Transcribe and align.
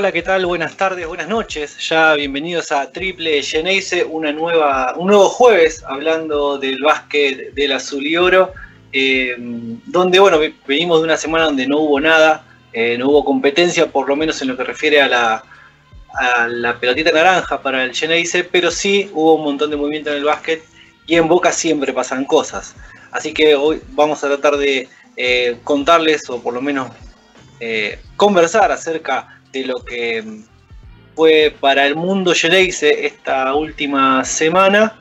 Hola, 0.00 0.12
¿qué 0.12 0.22
tal? 0.22 0.46
Buenas 0.46 0.78
tardes, 0.78 1.06
buenas 1.06 1.28
noches. 1.28 1.76
Ya 1.86 2.14
bienvenidos 2.14 2.72
a 2.72 2.90
Triple 2.90 3.42
Geneise, 3.42 4.02
una 4.02 4.32
nueva, 4.32 4.94
un 4.96 5.08
nuevo 5.08 5.28
jueves 5.28 5.84
hablando 5.86 6.56
del 6.56 6.82
básquet 6.82 7.52
del 7.52 7.72
azul 7.72 8.06
y 8.06 8.16
oro, 8.16 8.54
eh, 8.94 9.36
donde, 9.38 10.18
bueno, 10.18 10.38
venimos 10.66 11.00
de 11.00 11.04
una 11.04 11.18
semana 11.18 11.44
donde 11.44 11.66
no 11.66 11.80
hubo 11.80 12.00
nada, 12.00 12.46
eh, 12.72 12.96
no 12.96 13.10
hubo 13.10 13.26
competencia, 13.26 13.92
por 13.92 14.08
lo 14.08 14.16
menos 14.16 14.40
en 14.40 14.48
lo 14.48 14.56
que 14.56 14.64
refiere 14.64 15.02
a 15.02 15.06
la, 15.06 15.44
a 16.14 16.48
la 16.48 16.80
pelotita 16.80 17.12
naranja 17.12 17.60
para 17.60 17.84
el 17.84 17.94
Geneise, 17.94 18.42
pero 18.44 18.70
sí 18.70 19.10
hubo 19.12 19.34
un 19.34 19.44
montón 19.44 19.68
de 19.68 19.76
movimiento 19.76 20.08
en 20.08 20.16
el 20.16 20.24
básquet 20.24 20.64
y 21.06 21.16
en 21.16 21.28
Boca 21.28 21.52
siempre 21.52 21.92
pasan 21.92 22.24
cosas. 22.24 22.74
Así 23.12 23.34
que 23.34 23.54
hoy 23.54 23.82
vamos 23.90 24.24
a 24.24 24.28
tratar 24.28 24.56
de 24.56 24.88
eh, 25.18 25.58
contarles, 25.62 26.30
o 26.30 26.40
por 26.42 26.54
lo 26.54 26.62
menos 26.62 26.88
conversar 28.16 28.72
acerca 28.72 29.39
de 29.52 29.64
lo 29.64 29.84
que 29.84 30.24
fue 31.14 31.54
para 31.58 31.86
el 31.86 31.96
mundo 31.96 32.32
Geneise 32.34 33.06
esta 33.06 33.54
última 33.54 34.24
semana 34.24 34.96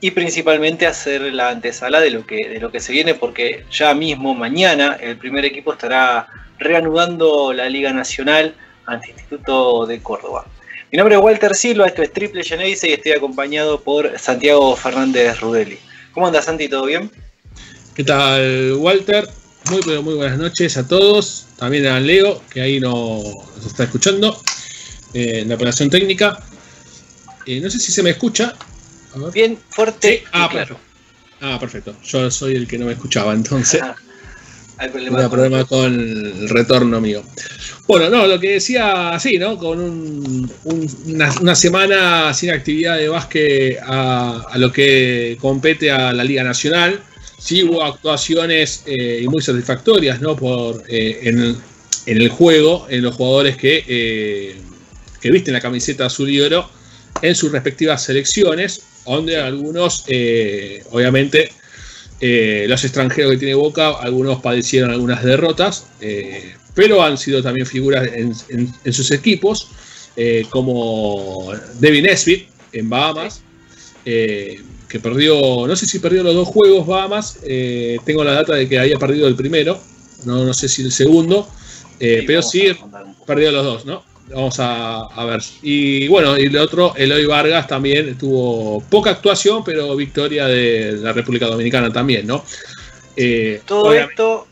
y 0.00 0.10
principalmente 0.10 0.86
hacer 0.86 1.22
la 1.32 1.48
antesala 1.50 2.00
de 2.00 2.10
lo 2.10 2.26
que 2.26 2.48
de 2.48 2.60
lo 2.60 2.70
que 2.70 2.80
se 2.80 2.92
viene 2.92 3.14
porque 3.14 3.64
ya 3.70 3.94
mismo 3.94 4.34
mañana 4.34 4.98
el 5.00 5.16
primer 5.16 5.44
equipo 5.44 5.72
estará 5.72 6.28
reanudando 6.58 7.52
la 7.52 7.68
Liga 7.68 7.92
Nacional 7.92 8.54
ante 8.86 9.10
Instituto 9.10 9.86
de 9.86 10.00
Córdoba. 10.00 10.46
Mi 10.92 10.98
nombre 10.98 11.16
es 11.16 11.20
Walter 11.20 11.54
Silva, 11.54 11.86
esto 11.86 12.02
es 12.02 12.12
Triple 12.12 12.44
Geneise 12.44 12.88
y 12.88 12.92
estoy 12.92 13.12
acompañado 13.12 13.80
por 13.80 14.18
Santiago 14.18 14.76
Fernández 14.76 15.40
Rudeli. 15.40 15.78
¿Cómo 16.12 16.28
andas 16.28 16.44
Santi? 16.44 16.68
¿Todo 16.68 16.86
bien? 16.86 17.10
¿Qué 17.94 18.04
tal 18.04 18.74
Walter? 18.78 19.28
Muy, 19.70 19.80
pero 19.84 20.02
muy 20.02 20.14
buenas 20.14 20.38
noches 20.38 20.76
a 20.76 20.86
todos. 20.86 21.46
También 21.56 21.86
a 21.86 21.98
Leo, 21.98 22.42
que 22.50 22.60
ahí 22.60 22.78
nos, 22.78 23.24
está 23.66 23.84
escuchando 23.84 24.40
eh, 25.12 25.40
en 25.40 25.48
la 25.48 25.56
operación 25.56 25.90
técnica. 25.90 26.38
Eh, 27.46 27.60
no 27.60 27.68
sé 27.68 27.78
si 27.78 27.90
se 27.90 28.02
me 28.02 28.10
escucha. 28.10 28.54
Bien, 29.32 29.58
fuerte. 29.70 30.24
Ah, 30.32 30.48
claro. 30.50 30.78
Ah, 31.40 31.58
perfecto. 31.58 31.96
Yo 32.04 32.30
soy 32.30 32.54
el 32.54 32.68
que 32.68 32.78
no 32.78 32.86
me 32.86 32.92
escuchaba, 32.92 33.32
entonces. 33.32 33.80
Hay 34.78 34.90
problema, 34.90 35.30
problema 35.30 35.64
con 35.64 35.86
el 35.86 36.48
retorno 36.50 37.00
mío. 37.00 37.24
Bueno, 37.88 38.10
no, 38.10 38.26
lo 38.26 38.38
que 38.38 38.52
decía 38.52 39.10
así, 39.10 39.38
¿no? 39.38 39.56
Con 39.56 40.50
una, 41.06 41.54
semana 41.54 42.34
sin 42.34 42.50
actividad 42.50 42.98
de 42.98 43.08
básquet 43.08 43.78
a, 43.82 44.44
a, 44.50 44.58
lo 44.58 44.70
que 44.70 45.38
compete 45.40 45.90
a 45.90 46.12
la 46.12 46.22
Liga 46.22 46.44
Nacional 46.44 47.00
sí 47.46 47.62
hubo 47.62 47.84
actuaciones 47.84 48.82
eh, 48.86 49.24
muy 49.30 49.40
satisfactorias 49.40 50.20
¿no? 50.20 50.34
Por, 50.34 50.82
eh, 50.88 51.20
en, 51.22 51.56
el 52.06 52.28
juego, 52.28 52.86
en 52.90 53.02
los 53.02 53.14
jugadores 53.14 53.56
que, 53.56 53.84
eh, 53.86 54.56
que 55.20 55.30
visten 55.30 55.54
la 55.54 55.60
camiseta 55.60 56.06
azul 56.06 56.28
y 56.28 56.40
oro 56.40 56.68
en 57.22 57.34
sus 57.34 57.52
respectivas 57.52 58.04
selecciones, 58.04 58.82
donde 59.04 59.36
algunos, 59.38 60.04
obviamente, 60.90 61.50
los 62.20 62.84
extranjeros 62.84 63.32
que 63.32 63.38
tiene 63.38 63.54
Boca, 63.54 63.90
algunos 63.90 64.40
padecieron 64.40 64.90
algunas 64.90 65.24
derrotas, 65.24 65.86
pero 66.74 67.02
han 67.02 67.16
sido 67.16 67.42
también 67.42 67.66
figuras 67.66 68.08
en, 68.12 68.92
sus 68.92 69.10
equipos, 69.10 69.70
como 70.50 71.52
Devin 71.80 72.04
Nesbitt 72.04 72.48
en 72.72 72.90
Bahamas 72.90 73.40
que 74.96 75.00
perdió, 75.02 75.66
no 75.66 75.76
sé 75.76 75.86
si 75.86 75.98
perdió 75.98 76.22
los 76.22 76.34
dos 76.34 76.48
juegos 76.48 76.86
Bahamas, 76.86 77.38
eh, 77.46 77.98
tengo 78.04 78.24
la 78.24 78.32
data 78.32 78.54
de 78.54 78.66
que 78.68 78.78
había 78.78 78.98
perdido 78.98 79.28
el 79.28 79.36
primero, 79.36 79.78
no, 80.24 80.44
no 80.44 80.54
sé 80.54 80.68
si 80.68 80.82
el 80.82 80.92
segundo, 80.92 81.46
eh, 82.00 82.24
pero 82.26 82.42
sí 82.42 82.68
perdió 83.26 83.52
los 83.52 83.64
dos, 83.64 83.84
¿no? 83.84 84.02
Vamos 84.30 84.56
a, 84.58 85.24
ver. 85.26 85.40
Y 85.62 86.08
bueno, 86.08 86.36
y 86.38 86.46
el 86.46 86.56
otro, 86.56 86.94
Eloy 86.96 87.26
Vargas 87.26 87.68
también 87.68 88.16
tuvo 88.18 88.80
poca 88.88 89.10
actuación, 89.10 89.62
pero 89.62 89.94
victoria 89.94 90.46
de 90.46 90.92
la 91.00 91.12
República 91.12 91.46
Dominicana 91.46 91.92
también, 91.92 92.26
¿no? 92.26 92.44
Eh, 93.16 93.60
todo 93.66 93.92
esto 93.92 94.48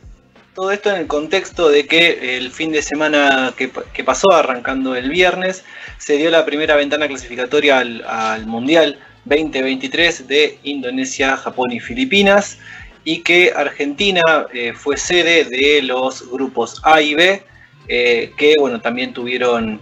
todo 0.54 0.70
esto 0.70 0.90
en 0.90 0.96
el 1.00 1.06
contexto 1.08 1.68
de 1.68 1.86
que 1.86 2.36
el 2.36 2.52
fin 2.52 2.70
de 2.70 2.82
semana 2.82 3.52
que, 3.56 4.04
pasó, 4.04 4.30
arrancando 4.30 4.94
el 4.94 5.10
viernes, 5.10 5.64
se 5.98 6.16
dio 6.16 6.30
la 6.30 6.44
primera 6.44 6.76
ventana 6.76 7.08
clasificatoria 7.08 7.78
al, 7.78 8.04
al 8.06 8.46
Mundial 8.46 9.00
2023 9.24 10.28
de 10.28 10.58
Indonesia, 10.64 11.36
Japón 11.36 11.72
y 11.72 11.80
Filipinas 11.80 12.58
y 13.04 13.22
que 13.22 13.52
Argentina 13.54 14.22
eh, 14.52 14.72
fue 14.74 14.96
sede 14.96 15.44
de 15.44 15.82
los 15.82 16.30
grupos 16.30 16.80
A 16.84 17.00
y 17.00 17.14
B 17.14 17.42
eh, 17.88 18.32
que 18.36 18.54
bueno 18.58 18.80
también 18.80 19.12
tuvieron 19.12 19.80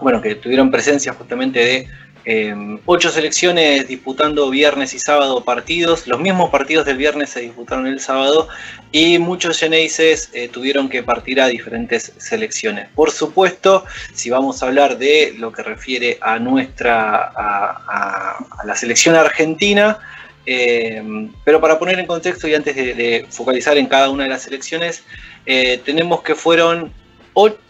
bueno 0.00 0.20
que 0.20 0.34
tuvieron 0.34 0.70
presencia 0.70 1.14
justamente 1.14 1.60
de 1.60 1.88
Em, 2.24 2.78
ocho 2.86 3.10
selecciones 3.10 3.88
disputando 3.88 4.48
viernes 4.48 4.94
y 4.94 5.00
sábado 5.00 5.42
partidos. 5.42 6.06
Los 6.06 6.20
mismos 6.20 6.50
partidos 6.50 6.86
del 6.86 6.96
viernes 6.96 7.30
se 7.30 7.40
disputaron 7.40 7.88
el 7.88 7.98
sábado 7.98 8.48
y 8.92 9.18
muchos 9.18 9.58
Geneises 9.58 10.30
eh, 10.32 10.48
tuvieron 10.48 10.88
que 10.88 11.02
partir 11.02 11.40
a 11.40 11.48
diferentes 11.48 12.12
selecciones. 12.18 12.88
Por 12.94 13.10
supuesto, 13.10 13.84
si 14.14 14.30
vamos 14.30 14.62
a 14.62 14.66
hablar 14.66 14.98
de 14.98 15.34
lo 15.36 15.52
que 15.52 15.62
refiere 15.64 16.18
a 16.20 16.38
nuestra 16.38 17.32
a, 17.34 18.46
la 18.64 18.76
selección 18.76 19.16
argentina, 19.16 19.98
em, 20.46 21.32
pero 21.44 21.60
para 21.60 21.78
poner 21.78 21.98
en 21.98 22.06
contexto 22.06 22.46
y 22.46 22.54
antes 22.54 22.76
de, 22.76 23.26
focalizar 23.30 23.76
en 23.78 23.86
cada 23.86 24.10
una 24.10 24.24
de 24.24 24.30
las 24.30 24.42
selecciones, 24.42 25.02
eh, 25.46 25.80
tenemos 25.84 26.22
que 26.22 26.36
fueron, 26.36 26.92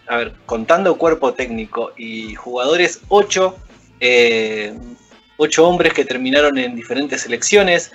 a 0.09 0.17
ver, 0.17 0.35
contando 0.45 0.99
cuerpo 0.99 1.33
técnico 1.33 1.93
y 1.97 2.35
jugadores, 2.35 3.01
ocho 3.09 3.57
eh, 4.05 4.75
ocho 5.37 5.67
hombres 5.67 5.93
que 5.93 6.05
terminaron 6.05 6.59
en 6.59 6.75
diferentes 6.75 7.23
selecciones, 7.23 7.93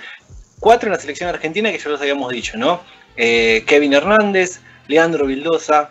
cuatro 0.62 0.88
en 0.88 0.94
la 0.94 1.00
selección 1.00 1.28
argentina 1.28 1.70
que 1.70 1.78
ya 1.78 1.90
los 1.90 2.00
habíamos 2.00 2.32
dicho, 2.32 2.58
¿no? 2.58 2.82
Eh, 3.18 3.66
Kevin 3.68 3.94
Hernández, 3.94 4.62
Leandro 4.88 5.26
Vildosa 5.26 5.90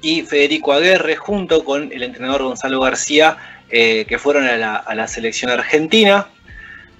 y 0.00 0.22
Federico 0.22 0.72
Aguerre, 0.72 1.16
junto 1.16 1.64
con 1.64 1.90
el 1.90 2.04
entrenador 2.04 2.44
Gonzalo 2.44 2.80
García, 2.80 3.36
eh, 3.70 4.04
que 4.08 4.20
fueron 4.20 4.44
a 4.44 4.56
la, 4.94 5.08
selección 5.08 5.50
argentina. 5.50 6.28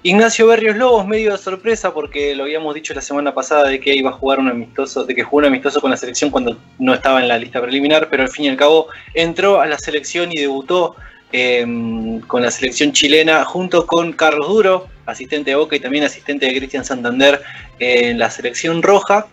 Ignacio 0.03 0.45
Berrios 0.47 0.75
Lobos, 0.75 1.07
medio 1.07 1.31
de 1.31 1.37
sorpresa, 1.37 1.93
porque 1.93 2.35
lo 2.35 2.43
habíamos 2.43 2.75
dicho 2.75 2.93
la 2.93 3.01
semana 3.01 3.33
pasada 3.33 3.69
de 3.69 3.79
que 3.79 3.95
iba 3.95 4.09
a 4.09 4.13
jugar 4.13 4.39
un 4.39 4.49
amistoso, 4.49 5.05
de 5.05 5.15
que 5.15 5.23
jugó 5.23 5.37
un 5.37 5.45
amistoso 5.45 5.79
con 5.79 5.89
la 5.89 5.97
selección 5.97 6.31
cuando 6.31 6.57
no 6.79 6.93
estaba 6.93 7.21
en 7.21 7.29
la 7.29 7.37
lista 7.37 7.61
preliminar, 7.61 8.09
pero 8.09 8.23
al 8.23 8.29
fin 8.29 8.45
y 8.45 8.49
al 8.49 8.57
cabo 8.57 8.87
entró 9.13 9.61
a 9.61 9.67
la 9.67 9.79
selección 9.79 10.31
y 10.33 10.41
debutó 10.41 10.97
Em, 11.37 12.21
con 12.21 12.43
la 12.43 12.49
selección 12.49 12.93
chilena, 12.93 13.43
junto 13.43 13.85
con 13.85 14.13
Carlos 14.13 14.47
Duro, 14.47 14.87
asistente 15.05 15.49
de 15.49 15.57
Boca 15.57 15.75
y 15.75 15.81
también 15.81 16.05
asistente 16.05 16.45
de 16.45 16.55
Cristian 16.55 16.85
Santander 16.85 17.41
en 17.77 18.17
la 18.17 18.31
selección 18.31 18.81
roja. 18.81 19.27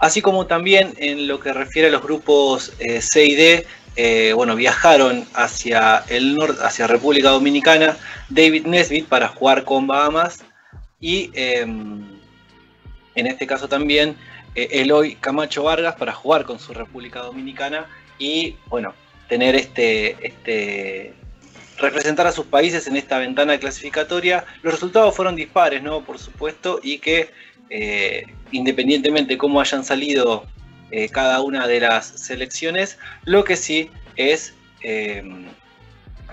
Así 0.00 0.20
como 0.20 0.46
también 0.46 0.92
en 0.96 1.28
lo 1.28 1.38
que 1.38 1.52
refiere 1.52 1.86
a 1.86 1.90
los 1.92 2.02
grupos 2.02 2.72
eh, 2.80 3.00
C 3.00 3.24
y 3.24 3.34
D, 3.36 3.66
eh, 3.94 4.32
bueno, 4.34 4.56
viajaron 4.56 5.24
hacia 5.34 6.02
el 6.08 6.34
norte, 6.34 6.60
hacia 6.60 6.88
República 6.88 7.30
Dominicana, 7.30 7.96
David 8.28 8.66
Nesbitt 8.66 9.06
para 9.06 9.28
jugar 9.28 9.62
con 9.62 9.86
Bahamas 9.86 10.40
y 10.98 11.30
em, 11.34 12.18
en 13.14 13.26
este 13.28 13.46
caso 13.46 13.68
también 13.68 14.16
eh, 14.56 14.66
Eloy 14.72 15.14
Camacho 15.14 15.62
Vargas 15.62 15.94
para 15.94 16.12
jugar 16.12 16.44
con 16.44 16.58
su 16.58 16.74
República 16.74 17.20
Dominicana 17.20 17.86
y 18.18 18.56
bueno, 18.66 18.92
tener 19.30 19.54
este, 19.54 20.16
este, 20.26 21.14
representar 21.78 22.26
a 22.26 22.32
sus 22.32 22.46
países 22.46 22.88
en 22.88 22.96
esta 22.96 23.16
ventana 23.18 23.58
clasificatoria. 23.58 24.44
Los 24.62 24.74
resultados 24.74 25.14
fueron 25.14 25.36
dispares, 25.36 25.82
¿no? 25.84 26.04
Por 26.04 26.18
supuesto, 26.18 26.80
y 26.82 26.98
que 26.98 27.30
eh, 27.70 28.26
independientemente 28.50 29.34
de 29.34 29.38
cómo 29.38 29.60
hayan 29.60 29.84
salido 29.84 30.46
eh, 30.90 31.08
cada 31.10 31.40
una 31.42 31.68
de 31.68 31.78
las 31.78 32.06
selecciones, 32.06 32.98
lo 33.24 33.44
que 33.44 33.54
sí 33.54 33.88
es, 34.16 34.52
eh, 34.82 35.22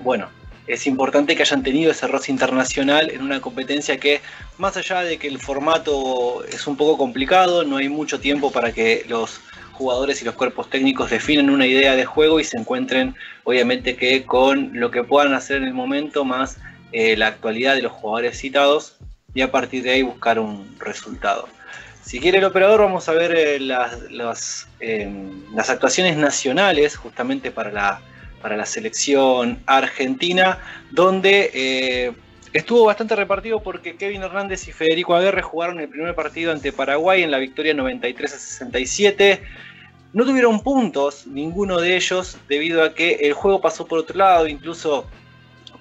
bueno, 0.02 0.30
es 0.66 0.88
importante 0.88 1.36
que 1.36 1.44
hayan 1.44 1.62
tenido 1.62 1.92
ese 1.92 2.08
roce 2.08 2.32
internacional 2.32 3.12
en 3.12 3.22
una 3.22 3.40
competencia 3.40 4.00
que 4.00 4.22
más 4.58 4.76
allá 4.76 5.02
de 5.02 5.20
que 5.20 5.28
el 5.28 5.38
formato 5.38 6.44
es 6.46 6.66
un 6.66 6.76
poco 6.76 6.98
complicado, 6.98 7.64
no 7.64 7.78
hay 7.78 7.90
mucho 7.90 8.20
tiempo 8.20 8.52
para 8.52 8.72
que 8.72 9.06
los 9.08 9.40
jugadores 9.78 10.22
y 10.22 10.26
los 10.26 10.36
cuerpos 10.36 10.70
técnicos 10.70 11.10
definen 11.10 11.50
una 11.50 11.68
idea 11.68 11.96
de 11.96 12.06
juego 12.06 12.40
y 12.40 12.44
se 12.44 12.58
encuentren, 12.58 13.16
obviamente, 13.44 13.96
que 13.96 14.26
con 14.26 14.72
lo 14.74 14.92
que 14.92 15.04
puedan 15.04 15.34
hacer 15.34 15.58
en 15.58 15.66
el 15.66 15.74
momento, 15.74 16.26
más 16.26 16.58
eh, 16.92 17.16
la 17.16 17.28
actualidad 17.28 17.76
de 17.76 17.84
los 17.84 17.92
jugadores 17.92 18.38
citados, 18.38 18.98
y 19.34 19.42
a 19.42 19.52
partir 19.52 19.84
de 19.84 19.92
ahí 19.92 20.02
buscar 20.02 20.40
un 20.40 20.76
resultado. 20.80 21.48
Si 22.02 22.20
quiere 22.20 22.40
el 22.40 22.46
operador, 22.46 22.80
vamos 22.80 23.08
a 23.08 23.12
ver 23.12 23.36
eh, 23.36 23.60
las, 23.60 24.68
em, 24.80 25.44
las, 25.54 25.70
actuaciones 25.70 26.18
nacionales, 26.18 26.96
justamente 26.96 27.52
para 27.52 27.72
la, 27.72 28.02
para 28.42 28.58
la 28.58 28.66
selección 28.66 29.60
argentina, 29.66 30.58
donde 30.90 31.52
eh, 31.54 32.14
estuvo 32.54 32.86
bastante 32.86 33.16
repartido 33.16 33.62
porque 33.62 33.96
Kevin 33.96 34.24
Hernández 34.24 34.68
y 34.68 34.72
Federico 34.72 35.16
Aguerre 35.16 35.42
jugaron 35.42 35.80
el 35.80 35.90
primer 35.90 36.16
partido 36.16 36.52
ante 36.52 36.72
Paraguay 36.72 37.24
en 37.24 37.32
la 37.32 37.38
victoria 37.38 37.74
93 37.74 38.34
a 38.34 38.40
67. 38.40 39.42
No 40.18 40.26
tuvieron 40.26 40.62
puntos 40.62 41.28
ninguno 41.28 41.80
de 41.80 41.96
ellos 41.96 42.38
debido 42.50 42.82
a 42.82 42.96
que 42.96 43.20
el 43.22 43.34
juego 43.34 43.62
pasó 43.62 43.86
por 43.86 44.00
otro 44.00 44.18
lado, 44.18 44.48
incluso 44.48 45.06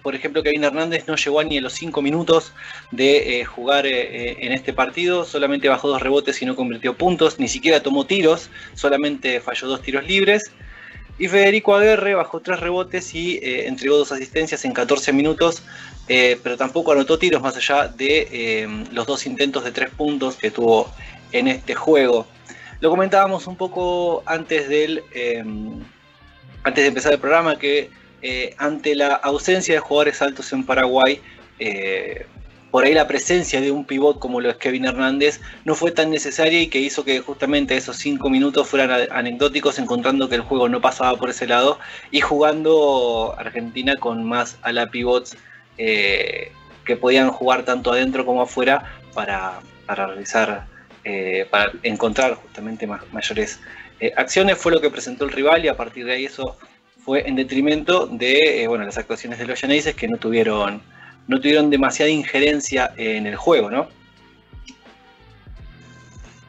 por 0.02 0.14
ejemplo, 0.14 0.42
Kevin 0.42 0.62
Hernández 0.62 1.08
no 1.08 1.16
llegó 1.16 1.42
ni 1.42 1.56
a 1.56 1.62
los 1.62 1.72
5 1.72 2.02
minutos 2.02 2.52
de 2.90 3.40
eh, 3.40 3.44
jugar 3.46 3.86
eh, 3.86 3.92
eh, 3.92 4.36
en 4.40 4.52
este 4.52 4.74
partido, 4.74 5.24
solamente 5.24 5.70
bajó 5.70 5.88
dos 5.88 6.02
rebotes 6.02 6.42
y 6.42 6.44
no 6.44 6.54
convirtió 6.54 6.94
puntos, 6.98 7.38
ni 7.38 7.48
siquiera 7.48 7.82
tomó 7.82 8.04
tiros, 8.04 8.50
solamente 8.74 9.40
falló 9.40 9.68
dos 9.68 9.80
tiros 9.80 10.06
libres. 10.06 10.52
Y 11.18 11.28
Federico 11.28 11.74
Aguerre 11.74 12.14
bajó 12.14 12.40
tres 12.40 12.60
rebotes 12.60 13.14
y 13.14 13.40
entregó 13.42 13.96
dos 13.96 14.12
asistencias 14.12 14.66
en 14.66 14.74
14 14.74 15.14
minutos, 15.14 15.62
pero 16.06 16.58
tampoco 16.58 16.92
anotó 16.92 17.18
tiros 17.18 17.40
más 17.40 17.56
allá 17.56 17.88
de 17.88 18.86
los 18.92 19.06
dos 19.06 19.24
intentos 19.24 19.64
de 19.64 19.72
tres 19.72 19.88
puntos 19.88 20.36
que 20.36 20.50
tuvo 20.50 20.92
en 21.32 21.48
este 21.48 21.74
juego. 21.74 22.26
Lo 22.80 22.90
comentábamos 22.90 23.46
un 23.46 23.56
poco 23.56 24.22
antes, 24.26 24.68
del, 24.68 25.02
antes 26.62 26.84
de 26.84 26.88
empezar 26.88 27.12
el 27.12 27.18
programa 27.18 27.58
que 27.58 27.90
eh, 28.22 28.54
ante 28.58 28.94
la 28.94 29.14
ausencia 29.14 29.74
de 29.74 29.80
jugadores 29.80 30.20
altos 30.22 30.52
en 30.52 30.64
Paraguay, 30.64 31.20
eh, 31.58 32.26
por 32.70 32.84
ahí 32.84 32.92
la 32.92 33.06
presencia 33.06 33.60
de 33.60 33.70
un 33.70 33.84
pivot 33.84 34.18
como 34.18 34.40
lo 34.40 34.50
es 34.50 34.56
Kevin 34.56 34.84
Hernández 34.84 35.40
no 35.64 35.74
fue 35.74 35.92
tan 35.92 36.10
necesaria 36.10 36.60
y 36.60 36.66
que 36.66 36.80
hizo 36.80 37.04
que 37.04 37.20
justamente 37.20 37.76
esos 37.76 37.96
cinco 37.96 38.28
minutos 38.28 38.68
fueran 38.68 39.06
anecdóticos, 39.12 39.78
encontrando 39.78 40.28
que 40.28 40.34
el 40.34 40.40
juego 40.40 40.68
no 40.68 40.80
pasaba 40.80 41.16
por 41.16 41.30
ese 41.30 41.46
lado 41.46 41.78
y 42.10 42.20
jugando 42.20 43.34
Argentina 43.38 43.94
con 43.94 44.24
más 44.24 44.58
a 44.62 44.72
la 44.72 44.90
pivots 44.90 45.36
eh, 45.78 46.50
que 46.84 46.96
podían 46.96 47.30
jugar 47.30 47.64
tanto 47.64 47.92
adentro 47.92 48.26
como 48.26 48.42
afuera 48.42 48.92
para, 49.14 49.60
realizar, 49.86 50.66
para 51.50 51.72
encontrar 51.82 52.34
justamente 52.34 52.86
mayores 52.86 53.60
acciones. 54.16 54.58
Fue 54.58 54.72
lo 54.72 54.80
que 54.80 54.90
presentó 54.90 55.24
el 55.24 55.32
rival 55.32 55.64
y 55.64 55.68
a 55.68 55.76
partir 55.76 56.04
de 56.04 56.14
ahí 56.14 56.24
eso 56.24 56.56
fue 57.06 57.22
en 57.28 57.36
detrimento 57.36 58.08
de 58.08 58.64
eh, 58.64 58.66
bueno, 58.66 58.84
las 58.84 58.98
actuaciones 58.98 59.38
de 59.38 59.46
los 59.46 59.60
Yaneises 59.60 59.94
que 59.94 60.08
no 60.08 60.16
tuvieron, 60.16 60.82
no 61.28 61.40
tuvieron 61.40 61.70
demasiada 61.70 62.10
injerencia 62.10 62.92
en 62.96 63.28
el 63.28 63.36
juego, 63.36 63.70
¿no? 63.70 63.88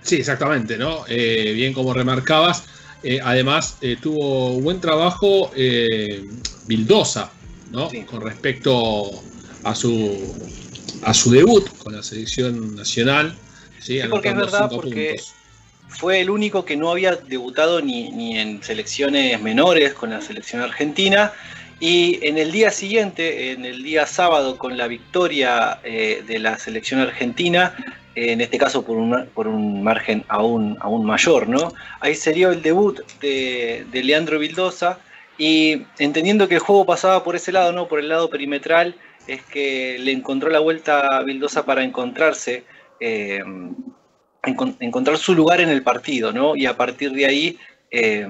Sí, 0.01 0.15
exactamente, 0.15 0.79
¿no? 0.79 1.05
Eh, 1.07 1.51
bien 1.53 1.73
como 1.73 1.93
remarcabas. 1.93 2.65
Eh, 3.03 3.19
además, 3.23 3.77
tuvo 4.01 4.59
buen 4.59 4.81
trabajo 4.81 5.51
Bildosa, 6.65 7.31
¿no? 7.71 7.91
Con 8.07 8.21
respecto 8.21 9.11
a 9.63 9.75
su, 9.75 10.35
a 11.03 11.13
su 11.13 11.29
debut 11.29 11.69
con 11.77 11.95
la 11.95 12.01
selección 12.01 12.75
nacional. 12.75 13.35
Sí, 13.79 13.99
porque 14.09 14.29
es 14.29 14.35
verdad, 14.35 14.69
porque 14.69 15.17
fue 15.87 16.21
el 16.21 16.29
único 16.29 16.65
que 16.65 16.75
no 16.75 16.91
había 16.91 17.15
debutado 17.15 17.81
ni, 17.81 18.37
en 18.37 18.61
selecciones 18.63 19.41
menores 19.41 19.93
con 19.93 20.09
la 20.09 20.21
selección 20.21 20.61
argentina. 20.61 21.33
Y 21.79 22.19
en 22.27 22.39
el 22.39 22.51
día 22.51 22.71
siguiente, 22.71 23.51
en 23.51 23.63
el 23.63 23.83
día 23.83 24.07
sábado, 24.07 24.57
con 24.57 24.77
la 24.77 24.87
victoria 24.87 25.79
eh, 25.83 26.23
de 26.27 26.39
la 26.39 26.57
selección 26.57 27.01
argentina, 27.01 27.75
en 28.17 28.41
este 28.41 28.57
caso 28.57 28.83
por 28.83 28.97
un, 28.97 29.27
por 29.35 29.47
un 29.47 29.83
margen 29.83 30.23
aún, 30.27 30.75
aún 30.81 31.05
mayor, 31.05 31.47
¿no? 31.47 31.71
Ahí 31.99 32.15
sería 32.15 32.49
el 32.49 32.63
debut 32.63 32.99
de, 33.21 33.85
Leandro 33.91 34.39
Vildosa. 34.39 34.99
Y 35.37 35.83
entendiendo 35.99 36.47
que 36.47 36.55
el 36.55 36.61
juego 36.61 36.83
pasaba 36.83 37.23
por 37.23 37.35
ese 37.35 37.51
lado, 37.51 37.71
¿no? 37.71 37.87
Por 37.87 37.99
el 37.99 38.09
lado 38.09 38.27
perimetral, 38.27 38.95
es 39.27 39.43
que 39.43 39.97
le 39.99 40.11
encontró 40.11 40.49
la 40.49 40.57
vuelta 40.57 41.01
a 41.01 41.21
Vildosa 41.21 41.63
para 41.63 41.83
encontrarse. 41.83 42.63
Eh, 42.99 43.43
encontrar 44.79 45.17
su 45.17 45.35
lugar 45.35 45.61
en 45.61 45.69
el 45.69 45.83
partido, 45.83 46.31
¿no? 46.31 46.55
Y 46.55 46.65
a 46.65 46.77
partir 46.77 47.11
de 47.11 47.25
ahí, 47.25 47.57
eh, 47.91 48.27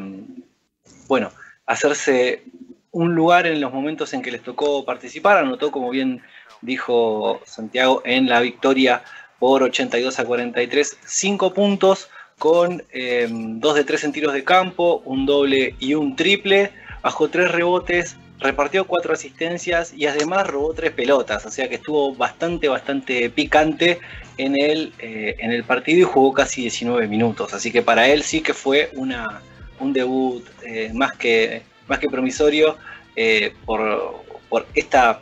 bueno, 1.08 1.32
hacerse 1.66 2.44
un 2.92 3.14
lugar 3.14 3.46
en 3.46 3.62
los 3.62 3.72
momentos 3.72 4.14
en 4.14 4.22
que 4.22 4.32
les 4.32 4.42
tocó 4.42 4.84
participar. 4.84 5.38
Anotó, 5.38 5.72
como 5.72 5.90
bien 5.90 6.22
dijo 6.62 7.42
Santiago, 7.46 8.02
en 8.06 8.28
la 8.28 8.40
victoria 8.40 9.04
por 9.40 9.62
82 9.62 10.20
a 10.20 10.26
43, 10.26 10.98
5 11.06 11.54
puntos 11.54 12.10
con 12.40 12.78
2 12.78 12.86
eh, 12.92 13.28
de 13.30 13.84
3 13.84 14.04
en 14.06 14.12
tiros 14.12 14.34
de 14.34 14.44
campo, 14.44 15.02
un 15.06 15.26
doble 15.26 15.76
y 15.80 15.94
un 15.94 16.16
triple, 16.16 16.72
bajo 17.02 17.30
3 17.30 17.52
rebotes, 17.52 18.16
repartió 18.40 18.86
4 18.86 19.14
asistencias 19.14 19.94
y 19.94 20.06
además 20.06 20.48
robó 20.48 20.74
3 20.74 20.92
pelotas, 20.92 21.46
o 21.46 21.52
sea 21.52 21.68
que 21.68 21.76
estuvo 21.76 22.14
bastante, 22.16 22.68
bastante 22.68 23.30
picante 23.30 24.00
en 24.38 24.60
el, 24.60 24.94
eh, 25.00 25.36
en 25.40 25.52
el 25.52 25.64
partido 25.64 26.00
y 26.00 26.04
jugó 26.04 26.34
casi 26.34 26.62
19 26.62 27.08
minutos. 27.08 27.54
Así 27.54 27.72
que 27.72 27.82
para 27.82 28.08
él 28.08 28.24
sí 28.24 28.42
que 28.42 28.54
fue 28.54 28.90
una, 28.94 29.42
un 29.80 29.94
debut 29.94 30.46
eh, 30.66 30.92
más, 30.94 31.14
que, 31.14 31.64
más 31.88 32.00
que 32.00 32.08
promisorio 32.08 32.78
eh, 33.16 33.54
por, 33.66 34.24
por, 34.50 34.68
esta, 34.76 35.22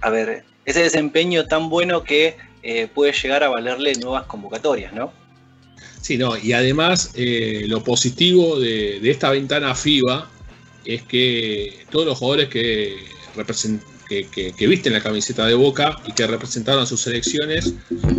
a 0.00 0.10
ver, 0.10 0.44
ese 0.64 0.82
desempeño 0.82 1.46
tan 1.46 1.68
bueno 1.68 2.02
que 2.04 2.36
puede 2.94 3.12
llegar 3.12 3.42
a 3.42 3.48
valerle 3.48 3.92
nuevas 3.96 4.22
convocatorias, 4.26 4.92
¿no? 4.92 5.12
Sí, 6.00 6.16
no, 6.16 6.38
y 6.38 6.52
además 6.52 7.12
lo 7.16 7.82
positivo 7.82 8.60
de, 8.60 9.00
de, 9.00 9.10
esta 9.10 9.30
ventana 9.30 9.74
FIBA 9.74 10.30
es 10.84 11.02
que 11.02 11.84
todos 11.90 12.06
los 12.06 12.18
jugadores 12.18 12.48
que 12.50 12.98
representan 13.34 13.91
que, 14.08 14.54
visten 14.66 14.92
la 14.92 15.02
camiseta 15.02 15.46
de 15.46 15.54
Boca 15.54 15.98
y 16.06 16.12
que 16.12 16.26
representaron 16.26 16.82
a 16.82 16.86
sus 16.86 17.00
selecciones, 17.00 17.74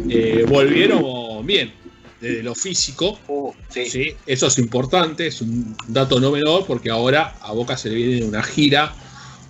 eh, 0.10 0.46
volvieron 0.48 1.46
bien, 1.46 1.74
desde 2.20 2.42
lo 2.42 2.56
físico. 2.56 3.20
Uh, 3.28 3.52
sí. 3.70 4.16
Eso 4.26 4.48
es 4.48 4.58
importante, 4.58 5.28
es 5.28 5.42
un 5.42 5.76
dato 5.88 6.20
no 6.20 6.32
menor, 6.32 6.66
porque 6.66 6.90
ahora 6.90 7.36
a 7.42 7.52
Boca 7.52 7.78
se 7.78 7.90
le 7.90 7.96
viene 7.96 8.26
una 8.26 8.42
gira 8.42 8.94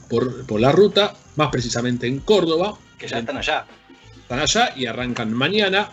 por, 0.09 0.59
la 0.59 0.71
ruta, 0.71 1.15
más 1.35 1.49
precisamente 1.49 2.07
en 2.07 2.19
Córdoba. 2.19 2.77
Que 2.97 3.07
ya 3.07 3.19
están 3.19 3.37
allá. 3.37 3.65
Están 4.21 4.39
allá 4.39 4.73
y 4.75 4.85
arrancan 4.85 5.33
mañana. 5.33 5.89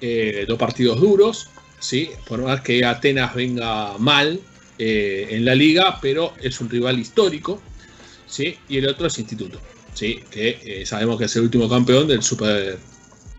Eh, 0.00 0.46
dos 0.48 0.58
partidos 0.58 1.00
duros, 1.00 1.50
¿sí? 1.78 2.10
por 2.26 2.40
más 2.40 2.62
que 2.62 2.84
Atenas 2.84 3.34
venga 3.34 3.98
mal 3.98 4.40
eh, 4.78 5.28
en 5.30 5.44
la 5.44 5.54
liga, 5.54 5.98
pero 6.00 6.32
es 6.40 6.60
un 6.60 6.70
rival 6.70 6.98
histórico. 6.98 7.60
¿Sí? 8.30 8.56
y 8.68 8.78
el 8.78 8.88
otro 8.88 9.06
es 9.06 9.18
Instituto, 9.18 9.58
¿sí? 9.94 10.22
que 10.30 10.58
eh, 10.62 10.86
sabemos 10.86 11.18
que 11.18 11.24
es 11.24 11.36
el 11.36 11.42
último 11.42 11.68
campeón 11.68 12.08
del 12.08 12.22
Super, 12.22 12.78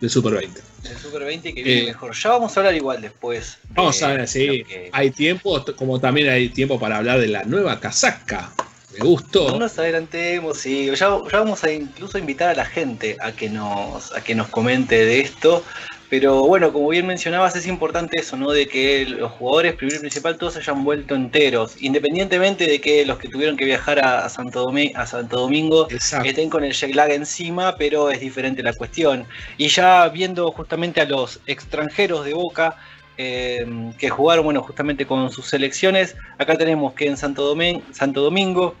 del 0.00 0.10
Super 0.10 0.34
20. 0.34 0.60
El 0.90 0.98
Super 0.98 1.24
20 1.24 1.54
que 1.54 1.62
viene 1.62 1.82
eh, 1.82 1.86
mejor. 1.86 2.12
Ya 2.14 2.30
vamos 2.30 2.56
a 2.56 2.60
hablar 2.60 2.74
igual 2.74 3.00
después. 3.00 3.58
Vamos 3.70 4.02
a 4.02 4.08
ver, 4.08 4.28
sí. 4.28 4.64
Hay 4.92 5.10
tiempo, 5.10 5.64
como 5.76 6.00
también 6.00 6.28
hay 6.28 6.48
tiempo 6.48 6.78
para 6.78 6.98
hablar 6.98 7.20
de 7.20 7.28
la 7.28 7.44
nueva 7.44 7.78
casaca. 7.80 8.52
Me 8.92 9.06
gustó. 9.06 9.52
No 9.52 9.58
nos 9.60 9.78
adelantemos, 9.78 10.58
sí. 10.58 10.86
Ya, 10.86 10.94
ya, 10.94 11.38
vamos 11.38 11.64
a 11.64 11.72
incluso 11.72 12.18
invitar 12.18 12.50
a 12.50 12.54
la 12.54 12.64
gente 12.64 13.16
a 13.20 13.32
que 13.32 13.48
nos, 13.48 14.12
a 14.12 14.22
que 14.22 14.34
nos 14.34 14.48
comente 14.48 15.04
de 15.04 15.20
esto. 15.20 15.64
Pero 16.12 16.42
bueno, 16.42 16.74
como 16.74 16.90
bien 16.90 17.06
mencionabas, 17.06 17.56
es 17.56 17.66
importante 17.66 18.20
eso, 18.20 18.36
¿no? 18.36 18.50
De 18.50 18.68
que 18.68 19.06
los 19.06 19.32
jugadores, 19.32 19.72
primero 19.76 19.96
y 19.96 20.00
principal, 20.00 20.36
todos 20.36 20.58
hayan 20.58 20.84
vuelto 20.84 21.14
enteros. 21.14 21.80
Independientemente 21.80 22.66
de 22.66 22.82
que 22.82 23.06
los 23.06 23.16
que 23.16 23.30
tuvieron 23.30 23.56
que 23.56 23.64
viajar 23.64 23.98
a, 23.98 24.28
Santo, 24.28 24.60
Domingo, 24.60 24.98
a 24.98 25.06
Santo 25.06 25.40
Domingo 25.40 25.88
estén 25.88 26.50
con 26.50 26.64
el 26.64 26.74
jet 26.74 26.94
lag 26.94 27.10
encima, 27.12 27.76
pero 27.78 28.10
es 28.10 28.20
diferente 28.20 28.62
la 28.62 28.74
cuestión. 28.74 29.24
Y 29.56 29.68
ya 29.68 30.06
viendo 30.10 30.52
justamente 30.52 31.00
a 31.00 31.06
los 31.06 31.40
extranjeros 31.46 32.26
de 32.26 32.34
Boca, 32.34 32.76
eh, 33.16 33.66
que 33.96 34.10
jugaron, 34.10 34.44
bueno, 34.44 34.62
justamente 34.62 35.06
con 35.06 35.30
sus 35.32 35.46
selecciones, 35.46 36.14
acá 36.36 36.58
tenemos 36.58 36.92
que 36.92 37.06
en 37.06 37.16
Santo, 37.16 37.42
Domingo, 37.42 37.82
Santo 37.90 38.20
Domingo 38.20 38.74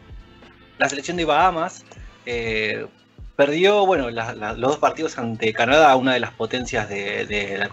la 0.76 0.86
selección 0.86 1.16
de 1.16 1.24
Bahamas, 1.24 1.82
eh, 2.26 2.84
Perdió, 3.36 3.86
bueno, 3.86 4.10
los 4.10 4.58
dos 4.58 4.76
partidos 4.76 5.16
ante 5.16 5.52
Canadá, 5.54 5.96
una 5.96 6.12
de 6.12 6.20
las 6.20 6.32
potencias 6.32 6.88
de, 6.88 7.56
la, 7.58 7.68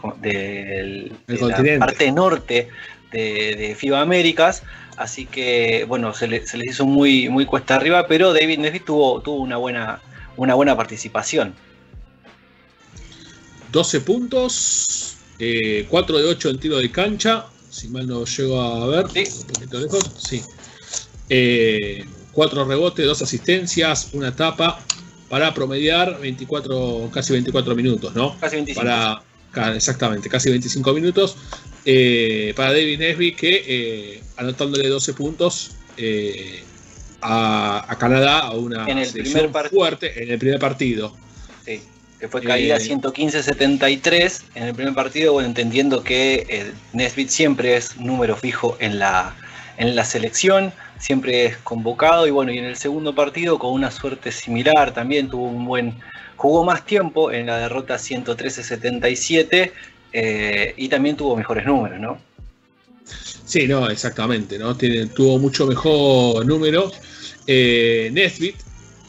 parte 1.80 2.12
norte 2.14 2.70
de, 3.12 3.76
FIBA 3.78 4.02
Américas. 4.02 4.64
Así 4.96 5.26
que, 5.26 5.86
bueno, 5.88 6.14
se, 6.14 6.28
les 6.28 6.54
hizo 6.54 6.86
muy, 6.86 7.30
muy 7.30 7.46
cuesta 7.46 7.76
arriba, 7.76 8.08
pero 8.08 8.34
David 8.34 8.60
Nesbitt 8.60 8.86
tuvo, 8.86 9.22
tuvo 9.22 9.42
una, 9.42 9.58
buena, 9.58 10.02
una 10.38 10.56
buena 10.56 10.78
participación. 10.78 11.54
12 13.72 14.02
puntos, 14.02 15.18
4 15.90 16.18
de 16.18 16.24
8 16.24 16.50
en 16.50 16.60
tiro 16.60 16.78
de 16.78 16.90
cancha, 16.90 17.46
si 17.70 17.88
mal 17.90 18.08
no 18.08 18.26
llego 18.26 18.62
a 18.62 18.88
ver, 18.88 19.06
un 19.06 19.48
poquito 19.54 19.80
lejos, 19.80 20.12
sí. 20.18 20.42
4 22.32 22.66
rebotes, 22.66 23.06
2 23.06 23.22
asistencias, 23.22 24.10
una 24.14 24.36
tapa, 24.36 24.80
para 25.30 25.54
promediar 25.54 26.20
24, 26.20 27.10
casi 27.14 27.34
24 27.34 27.76
minutos, 27.76 28.14
¿no? 28.16 28.38
Casi 28.40 28.56
25. 28.56 28.82
Para, 28.82 29.76
exactamente, 29.76 30.28
casi 30.28 30.50
25 30.50 30.94
minutos. 30.94 31.38
Eh, 31.86 32.54
para 32.56 32.72
David 32.72 33.00
Nesby, 33.00 33.36
que 33.36 33.64
eh, 33.68 34.24
anotándole 34.38 34.88
12 34.90 35.14
puntos 35.14 35.72
eh, 35.98 36.64
a, 37.22 37.96
Canadá 38.00 38.40
a 38.40 38.52
una 38.52 38.88
en 38.88 38.98
el 38.98 39.12
primer 39.12 39.50
fuerte 39.70 40.24
en 40.24 40.32
el 40.32 40.40
primer 40.40 40.60
partido. 40.60 41.16
Sí, 41.66 41.82
que 42.20 42.28
fue 42.28 42.42
caída 42.42 42.78
115-73 42.78 44.42
en 44.56 44.64
el 44.64 44.76
primer 44.76 44.94
partido, 44.94 45.34
bueno, 45.34 45.48
entendiendo 45.48 46.04
que 46.04 46.74
Nesbitt 46.94 47.30
siempre 47.30 47.78
es 47.78 47.98
número 47.98 48.36
fijo 48.36 48.78
en 48.80 49.00
la, 49.00 49.36
en 49.80 49.96
la 49.96 50.04
selección 50.04 50.72
siempre 51.00 51.46
es 51.46 51.58
convocado 51.58 52.28
y 52.28 52.32
bueno, 52.32 52.52
y 52.52 52.58
en 52.60 52.66
el 52.66 52.76
segundo 52.76 53.16
partido 53.16 53.58
con 53.58 53.72
una 53.72 53.90
suerte 53.90 54.32
similar 54.32 54.94
también 54.94 55.30
tuvo 55.30 55.46
un 55.46 55.66
buen, 55.66 55.96
jugó 56.36 56.66
más 56.66 56.86
tiempo 56.86 57.32
en 57.32 57.48
la 57.48 57.58
derrota 57.58 57.96
113-77 57.96 59.72
eh, 60.12 60.74
y 60.76 60.90
también 60.90 61.16
tuvo 61.16 61.38
mejores 61.38 61.66
números, 61.66 62.00
¿no? 62.00 62.20
Sí, 63.46 63.68
no, 63.68 63.90
exactamente, 63.90 64.60
¿no? 64.60 64.76
Tiene, 64.76 65.08
tuvo 65.08 65.40
mucho 65.40 65.66
mejor 65.66 66.46
número. 66.46 66.92
Eh, 67.48 68.10
Nesbit, 68.12 68.58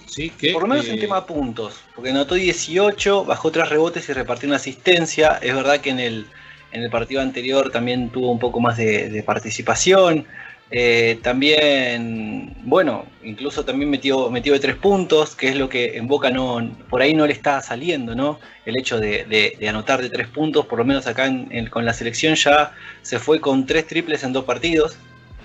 ¿sí? 0.07 0.31
Que, 0.31 0.53
Por 0.53 0.63
lo 0.63 0.69
menos 0.69 0.87
en 0.87 0.99
eh, 0.99 1.01
tema 1.01 1.27
puntos, 1.27 1.75
porque 1.97 2.11
anotó 2.11 2.37
18, 2.37 3.25
bajó 3.25 3.51
tres 3.51 3.69
rebotes 3.69 4.09
y 4.09 4.13
repartió 4.13 4.47
una 4.47 4.57
asistencia. 4.57 5.41
Es 5.43 5.53
verdad 5.53 5.81
que 5.81 5.91
en 5.91 5.99
el, 5.99 6.27
en 6.71 6.85
el 6.85 6.91
partido 6.91 7.21
anterior 7.21 7.71
también 7.71 8.09
tuvo 8.11 8.31
un 8.31 8.39
poco 8.39 8.61
más 8.61 8.77
de 8.77 9.23
participación. 9.27 10.27
Eh, 10.73 11.19
también, 11.23 12.55
bueno, 12.63 13.05
incluso 13.25 13.65
también 13.65 13.91
metió, 13.91 14.31
metió 14.31 14.53
de 14.53 14.61
tres 14.61 14.77
puntos, 14.77 15.35
que 15.35 15.49
es 15.49 15.57
lo 15.57 15.69
que 15.69 15.97
en 15.97 16.07
Boca 16.07 16.31
no, 16.31 16.71
por 16.89 17.03
ahí 17.03 17.13
no 17.13 17.27
le 17.27 17.33
está 17.33 17.61
saliendo, 17.61 18.15
¿no? 18.15 18.39
El 18.65 18.79
hecho 18.79 19.01
de, 19.01 19.57
anotar 19.69 20.01
de 20.01 20.11
tres 20.11 20.29
puntos, 20.29 20.67
por 20.67 20.79
lo 20.79 20.85
menos 20.85 21.09
acá 21.09 21.29
con 21.71 21.85
la 21.85 21.93
selección 21.93 22.37
ya 22.37 22.73
se 23.03 23.19
fue 23.19 23.41
con 23.41 23.67
tres 23.67 23.87
triples 23.89 24.23
en 24.23 24.33
dos 24.33 24.45
partidos, 24.45 24.97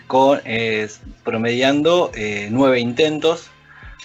con, 0.05 0.41
eh, 0.45 0.87
promediando 1.23 2.11
eh, 2.13 2.47
nueve 2.51 2.79
intentos, 2.79 3.49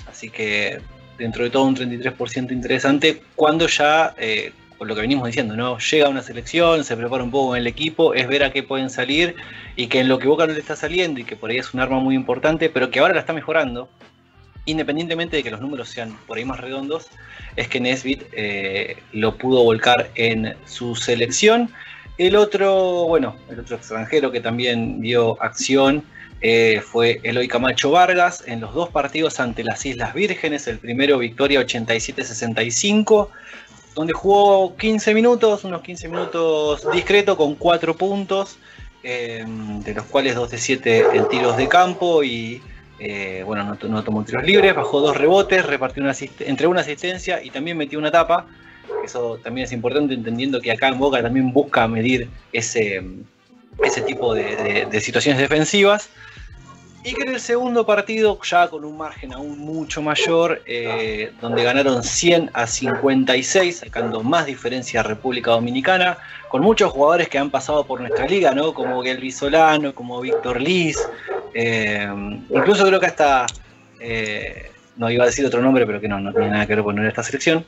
así 0.09 0.31
que 0.31 0.81
dentro 1.19 1.45
de 1.45 1.51
todo 1.51 1.65
un 1.65 1.77
33% 1.77 2.51
interesante, 2.51 3.23
cuando 3.37 3.67
ya 3.67 4.15
por 4.81 4.89
lo 4.89 4.95
que 4.95 5.03
venimos 5.03 5.27
diciendo, 5.27 5.55
¿no? 5.57 5.77
Llega 5.77 6.09
una 6.09 6.23
selección, 6.23 6.85
se 6.85 6.97
prepara 6.97 7.23
un 7.23 7.31
poco 7.31 7.55
en 7.55 7.61
el 7.61 7.67
equipo, 7.67 8.15
es 8.15 8.27
ver 8.27 8.43
a 8.43 8.51
qué 8.51 8.63
pueden 8.63 8.89
salir 8.89 9.37
y 9.77 9.89
que 9.89 10.01
en 10.01 10.09
lo 10.09 10.19
que 10.19 10.27
Boca 10.27 10.47
no 10.47 10.55
le 10.55 10.59
está 10.59 10.75
saliendo 10.75 11.21
y 11.21 11.25
que 11.25 11.37
por 11.37 11.51
ahí 11.51 11.59
es 11.59 11.75
un 11.75 11.81
arma 11.81 12.01
muy 12.01 12.15
importante, 12.15 12.71
pero 12.71 12.91
que 12.91 12.99
ahora 12.99 13.13
la 13.13 13.21
está 13.21 13.35
mejorando, 13.35 13.91
independientemente 14.65 15.37
de 15.37 15.43
que 15.43 15.51
los 15.51 15.61
números 15.61 15.91
sean 15.91 16.17
por 16.27 16.39
ahí 16.39 16.47
más 16.47 16.61
redondos, 16.61 17.09
es 17.57 17.69
que 17.69 17.79
Nesbit 17.79 18.23
eh, 18.33 18.97
lo 19.13 19.37
pudo 19.37 19.63
volcar 19.65 20.09
en 20.15 20.55
su 20.65 20.97
selección. 20.97 21.69
El 22.17 22.35
otro, 22.35 23.05
bueno, 23.07 23.37
el 23.51 23.61
otro 23.61 23.77
extranjero 23.77 24.33
que 24.33 24.41
también 24.41 25.03
dio 25.03 25.37
acción 25.43 26.05
eh, 26.41 26.81
fue 26.83 27.21
Eloy 27.23 27.49
Camacho 27.49 27.91
Vargas 27.91 28.45
en 28.47 28.63
los 28.63 28.73
dos 28.73 28.89
partidos 28.89 29.41
ante 29.41 29.63
las 29.63 29.85
Islas 29.85 30.15
Vírgenes. 30.15 30.67
El 30.69 30.79
primero 30.79 31.19
victoria 31.19 31.61
87-65 31.61 33.29
donde 33.95 34.13
jugó 34.13 34.77
15 34.77 35.15
minutos, 35.15 35.65
unos 35.65 35.83
15 35.83 36.09
minutos 36.09 36.91
discreto 36.93 37.37
con 37.37 37.55
4 37.55 37.97
puntos, 37.97 38.59
eh, 39.03 39.45
de 39.47 39.95
los 39.95 40.05
cuales 40.05 40.35
2 40.35 40.51
de 40.51 40.59
7 40.59 41.07
en 41.15 41.29
tiros 41.29 41.57
de 41.57 41.69
campo 41.69 42.23
y 42.23 42.63
eh, 42.99 43.43
bueno, 43.47 43.79
no, 43.83 44.05
tomó 44.05 44.25
tiros 44.25 44.45
libres, 44.45 44.75
bajó 44.75 45.01
dos 45.01 45.17
rebotes, 45.17 45.65
repartió 45.65 46.03
una 46.03 46.15
entre 46.41 46.67
una 46.67 46.83
asistencia 46.83 47.43
y 47.43 47.51
también 47.51 47.77
metió 47.77 47.99
una 47.99 48.11
tapa. 48.11 48.47
Eso 49.05 49.39
también 49.43 49.65
es 49.65 49.73
importante 49.73 50.13
entendiendo 50.13 50.61
que 50.61 50.71
acá 50.71 50.89
en 50.89 50.99
Boca 50.99 51.23
también 51.23 51.53
busca 51.53 51.89
medir 51.89 52.29
ese, 52.53 53.03
ese 53.83 54.03
tipo 54.03 54.35
de 54.35 55.01
situaciones 55.01 55.41
defensivas. 55.41 56.11
Y 57.03 57.15
que 57.15 57.23
en 57.23 57.31
el 57.31 57.41
segundo 57.41 57.87
partido, 57.87 58.39
ya 58.43 58.69
con 58.69 58.85
un 58.85 58.99
margen 58.99 59.33
aún 59.33 59.59
mucho 59.59 60.03
mayor, 60.03 60.63
eh, 60.67 61.33
donde 61.41 61.63
ganaron 61.63 62.03
100 62.03 62.51
a 62.53 62.67
56, 62.67 63.79
sacando 63.79 64.23
más 64.23 64.45
diferencia 64.45 65.01
a 65.01 65.03
República 65.03 65.53
Dominicana, 65.53 66.19
con 66.51 66.61
muchos 66.61 66.93
jugadores 66.93 67.29
que 67.31 67.39
han 67.39 67.51
pasado 67.51 67.85
por 67.85 68.01
nuestra 68.01 68.27
liga, 68.27 68.53
¿no? 68.55 68.75
Como 68.75 69.03
Gelby 69.03 69.33
Solano, 69.33 69.95
como 69.95 70.21
Víctor 70.21 70.61
Liz, 70.61 70.99
eh, 71.55 72.07
incluso 72.51 72.85
creo 72.85 73.01
que 73.01 73.07
hasta, 73.07 73.47
eh, 73.99 74.71
no 74.97 75.11
iba 75.11 75.25
a 75.25 75.27
decir 75.29 75.47
otro 75.47 75.63
nombre, 75.63 75.87
pero 75.87 76.03
que 76.03 76.09
no, 76.09 76.21
no 76.21 76.33
tiene 76.33 76.51
nada 76.51 76.67
que 76.67 76.75
ver 76.75 76.85
con 76.85 77.07
esta 77.07 77.23
selección. 77.23 77.65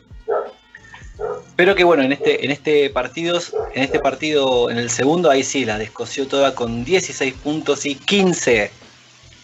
Pero 1.56 1.74
que 1.74 1.84
bueno, 1.84 2.02
en 2.02 2.12
este, 2.12 2.44
en 2.44 2.50
este 2.50 2.90
partido, 2.90 3.38
en 3.74 3.82
este 3.82 3.98
partido, 3.98 4.70
en 4.70 4.76
el 4.76 4.90
segundo, 4.90 5.30
ahí 5.30 5.42
sí, 5.42 5.64
la 5.64 5.78
descoció 5.78 6.26
toda 6.26 6.54
con 6.54 6.84
16 6.84 7.32
puntos 7.34 7.86
y 7.86 7.94
15 7.94 8.81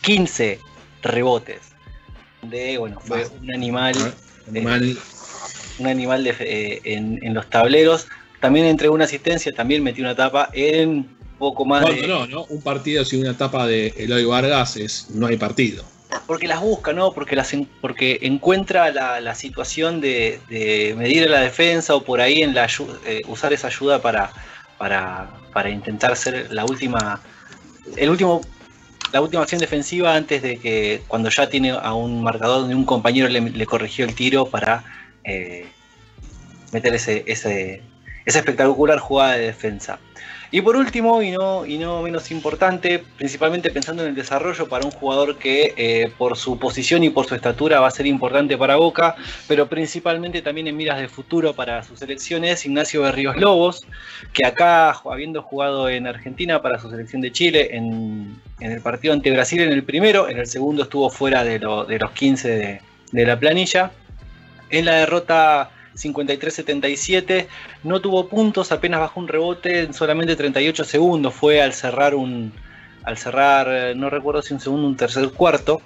15 0.03 0.61
rebotes. 1.03 1.61
De, 2.43 2.79
bueno, 2.79 3.01
fue 3.01 3.27
un 3.41 3.53
animal. 3.53 3.95
Eh, 4.55 4.97
un 5.79 5.87
animal 5.87 6.27
eh, 6.27 6.81
en, 6.85 7.35
los 7.35 7.49
tableros. 7.51 8.07
También 8.41 8.67
entregó 8.67 8.95
una 8.95 9.05
asistencia, 9.05 9.53
también 9.53 9.83
metió 9.83 10.05
una 10.05 10.15
tapa 10.15 10.49
en 10.53 11.09
poco 11.39 11.65
más 11.65 11.85
de... 11.85 12.07
No, 12.07 12.27
no, 12.27 12.45
un 12.45 12.63
partido 12.63 13.05
sin 13.05 13.21
una 13.21 13.37
tapa 13.37 13.67
de 13.67 13.93
Eloy 13.97 14.25
Vargas 14.25 14.77
es 14.77 15.11
no 15.11 15.27
hay 15.27 15.37
partido. 15.37 15.85
Porque 16.27 16.47
las 16.47 16.61
busca, 16.61 16.93
¿no? 16.93 17.13
Porque, 17.13 17.37
las, 17.37 17.55
porque 17.81 18.19
encuentra 18.23 18.91
la, 18.93 19.35
situación 19.35 20.01
de, 20.01 20.41
medir 20.97 21.29
la 21.29 21.41
defensa 21.41 21.95
o 21.95 22.03
por 22.03 22.21
ahí 22.21 22.43
en 22.43 22.55
la 22.55 22.67
eh, 23.07 23.23
usar 23.27 23.53
esa 23.53 23.67
ayuda 23.67 24.01
para, 24.01 24.31
para, 24.79 25.31
para 25.53 25.71
intentar 25.71 26.17
ser 26.17 26.53
la 26.53 26.65
última 26.65 27.21
el 27.97 28.11
último 28.11 28.43
la 29.13 29.21
última 29.21 29.43
acción 29.43 29.61
defensiva 29.61 30.15
antes 30.15 30.43
de 30.43 30.59
que 30.59 31.03
cuando 31.09 31.31
ya 31.31 31.49
tiene 31.49 31.71
a 31.71 31.95
un 31.95 32.23
marcador 32.23 32.61
donde 32.61 32.75
un 32.75 32.85
compañero 32.85 33.29
le, 33.29 33.67
corrigió 33.67 34.05
el 34.05 34.15
tiro 34.15 34.47
para 34.47 34.85
eh, 35.25 35.67
meter 36.73 36.95
ese, 36.95 37.25
ese, 37.27 37.83
esa 38.25 38.39
espectacular 38.39 38.99
jugada 38.99 39.33
de 39.33 39.47
defensa. 39.47 39.99
Y 40.51 40.63
por 40.63 40.77
último, 40.77 41.23
y 41.23 41.31
no, 41.31 41.67
y 41.67 41.77
no 41.77 42.01
menos 42.01 42.31
importante, 42.31 43.05
principalmente 43.19 43.71
pensando 43.71 44.03
en 44.03 44.11
el 44.11 44.15
desarrollo 44.15 44.67
para 44.67 44.87
un 44.87 44.91
jugador 44.91 45.37
que 45.37 45.75
eh, 45.77 46.11
por 46.17 46.39
su 46.39 46.59
posición 46.59 47.05
y 47.05 47.11
por 47.11 47.27
su 47.27 47.35
estatura 47.35 47.81
va 47.81 47.89
a 47.89 47.91
ser 47.91 48.07
importante 48.07 48.57
para 48.57 48.77
Boca, 48.77 49.15
pero 49.47 49.69
principalmente 49.69 50.41
también 50.41 50.67
en 50.67 50.77
miras 50.77 51.01
de 51.01 51.09
futuro 51.09 51.53
para 51.53 51.83
sus 51.83 51.99
selecciones, 51.99 52.65
Ignacio 52.65 53.03
Berríos 53.03 53.37
Lobos, 53.37 53.87
que 54.33 54.47
acá, 54.47 54.91
habiendo 54.91 55.43
jugado 55.43 55.91
en 55.91 56.07
Argentina 56.07 56.63
para 56.63 56.79
su 56.79 56.89
selección 56.89 57.21
de 57.21 57.31
Chile, 57.31 57.77
en, 57.77 58.41
el 58.61 58.81
partido 58.81 59.13
ante 59.13 59.31
Brasil 59.31 59.61
en 59.61 59.73
el 59.73 59.85
primero, 59.85 60.31
en 60.31 60.39
el 60.39 60.47
segundo 60.47 60.85
estuvo 60.85 61.11
fuera 61.11 61.45
de, 61.45 61.59
los 61.59 62.11
15 62.13 62.49
de, 62.49 62.81
de 63.13 63.27
la 63.27 63.39
planilla. 63.39 63.91
En 64.71 64.87
la 64.87 64.95
derrota 64.95 65.71
53-77. 65.95 67.47
No 67.85 68.01
tuvo 68.01 68.29
puntos, 68.29 68.73
apenas 68.73 69.01
bajó 69.01 69.21
un 69.21 69.29
rebote 69.29 69.81
en 69.83 69.95
solamente 69.95 70.37
38 70.37 70.85
segundos. 70.85 71.35
Fue 71.35 71.63
al 71.63 71.73
cerrar 71.73 72.15
un. 72.15 72.53
Al 73.05 73.17
cerrar, 73.17 73.97
no 73.97 74.11
recuerdo 74.11 74.43
si 74.43 74.53
un 74.53 74.61
segundo, 74.61 74.87
un 74.87 74.97
tercer 74.97 75.31
cuarto, 75.31 75.81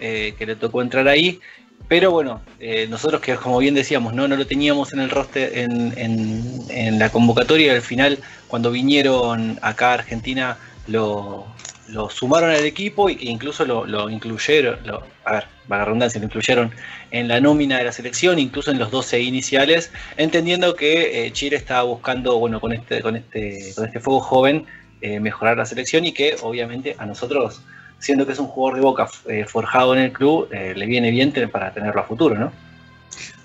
eh, 0.00 0.34
que 0.36 0.46
le 0.46 0.56
tocó 0.56 0.82
entrar 0.82 1.06
ahí. 1.06 1.40
Pero 1.86 2.10
bueno, 2.10 2.40
eh, 2.58 2.86
nosotros 2.88 3.20
que 3.20 3.36
como 3.36 3.58
bien 3.58 3.74
decíamos, 3.74 4.14
no, 4.14 4.26
no 4.26 4.36
lo 4.36 4.46
teníamos 4.46 4.92
en 4.92 5.00
el 5.00 5.10
roster, 5.10 5.56
en, 5.56 5.92
en 5.96 6.98
la 6.98 7.10
convocatoria, 7.10 7.74
al 7.74 7.82
final, 7.82 8.18
cuando 8.48 8.70
vinieron 8.70 9.58
acá 9.60 9.90
a 9.90 9.94
Argentina, 9.94 10.56
lo, 10.86 11.46
lo 11.88 12.08
sumaron 12.08 12.50
al 12.50 12.64
equipo 12.64 13.08
e 13.08 13.16
incluso 13.20 13.64
lo, 13.64 14.08
incluyeron, 14.08 14.78
a 15.24 15.32
ver, 15.32 15.44
para 15.68 15.84
redundancia, 15.84 16.18
lo 16.20 16.26
incluyeron 16.26 16.70
en 17.10 17.28
la 17.28 17.40
nómina 17.40 17.78
de 17.78 17.84
la 17.84 17.92
selección, 17.92 18.38
incluso 18.38 18.70
en 18.70 18.78
los 18.78 18.90
12 18.90 19.20
iniciales, 19.20 19.90
entendiendo 20.16 20.74
que 20.74 21.26
eh, 21.26 21.32
Chile 21.32 21.56
estaba 21.56 21.82
buscando, 21.82 22.38
bueno, 22.38 22.60
con 22.60 22.72
este, 22.72 23.00
con 23.02 23.16
este, 23.16 23.72
con 23.74 23.86
este 23.86 24.00
fuego 24.00 24.20
joven, 24.20 24.66
eh, 25.00 25.20
mejorar 25.20 25.56
la 25.56 25.66
selección 25.66 26.04
y 26.04 26.12
que 26.12 26.36
obviamente 26.42 26.96
a 26.98 27.06
nosotros, 27.06 27.62
siendo 27.98 28.26
que 28.26 28.32
es 28.32 28.38
un 28.38 28.46
jugador 28.46 28.76
de 28.76 28.82
boca 28.82 29.08
eh, 29.28 29.44
forjado 29.46 29.94
en 29.94 30.00
el 30.00 30.12
club, 30.12 30.48
le 30.50 30.86
viene 30.86 31.10
bien 31.10 31.32
para 31.50 31.72
tenerlo 31.72 32.00
a 32.00 32.04
futuro, 32.04 32.34
¿no? 32.34 32.52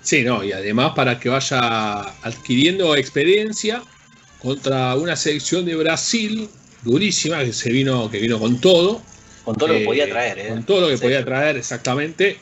Sí, 0.02 0.24
no, 0.24 0.42
y 0.42 0.52
además 0.52 0.92
para 0.96 1.20
que 1.20 1.28
vaya 1.28 2.00
adquiriendo 2.22 2.96
experiencia 2.96 3.82
contra 4.40 4.94
una 4.96 5.14
selección 5.14 5.66
de 5.66 5.76
Brasil 5.76 6.48
durísima, 6.82 7.44
que 7.44 7.52
se 7.52 7.70
vino, 7.70 8.10
que 8.10 8.18
vino 8.18 8.38
con 8.38 8.60
todo. 8.60 9.02
Con 9.44 9.56
todo 9.56 9.68
lo 9.68 9.78
que 9.78 9.84
podía 9.84 10.04
eh, 10.04 10.08
traer, 10.08 10.38
¿eh? 10.38 10.48
Con 10.48 10.64
todo 10.64 10.82
lo 10.82 10.88
que 10.88 10.98
podía 10.98 11.24
traer, 11.24 11.56
exactamente. 11.56 12.38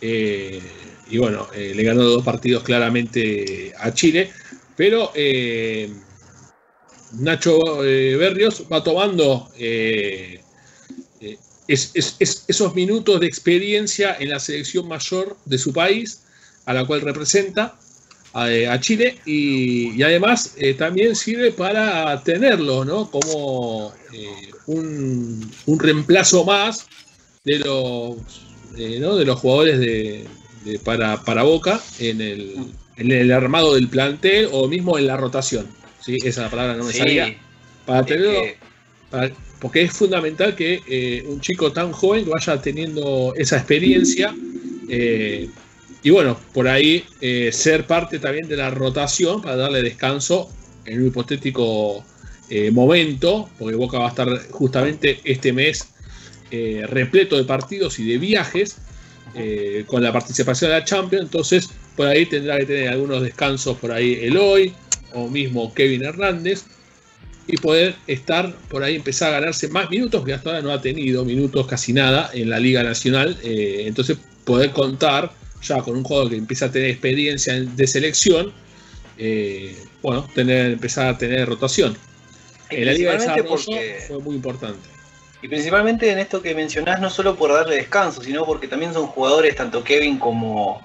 Eh, 0.00 0.60
y 1.10 1.18
bueno, 1.18 1.48
le 1.54 1.82
ganó 1.82 2.04
dos 2.04 2.24
partidos 2.24 2.62
claramente 2.62 3.72
a 3.78 3.92
Chile. 3.92 4.30
pero 4.76 5.12
Nacho 7.18 7.78
Berrios 7.78 8.64
va 8.72 8.84
tomando 8.84 9.50
esos 11.66 12.74
minutos 12.74 13.20
de 13.20 13.26
experiencia 13.26 14.16
en 14.18 14.28
la 14.30 14.38
selección 14.38 14.86
mayor 14.86 15.36
de 15.44 15.58
su 15.58 15.72
país, 15.72 16.22
a 16.64 16.74
la 16.74 16.86
cual 16.86 17.00
representa 17.00 17.76
a, 18.32 18.80
Chile, 18.80 19.16
y, 19.26 20.02
además 20.02 20.54
eh, 20.58 20.74
también 20.74 21.16
sirve 21.16 21.50
para 21.52 22.22
tenerlo 22.22 22.84
¿no? 22.84 23.10
como 23.10 23.92
eh, 24.12 24.50
un, 24.66 25.50
reemplazo 25.78 26.44
más 26.44 26.86
de 27.44 27.58
los, 27.58 28.16
eh, 28.76 29.00
de 29.00 29.24
los 29.24 29.38
jugadores 29.38 29.80
de, 29.80 30.26
para, 30.84 31.22
para, 31.24 31.42
Boca 31.42 31.80
en 31.98 32.20
el, 32.20 32.56
en 32.96 33.10
el, 33.10 33.32
armado 33.32 33.74
del 33.74 33.88
plantel 33.88 34.48
o 34.52 34.68
mismo 34.68 34.96
en 34.98 35.06
la 35.06 35.16
rotación. 35.16 35.66
¿sí? 36.04 36.16
Esa 36.24 36.48
palabra 36.48 36.74
no 36.74 36.84
me 36.84 36.92
salía. 36.92 37.36
Para 37.84 38.04
tenerlo. 38.04 38.42
porque 39.60 39.82
es 39.82 39.92
fundamental 39.92 40.54
que 40.54 41.24
un 41.26 41.40
chico 41.40 41.72
tan 41.72 41.90
joven 41.90 42.28
vaya 42.28 42.60
teniendo 42.62 43.34
esa 43.36 43.56
experiencia 43.56 44.32
y 46.02 46.10
bueno, 46.10 46.38
por 46.54 46.66
ahí 46.68 47.04
eh, 47.20 47.50
ser 47.52 47.86
parte 47.86 48.18
también 48.18 48.48
de 48.48 48.56
la 48.56 48.70
rotación 48.70 49.42
para 49.42 49.56
darle 49.56 49.82
descanso 49.82 50.50
en 50.86 51.02
un 51.02 51.08
hipotético 51.08 52.02
eh, 52.48 52.70
momento, 52.70 53.50
porque 53.58 53.76
Boca 53.76 53.98
va 53.98 54.06
a 54.06 54.08
estar 54.08 54.50
justamente 54.50 55.20
este 55.24 55.52
mes 55.52 55.90
eh, 56.50 56.84
repleto 56.88 57.36
de 57.36 57.44
partidos 57.44 57.98
y 57.98 58.04
de 58.04 58.18
viajes 58.18 58.76
con 59.86 60.02
la 60.02 60.12
participación 60.12 60.72
de 60.72 60.78
la 60.78 60.84
Champions, 60.84 61.26
entonces 61.26 61.70
por 61.94 62.08
ahí 62.08 62.26
tendrá 62.26 62.58
que 62.58 62.66
tener 62.66 62.88
algunos 62.88 63.22
descansos 63.22 63.76
por 63.76 63.92
ahí 63.92 64.18
Eloy 64.22 64.74
o 65.14 65.28
mismo 65.28 65.72
Kevin 65.72 66.04
Hernández 66.04 66.64
y 67.46 67.56
poder 67.58 67.94
estar 68.08 68.52
por 68.68 68.82
ahí, 68.82 68.96
empezar 68.96 69.28
a 69.28 69.38
ganarse 69.38 69.68
más 69.68 69.88
minutos, 69.88 70.24
que 70.24 70.32
hasta 70.32 70.50
ahora 70.50 70.62
no 70.62 70.72
ha 70.72 70.80
tenido 70.80 71.24
minutos 71.24 71.64
casi 71.68 71.92
nada 71.92 72.28
en 72.34 72.50
la 72.50 72.58
Liga 72.58 72.82
Nacional, 72.82 73.38
entonces 73.44 74.18
poder 74.44 74.72
contar 74.72 75.30
ya 75.62 75.78
con 75.82 75.96
un 75.96 76.04
jugador 76.04 76.30
que 76.30 76.36
empieza 76.36 76.66
a 76.66 76.72
tener 76.72 76.90
experiencia 76.90 77.54
de 77.54 77.86
selección, 77.86 78.52
eh, 79.18 79.76
bueno, 80.02 80.26
tener, 80.34 80.72
empezar 80.72 81.08
a 81.08 81.18
tener 81.18 81.48
rotación. 81.48 81.96
En 82.70 82.86
la 82.86 82.92
Liga 82.92 83.12
de 83.16 84.00
fue 84.06 84.18
muy 84.20 84.36
importante. 84.36 84.88
Y 85.42 85.48
principalmente 85.48 86.10
en 86.10 86.18
esto 86.18 86.42
que 86.42 86.54
mencionás, 86.54 87.00
no 87.00 87.10
solo 87.10 87.36
por 87.36 87.52
darle 87.52 87.76
descanso, 87.76 88.22
sino 88.22 88.44
porque 88.44 88.68
también 88.68 88.92
son 88.92 89.06
jugadores, 89.06 89.56
tanto 89.56 89.82
Kevin 89.82 90.18
como, 90.18 90.82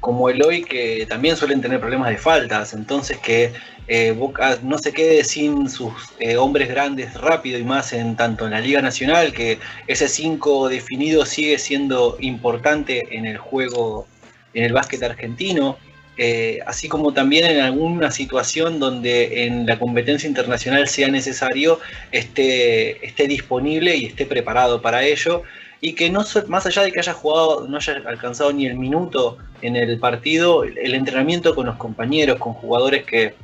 como 0.00 0.30
Eloy, 0.30 0.64
que 0.64 1.06
también 1.08 1.36
suelen 1.36 1.60
tener 1.60 1.78
problemas 1.78 2.08
de 2.08 2.16
faltas. 2.16 2.72
Entonces 2.72 3.18
que 3.18 3.52
eh, 3.86 4.12
Boca 4.12 4.58
no 4.62 4.78
se 4.78 4.92
quede 4.92 5.24
sin 5.24 5.68
sus 5.68 5.92
eh, 6.20 6.36
hombres 6.36 6.68
grandes 6.68 7.14
rápido 7.14 7.58
y 7.58 7.64
más 7.64 7.92
en 7.92 8.16
tanto 8.16 8.46
en 8.46 8.52
la 8.52 8.60
Liga 8.60 8.80
Nacional, 8.80 9.32
que 9.32 9.58
ese 9.86 10.08
5 10.08 10.68
definido 10.68 11.26
sigue 11.26 11.58
siendo 11.58 12.16
importante 12.20 13.16
en 13.16 13.26
el 13.26 13.36
juego 13.36 14.06
en 14.54 14.64
el 14.64 14.72
básquet 14.72 15.02
argentino, 15.02 15.78
eh, 16.16 16.58
así 16.66 16.88
como 16.88 17.12
también 17.12 17.46
en 17.46 17.60
alguna 17.60 18.10
situación 18.10 18.80
donde 18.80 19.44
en 19.44 19.66
la 19.66 19.78
competencia 19.78 20.28
internacional 20.28 20.88
sea 20.88 21.08
necesario 21.08 21.78
esté, 22.10 23.06
esté 23.06 23.28
disponible 23.28 23.94
y 23.94 24.06
esté 24.06 24.26
preparado 24.26 24.82
para 24.82 25.04
ello 25.04 25.44
y 25.80 25.92
que 25.92 26.10
no 26.10 26.24
más 26.48 26.66
allá 26.66 26.82
de 26.82 26.90
que 26.90 26.98
haya 26.98 27.12
jugado, 27.12 27.68
no 27.68 27.76
haya 27.76 28.02
alcanzado 28.04 28.52
ni 28.52 28.66
el 28.66 28.74
minuto 28.74 29.38
en 29.62 29.76
el 29.76 29.98
partido, 29.98 30.64
el 30.64 30.94
entrenamiento 30.94 31.54
con 31.54 31.66
los 31.66 31.76
compañeros, 31.76 32.38
con 32.38 32.52
jugadores 32.52 33.04
que, 33.04 33.34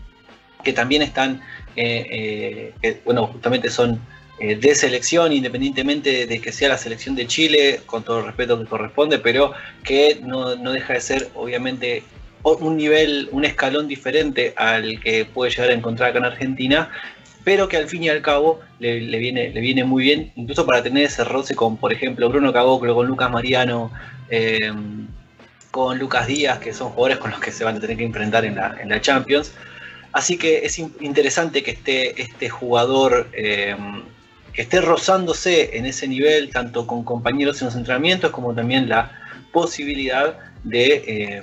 también 0.75 1.03
están, 1.03 1.43
eh, 1.77 2.07
eh, 2.11 2.75
que, 2.83 3.01
bueno, 3.05 3.27
justamente 3.27 3.71
son 3.71 4.01
eh, 4.41 4.57
de 4.57 4.75
selección, 4.75 5.33
independientemente 5.33 6.27
de 6.27 6.41
que 6.41 6.51
sea 6.51 6.69
la 6.69 6.79
selección 6.79 7.15
de 7.15 7.27
Chile, 7.29 7.81
con 7.87 8.03
todo 8.03 8.19
el 8.19 8.27
respeto 8.27 8.59
que 8.59 8.67
corresponde, 8.67 9.21
pero 9.21 9.53
que 9.85 10.19
no, 10.23 10.57
deja 10.57 10.95
de 10.95 11.01
ser 11.01 11.31
obviamente 11.35 12.03
un 12.43 12.77
nivel, 12.77 13.29
un 13.31 13.45
escalón 13.45 13.87
diferente 13.87 14.53
al 14.57 15.01
que 15.01 15.25
puede 15.25 15.53
llegar 15.53 15.71
a 15.71 15.75
encontrar 15.75 16.11
acá 16.11 16.19
en 16.19 16.25
Argentina, 16.25 16.91
pero 17.45 17.69
que 17.69 17.77
al 17.77 17.89
fin 17.89 18.03
y 18.03 18.09
al 18.09 18.23
cabo 18.23 18.61
le, 18.81 18.99
viene, 18.99 19.51
le 19.51 19.61
viene 19.61 19.85
muy 19.85 20.03
bien, 20.03 20.33
incluso 20.35 20.67
para 20.67 20.83
tener 20.83 21.05
ese 21.05 21.23
roce 21.23 21.55
con, 21.55 21.77
por 21.77 21.93
ejemplo, 21.93 22.29
Bruno 22.29 22.53
Caboclo, 22.53 22.93
con 22.95 23.07
Lucas 23.07 23.31
Mariano, 23.31 23.93
em, 24.31 25.07
con 25.71 25.97
Lucas 25.99 26.27
Díaz, 26.27 26.59
que 26.59 26.73
son 26.73 26.91
jugadores 26.91 27.19
con 27.19 27.31
los 27.31 27.41
que 27.41 27.53
se 27.53 27.63
van 27.63 27.77
a 27.77 27.81
tener 27.81 27.97
que 27.97 28.05
enfrentar 28.05 28.45
en 28.45 28.57
la, 28.57 28.77
en 28.81 28.89
la 28.89 29.01
Champions. 29.01 29.53
Así 30.13 30.37
que 30.39 30.65
es 30.65 30.79
interesante 30.79 31.63
que 31.63 31.73
esté 31.73 32.21
este 32.21 32.49
jugador 32.49 33.29
em, 33.33 34.03
que 34.55 34.63
esté 34.63 34.81
rozándose 34.81 35.77
en 35.77 35.85
ese 35.85 36.07
nivel, 36.07 36.51
tanto 36.51 36.87
con 36.87 37.05
compañeros 37.05 37.61
en 37.61 37.67
los 37.67 37.77
entrenamientos, 37.77 38.31
como 38.31 38.55
también 38.55 38.89
la 38.89 39.11
posibilidad 39.53 40.39
de, 40.63 41.43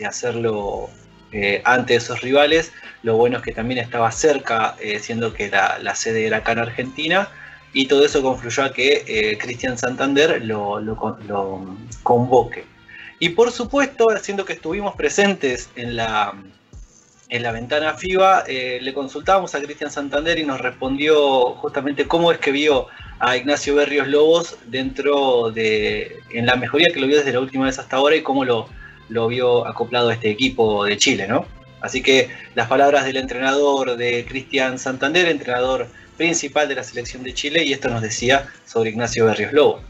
eh, 0.00 0.06
hacerlo 0.06 0.88
eh, 1.32 1.60
ante 1.64 1.94
esos 1.96 2.22
rivales. 2.22 2.72
Lo 3.02 3.16
bueno 3.16 3.38
es 3.38 3.42
que 3.42 3.52
también 3.52 3.78
estaba 3.78 4.10
cerca, 4.10 4.76
eh, 4.80 4.98
siendo 4.98 5.34
que 5.34 5.50
la, 5.50 5.94
sede 5.94 6.26
era 6.26 6.38
acá 6.38 6.52
en 6.52 6.60
Argentina, 6.60 7.28
y 7.74 7.86
todo 7.86 8.04
eso 8.04 8.22
confluyó 8.22 8.64
a 8.64 8.72
que 8.72 9.36
Cristian 9.38 9.76
Santander 9.76 10.42
lo, 10.42 10.80
lo 10.80 10.96
convoque. 12.02 12.64
Y 13.20 13.30
por 13.30 13.52
supuesto, 13.52 14.06
siendo 14.22 14.46
que 14.46 14.54
estuvimos 14.54 14.96
presentes 14.96 15.68
en 15.76 15.96
la, 15.96 16.34
en 17.30 17.42
la 17.42 17.52
ventana 17.52 17.94
FIBA 17.94 18.44
eh, 18.46 18.78
le 18.80 18.94
consultábamos 18.94 19.54
a 19.54 19.60
Cristian 19.60 19.90
Santander 19.90 20.38
y 20.38 20.44
nos 20.44 20.60
respondió 20.60 21.52
justamente 21.56 22.06
cómo 22.06 22.32
es 22.32 22.38
que 22.38 22.52
vio 22.52 22.86
a 23.18 23.36
Ignacio 23.36 23.74
Berrios 23.74 24.08
Lobos 24.08 24.56
dentro 24.66 25.50
de, 25.50 26.20
en 26.30 26.46
la 26.46 26.56
mejoría 26.56 26.88
que 26.92 27.00
lo 27.00 27.06
vio 27.06 27.18
desde 27.18 27.32
la 27.32 27.40
última 27.40 27.66
vez 27.66 27.78
hasta 27.78 27.96
ahora 27.96 28.16
y 28.16 28.22
cómo 28.22 28.44
lo, 28.44 28.68
lo 29.08 29.28
vio 29.28 29.66
acoplado 29.66 30.08
a 30.08 30.14
este 30.14 30.30
equipo 30.30 30.84
de 30.84 30.96
Chile, 30.96 31.26
¿no? 31.26 31.46
Así 31.80 32.02
que 32.02 32.30
las 32.54 32.68
palabras 32.68 33.04
del 33.04 33.16
entrenador 33.16 33.96
de 33.96 34.24
Cristian 34.26 34.78
Santander, 34.78 35.28
entrenador 35.28 35.86
principal 36.16 36.68
de 36.68 36.74
la 36.74 36.82
selección 36.82 37.22
de 37.22 37.34
Chile, 37.34 37.64
y 37.64 37.72
esto 37.72 37.88
nos 37.88 38.02
decía 38.02 38.48
sobre 38.66 38.90
Ignacio 38.90 39.26
Berrios 39.26 39.52
Lobos. 39.52 39.82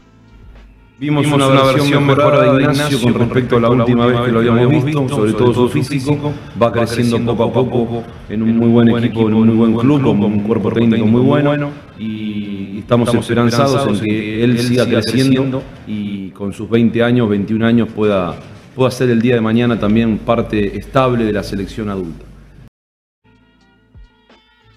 Vimos, 0.99 1.25
una, 1.27 1.47
versión 1.63 2.05
mejorada 2.05 2.53
de 2.55 2.63
Ignacio 2.63 2.99
con 3.01 3.13
respecto 3.13 3.55
a 3.55 3.61
la 3.61 3.69
última 3.69 4.05
vez 4.05 4.19
que 4.19 4.31
lo 4.33 4.39
habíamos 4.39 4.83
visto, 4.83 5.07
sobre 5.07 5.31
todo 5.31 5.53
su 5.53 5.69
físico, 5.69 6.33
va 6.61 6.73
creciendo 6.73 7.37
poco 7.37 7.43
a 7.43 7.53
poco 7.53 8.03
en 8.27 8.43
un 8.43 8.57
muy 8.57 8.67
buen 8.67 9.05
equipo, 9.05 9.29
en 9.29 9.33
un 9.33 9.47
muy 9.47 9.55
buen 9.55 9.77
club, 9.77 10.01
con 10.01 10.23
un 10.23 10.43
cuerpo 10.43 10.71
técnico 10.71 11.05
muy 11.05 11.21
bueno 11.21 11.71
y 11.97 12.79
estamos 12.79 13.13
esperanzados 13.13 13.87
en 13.87 14.05
que 14.05 14.43
él 14.43 14.59
siga 14.59 14.85
creciendo 14.85 15.63
y 15.87 16.31
con 16.31 16.51
sus 16.51 16.69
20 16.69 17.01
años, 17.01 17.29
21 17.29 17.65
años 17.65 17.87
pueda, 17.95 18.35
pueda 18.75 18.91
ser 18.91 19.09
el 19.09 19.21
día 19.21 19.35
de 19.35 19.41
mañana 19.41 19.79
también 19.79 20.17
parte 20.17 20.77
estable 20.77 21.23
de 21.23 21.31
la 21.31 21.43
selección 21.43 21.89
adulta. 21.89 22.25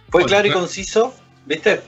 Fue 0.08 0.24
claro 0.24 0.46
y 0.46 0.50
conciso, 0.52 1.14
¿viste? 1.46 1.80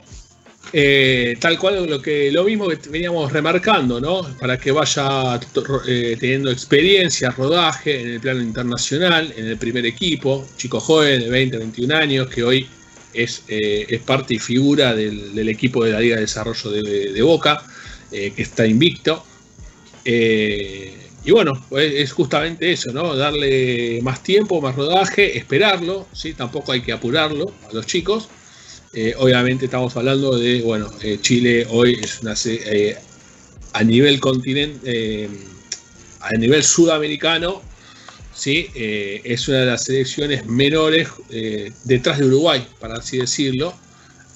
Eh, 0.77 1.37
tal 1.39 1.57
cual 1.57 1.89
lo 1.89 2.01
que 2.01 2.29
lo 2.33 2.43
mismo 2.43 2.67
que 2.67 2.77
veníamos 2.89 3.31
remarcando, 3.31 4.01
¿no? 4.01 4.23
Para 4.37 4.57
que 4.57 4.73
vaya 4.73 5.39
eh, 5.87 6.17
teniendo 6.19 6.51
experiencia, 6.51 7.29
rodaje 7.31 8.01
en 8.01 8.09
el 8.09 8.19
plano 8.19 8.41
internacional, 8.41 9.33
en 9.37 9.47
el 9.47 9.57
primer 9.57 9.85
equipo, 9.85 10.45
chico 10.57 10.81
joven 10.81 11.21
de 11.21 11.29
20, 11.29 11.59
21 11.59 11.95
años, 11.95 12.27
que 12.27 12.43
hoy 12.43 12.67
es, 13.13 13.43
eh, 13.47 13.85
es 13.87 14.01
parte 14.01 14.33
y 14.33 14.39
figura 14.39 14.93
del, 14.93 15.47
equipo 15.47 15.85
de 15.85 15.91
la 15.91 16.01
Liga 16.01 16.15
de 16.15 16.23
Desarrollo 16.23 16.69
de, 16.69 17.21
Boca, 17.21 17.63
que 18.11 18.33
está 18.35 18.67
invicto. 18.67 19.23
y 20.03 21.31
bueno, 21.31 21.53
pues 21.69 21.93
es 21.93 22.11
justamente 22.11 22.73
eso, 22.73 22.91
¿no? 22.91 23.15
Darle 23.15 24.01
más 24.01 24.21
tiempo, 24.21 24.59
más 24.59 24.75
rodaje, 24.75 25.37
esperarlo, 25.37 26.05
¿sí? 26.11 26.33
Tampoco 26.33 26.73
hay 26.73 26.81
que 26.81 26.91
apurarlo 26.91 27.53
a 27.69 27.73
los 27.73 27.85
chicos. 27.85 28.27
Eh, 28.97 29.13
obviamente 29.17 29.65
estamos 29.65 29.93
hablando 29.97 30.37
de, 30.37 30.61
bueno, 30.61 30.89
eh, 31.03 31.17
Chile 31.19 31.67
hoy 31.69 31.99
es 32.01 32.21
una 32.21 32.33
eh, 32.45 32.95
a 33.73 33.83
nivel 33.83 34.21
continente, 34.21 35.29
a 36.21 36.31
nivel 36.37 36.63
sudamericano, 36.63 37.61
sí, 38.33 38.69
es 38.73 39.49
una 39.49 39.59
de 39.59 39.65
las 39.65 39.83
selecciones 39.83 40.45
menores 40.45 41.09
detrás 41.83 42.19
de 42.19 42.25
Uruguay, 42.25 42.65
para 42.79 42.95
así 42.95 43.17
decirlo. 43.17 43.73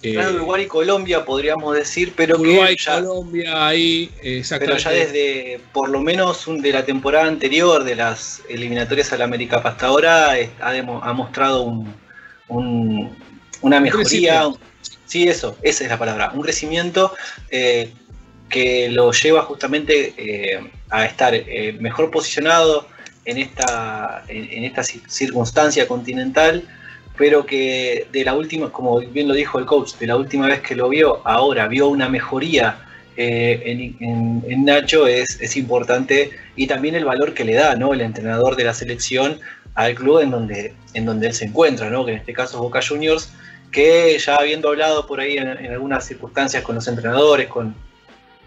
Uruguay 0.03 0.63
y 0.63 0.67
Colombia 0.67 1.23
podríamos 1.23 1.73
decir, 1.73 2.11
pero 2.17 2.37
Uruguay, 2.37 2.75
que 2.75 2.83
ya, 2.83 2.95
Colombia 3.01 3.65
ahí, 3.65 4.11
pero 4.59 4.75
ya 4.75 4.89
desde 4.89 5.61
por 5.71 5.87
lo 5.87 6.01
menos 6.01 6.43
de 6.47 6.73
la 6.73 6.83
temporada 6.83 7.27
anterior 7.27 7.85
de 7.85 7.95
las 7.95 8.41
eliminatorias 8.49 9.13
a 9.13 9.17
la 9.17 9.23
América 9.23 9.61
hasta 9.63 9.87
ahora 9.87 10.35
ha, 10.59 11.13
mostrado 11.13 11.63
un 12.49 13.09
una 13.61 13.79
mejoría, 13.79 14.49
sí, 15.05 15.27
eso, 15.27 15.57
esa 15.61 15.83
es 15.83 15.89
la 15.89 15.97
palabra, 15.97 16.31
un 16.33 16.41
crecimiento 16.41 17.13
eh, 17.49 17.93
que 18.49 18.89
lo 18.89 19.11
lleva 19.11 19.43
justamente 19.43 20.13
eh, 20.17 20.71
a 20.89 21.05
estar 21.05 21.33
eh, 21.33 21.77
mejor 21.79 22.09
posicionado 22.11 22.87
en 23.25 23.37
esta, 23.37 24.23
en, 24.27 24.63
esta 24.63 24.83
circunstancia 24.83 25.87
continental 25.87 26.63
pero 27.15 27.45
que 27.45 28.07
de 28.13 28.23
la 28.23 28.33
última, 28.33 28.71
como 28.71 28.99
bien 29.01 29.27
lo 29.27 29.33
dijo 29.33 29.59
el 29.59 29.65
coach, 29.65 29.95
de 29.95 30.07
la 30.07 30.15
última 30.15 30.47
vez 30.47 30.61
que 30.61 30.73
lo 30.73 30.87
vio, 30.87 31.19
ahora 31.27 31.67
vio 31.67 31.89
una 31.89 32.07
mejoría 32.07 32.85
eh, 33.17 33.93
en, 33.99 34.63
Nacho 34.63 35.05
es, 35.05 35.41
es, 35.41 35.57
importante 35.57 36.29
y 36.55 36.67
también 36.67 36.95
el 36.95 37.03
valor 37.03 37.33
que 37.33 37.43
le 37.43 37.55
da 37.55 37.75
¿no? 37.75 37.93
el 37.93 37.99
entrenador 37.99 38.55
de 38.55 38.63
la 38.63 38.73
selección 38.73 39.41
al 39.75 39.95
club 39.95 40.19
en 40.19 40.31
donde, 40.31 40.73
en 40.93 41.05
donde 41.05 41.27
él 41.27 41.33
se 41.33 41.43
encuentra, 41.43 41.89
¿no? 41.89 42.05
que 42.05 42.13
en 42.13 42.19
este 42.19 42.31
caso 42.31 42.55
es 42.55 42.61
Boca 42.61 42.79
Juniors, 42.81 43.33
que 43.71 44.17
ya 44.17 44.35
habiendo 44.35 44.69
hablado 44.69 45.05
por 45.05 45.19
ahí 45.19 45.37
en, 45.37 45.47
algunas 45.47 46.05
circunstancias 46.05 46.63
con 46.63 46.75
los 46.75 46.87
entrenadores, 46.87 47.47
con, 47.47 47.75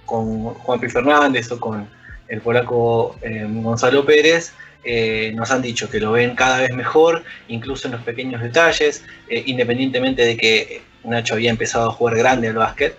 con 0.04 0.54
Juan 0.54 0.80
P. 0.80 0.88
Fernández 0.88 1.50
o 1.52 1.60
con 1.60 1.88
el 2.28 2.40
polaco 2.40 3.16
eh, 3.22 3.46
Gonzalo 3.48 4.04
Pérez, 4.04 4.52
eh, 4.84 5.32
nos 5.34 5.50
han 5.50 5.62
dicho 5.62 5.88
que 5.88 6.00
lo 6.00 6.12
ven 6.12 6.34
cada 6.34 6.60
vez 6.60 6.74
mejor, 6.74 7.22
incluso 7.48 7.86
en 7.88 7.92
los 7.92 8.02
pequeños 8.02 8.42
detalles, 8.42 9.04
independientemente 9.28 10.22
de 10.22 10.36
que 10.36 10.82
Nacho 11.04 11.34
había 11.34 11.50
empezado 11.50 11.90
a 11.90 11.92
jugar 11.92 12.16
grande 12.16 12.48
al 12.48 12.54
básquet 12.54 12.96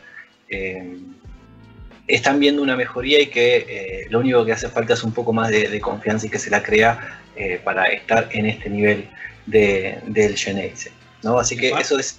están 2.08 2.40
viendo 2.40 2.62
una 2.62 2.76
mejoría 2.76 3.22
y 3.22 3.28
que 3.28 3.56
eh, 3.68 4.08
lo 4.10 4.20
único 4.20 4.46
que 4.46 4.52
hace 4.52 4.70
falta 4.70 4.94
es 4.94 5.04
un 5.04 5.14
poco 5.14 5.32
más 5.34 5.50
de, 5.50 5.80
confianza 5.80 6.28
y 6.28 6.30
que 6.30 6.40
se 6.40 6.50
la 6.50 6.62
crea 6.62 7.22
eh, 7.36 7.60
para 7.64 7.86
estar 7.86 8.30
en 8.32 8.46
este 8.46 8.70
nivel 8.70 9.08
de, 9.46 10.00
del 10.08 10.38
Geneise. 10.38 10.92
¿No? 11.24 11.40
Así 11.40 11.56
que 11.56 11.70
eso 11.70 11.98
es, 12.00 12.18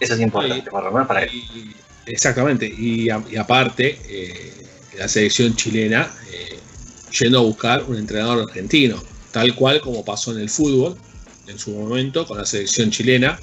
eso 0.00 0.14
es 0.14 0.20
importante, 0.20 0.70
por 0.70 0.84
lo 0.84 0.90
menos 0.92 1.08
para 1.08 1.24
él. 1.24 1.30
exactamente, 2.06 2.66
y, 2.66 3.08
aparte, 3.10 3.98
eh, 4.08 4.52
la 4.98 5.08
selección 5.08 5.54
chilena 5.56 6.10
yendo 7.18 7.38
a 7.38 7.42
buscar 7.42 7.84
un 7.84 7.96
entrenador 7.96 8.48
argentino, 8.48 9.02
tal 9.30 9.54
cual 9.54 9.80
como 9.80 10.04
pasó 10.04 10.32
en 10.32 10.40
el 10.40 10.50
fútbol 10.50 10.96
en 11.46 11.58
su 11.58 11.70
momento 11.70 12.26
con 12.26 12.36
la 12.36 12.44
selección 12.44 12.90
chilena, 12.90 13.38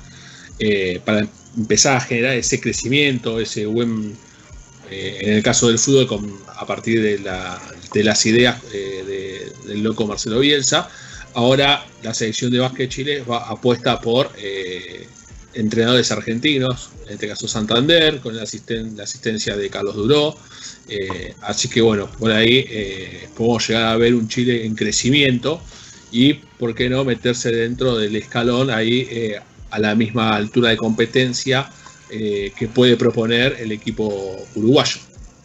para 1.05 1.27
empezar 1.57 1.97
a 1.97 2.01
generar 2.01 2.35
ese 2.35 2.59
crecimiento, 2.59 3.39
ese 3.39 3.65
buen 3.65 4.15
eh, 4.93 5.17
en 5.21 5.33
el 5.33 5.43
caso 5.43 5.67
del 5.69 5.79
fútbol, 5.79 6.39
a 6.55 6.65
partir 6.65 7.01
de, 7.01 8.03
las 8.03 8.25
ideas 8.25 8.61
eh, 8.73 9.51
del 9.65 9.81
loco 9.81 10.05
Marcelo 10.05 10.39
Bielsa, 10.39 10.89
ahora 11.35 11.85
la 12.01 12.13
selección 12.13 12.51
de 12.51 12.59
básquet 12.59 12.89
de 12.89 12.89
Chile 12.89 13.23
va, 13.23 13.47
apuesta 13.49 13.99
por 13.99 14.31
eh, 14.37 15.07
entrenadores 15.53 16.11
argentinos, 16.11 16.91
en 17.05 17.13
este 17.13 17.27
caso 17.27 17.47
Santander, 17.47 18.19
con 18.19 18.35
la, 18.35 18.43
asistencia 18.43 19.55
de 19.55 19.69
Carlos 19.69 19.95
Duró. 19.95 20.35
así 21.41 21.69
que 21.69 21.81
bueno, 21.81 22.09
por 22.19 22.31
ahí 22.31 22.67
podemos 23.35 23.67
llegar 23.67 23.85
a 23.85 23.97
ver 23.97 24.15
un 24.15 24.27
Chile 24.27 24.65
en 24.65 24.75
crecimiento 24.75 25.61
y, 26.11 26.33
¿por 26.33 26.73
qué 26.75 26.89
no?, 26.89 27.03
meterse 27.03 27.51
dentro 27.51 27.97
del 27.97 28.15
escalón 28.15 28.69
ahí 28.69 29.35
a 29.73 29.79
la 29.79 29.95
misma 29.95 30.35
altura 30.35 30.69
de 30.69 30.77
competencia 30.77 31.69
eh, 32.15 32.53
que 32.55 32.67
puede 32.67 32.95
proponer 32.95 33.57
el 33.59 33.71
equipo 33.71 34.37
uruguayo. 34.53 34.97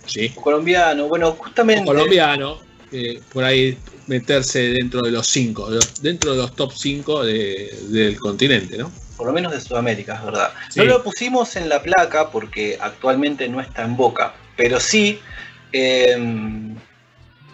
¿sí? 0.04 0.28
colombiano, 0.30 1.08
bueno, 1.08 1.32
justamente. 1.32 1.86
colombiano, 1.86 2.58
eh, 2.92 3.20
por 3.32 3.44
ahí 3.44 3.76
meterse 4.06 4.70
dentro 4.70 5.02
de 5.02 5.10
los 5.10 5.26
cinco, 5.26 5.68
dentro 6.00 6.32
de 6.32 6.38
los 6.38 6.54
top 6.54 6.72
5 6.74 7.24
del 7.24 8.18
continente, 8.18 8.78
¿no? 8.78 8.90
Por 9.16 9.26
lo 9.26 9.32
menos 9.32 9.52
de 9.52 9.60
Sudamérica, 9.60 10.14
es 10.14 10.24
verdad. 10.24 10.52
No 10.76 10.84
lo 10.84 11.02
pusimos 11.02 11.56
en 11.56 11.68
la 11.68 11.82
placa 11.82 12.30
porque 12.30 12.78
actualmente 12.80 13.48
no 13.48 13.60
está 13.60 13.84
en 13.84 13.96
boca, 13.96 14.34
pero 14.56 14.78
sí. 14.80 15.20
Eh, 15.72 16.76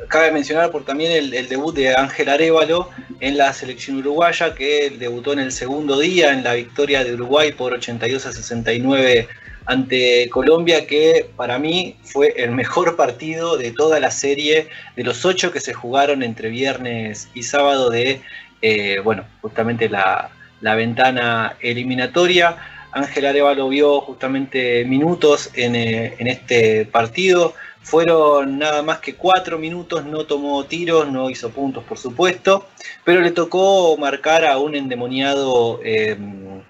Cabe 0.09 0.33
mencionar 0.33 0.71
por 0.71 0.85
también 0.85 1.13
el, 1.13 1.49
debut 1.49 1.75
de 1.75 1.95
Ángel 1.95 2.29
Arevalo 2.29 2.91
en 3.21 3.37
la 3.37 3.53
selección 3.53 3.99
uruguaya, 3.99 4.55
que 4.55 4.91
debutó 4.99 5.33
en 5.33 5.39
el 5.39 5.53
segundo 5.53 5.99
día 5.99 6.33
en 6.33 6.43
la 6.43 6.55
victoria 6.55 7.05
de 7.05 7.15
Uruguay 7.15 7.53
por 7.53 7.75
82 7.75 8.27
a 8.27 8.33
69 8.33 9.29
ante 9.67 10.29
Colombia, 10.31 10.87
que 10.87 11.31
para 11.37 11.59
mí 11.59 11.97
fue 12.03 12.35
el 12.37 12.51
mejor 12.53 12.97
partido 12.97 13.57
de 13.57 13.73
toda 13.73 14.01
la 14.01 14.11
serie, 14.11 14.69
de 14.97 15.05
los 15.05 15.25
ocho 15.25 15.53
que 15.53 15.61
se 15.61 15.73
jugaron 15.73 16.23
entre 16.23 16.49
viernes 16.49 17.29
y 17.35 17.43
sábado 17.43 17.91
de, 17.91 18.21
eh, 18.63 19.01
bueno, 19.03 19.25
justamente 19.41 19.89
la, 19.89 20.31
ventana 20.61 21.57
eliminatoria. 21.61 22.57
Ángel 22.93 23.27
Arevalo 23.27 23.69
vio 23.69 24.01
justamente 24.01 24.85
minutos 24.87 25.51
en, 25.55 25.75
eh, 25.75 26.15
en 26.19 26.27
este 26.27 26.87
partido 26.87 27.55
fueron 27.85 28.59
nada 28.59 28.83
más 28.83 28.99
que 28.99 29.15
cuatro 29.15 29.59
minutos, 29.59 30.05
no 30.07 30.25
tomó 30.25 30.65
tiros, 30.65 31.07
no 31.11 31.29
hizo 31.29 31.51
puntos, 31.51 31.85
por 31.85 31.99
supuesto, 31.99 32.67
pero 33.05 33.21
le 33.21 33.31
tocó 33.31 33.97
marcar 33.99 34.47
a 34.47 34.59
un 34.59 34.75
endemoniado 34.75 35.81
em, 35.85 36.63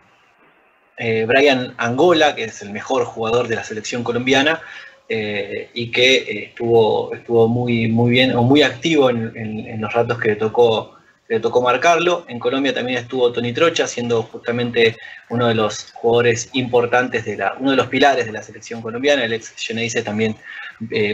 eh, 0.96 1.24
Brian 1.26 1.74
Angola, 1.76 2.34
que 2.34 2.44
es 2.44 2.62
el 2.62 2.70
mejor 2.70 3.04
jugador 3.04 3.48
de 3.48 3.56
la 3.56 3.64
selección 3.64 4.04
colombiana, 4.04 4.60
eh, 5.08 5.70
y 5.74 5.90
que 5.90 6.16
eh, 6.16 6.44
estuvo, 6.46 7.14
estuvo 7.14 7.48
muy, 7.48 7.88
muy 7.88 8.10
bien 8.10 8.34
o 8.36 8.42
muy 8.42 8.62
activo 8.62 9.10
en 9.10 9.80
los 9.80 9.92
ratos 9.92 10.18
que 10.18 10.28
le 10.28 10.36
tocó 10.36 10.92
le 11.26 11.40
tocó 11.40 11.62
marcarlo. 11.62 12.26
En 12.28 12.38
Colombia 12.38 12.74
también 12.74 12.98
estuvo 12.98 13.32
Tony 13.32 13.54
Trocha, 13.54 13.86
siendo 13.86 14.24
justamente 14.24 14.94
uno 15.30 15.48
de 15.48 15.54
los 15.54 15.90
jugadores 15.94 16.50
importantes, 16.52 17.24
de 17.24 17.38
la, 17.38 17.56
uno 17.58 17.70
de 17.70 17.78
los 17.78 17.86
pilares 17.86 18.26
de 18.26 18.32
la 18.32 18.42
selección 18.42 18.82
colombiana. 18.82 19.24
El 19.24 19.32
ex 19.32 19.54
Geneise 19.56 20.02
también 20.02 20.36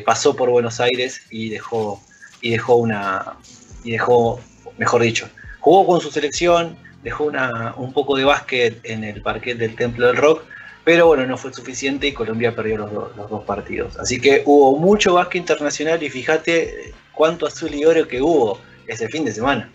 pasó 0.05 0.35
por 0.35 0.51
Buenos 0.51 0.81
Aires 0.81 1.23
y 1.31 1.49
dejó, 1.49 2.03
y 2.41 2.51
dejó 2.51 2.75
una, 2.75 3.37
y 3.85 3.93
dejó, 3.93 4.41
mejor 4.79 5.03
dicho, 5.03 5.29
jugó 5.61 5.87
con 5.87 6.01
su 6.01 6.11
selección, 6.11 6.77
dejó 7.03 7.25
una, 7.25 7.75
un 7.77 7.93
poco 7.93 8.17
de 8.17 8.25
básquet 8.25 8.81
en 8.85 9.05
el 9.05 9.23
parquet 9.23 9.59
del 9.59 9.75
Templo 9.75 10.07
del 10.07 10.17
Rock, 10.17 10.43
pero 10.85 11.07
bueno, 11.07 11.27
no 11.27 11.37
fue 11.37 11.53
suficiente 11.53 12.07
y 12.07 12.13
Colombia 12.13 12.55
perdió 12.55 12.79
los, 12.79 12.93
los 13.17 13.31
dos 13.31 13.45
partidos. 13.45 13.99
Así 13.99 14.21
que 14.21 14.43
hubo 14.47 14.79
mucho 14.79 15.15
básquet 15.15 15.41
internacional 15.41 16.03
y 16.03 16.11
fíjate 16.11 16.93
cuánto 17.13 17.47
azul 17.47 17.75
y 17.75 17.85
oro 17.85 18.07
que 18.09 18.21
hubo 18.21 18.61
ese 18.87 19.09
fin 19.09 19.25
de 19.25 19.33
semana. 19.33 19.71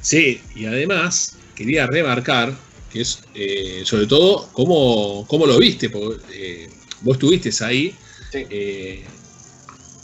Sí, 0.00 0.42
y 0.54 0.66
además 0.66 1.36
quería 1.54 1.86
remarcar 1.86 2.52
que 2.92 3.00
es 3.00 3.20
eh, 3.34 3.82
sobre 3.84 4.06
todo 4.06 4.48
cómo, 4.52 5.26
cómo, 5.26 5.46
lo 5.46 5.58
viste, 5.58 5.90
porque 5.90 6.20
eh, 6.32 6.70
vos 7.00 7.16
estuviste 7.16 7.50
ahí 7.64 7.94
eh, 8.32 9.04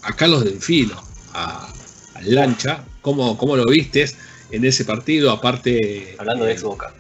a 0.03 0.13
Carlos 0.17 0.45
Delfino, 0.45 1.01
a, 1.33 1.73
a 2.15 2.23
Lancha, 2.23 2.85
¿cómo, 3.01 3.37
cómo 3.39 3.57
lo 3.57 3.65
viste 3.67 4.07
en 4.51 4.65
ese 4.65 4.85
partido, 4.85 5.31
aparte... 5.31 6.15
Hablando 6.19 6.45
de 6.45 6.53
ex 6.53 6.63
Boca. 6.63 6.93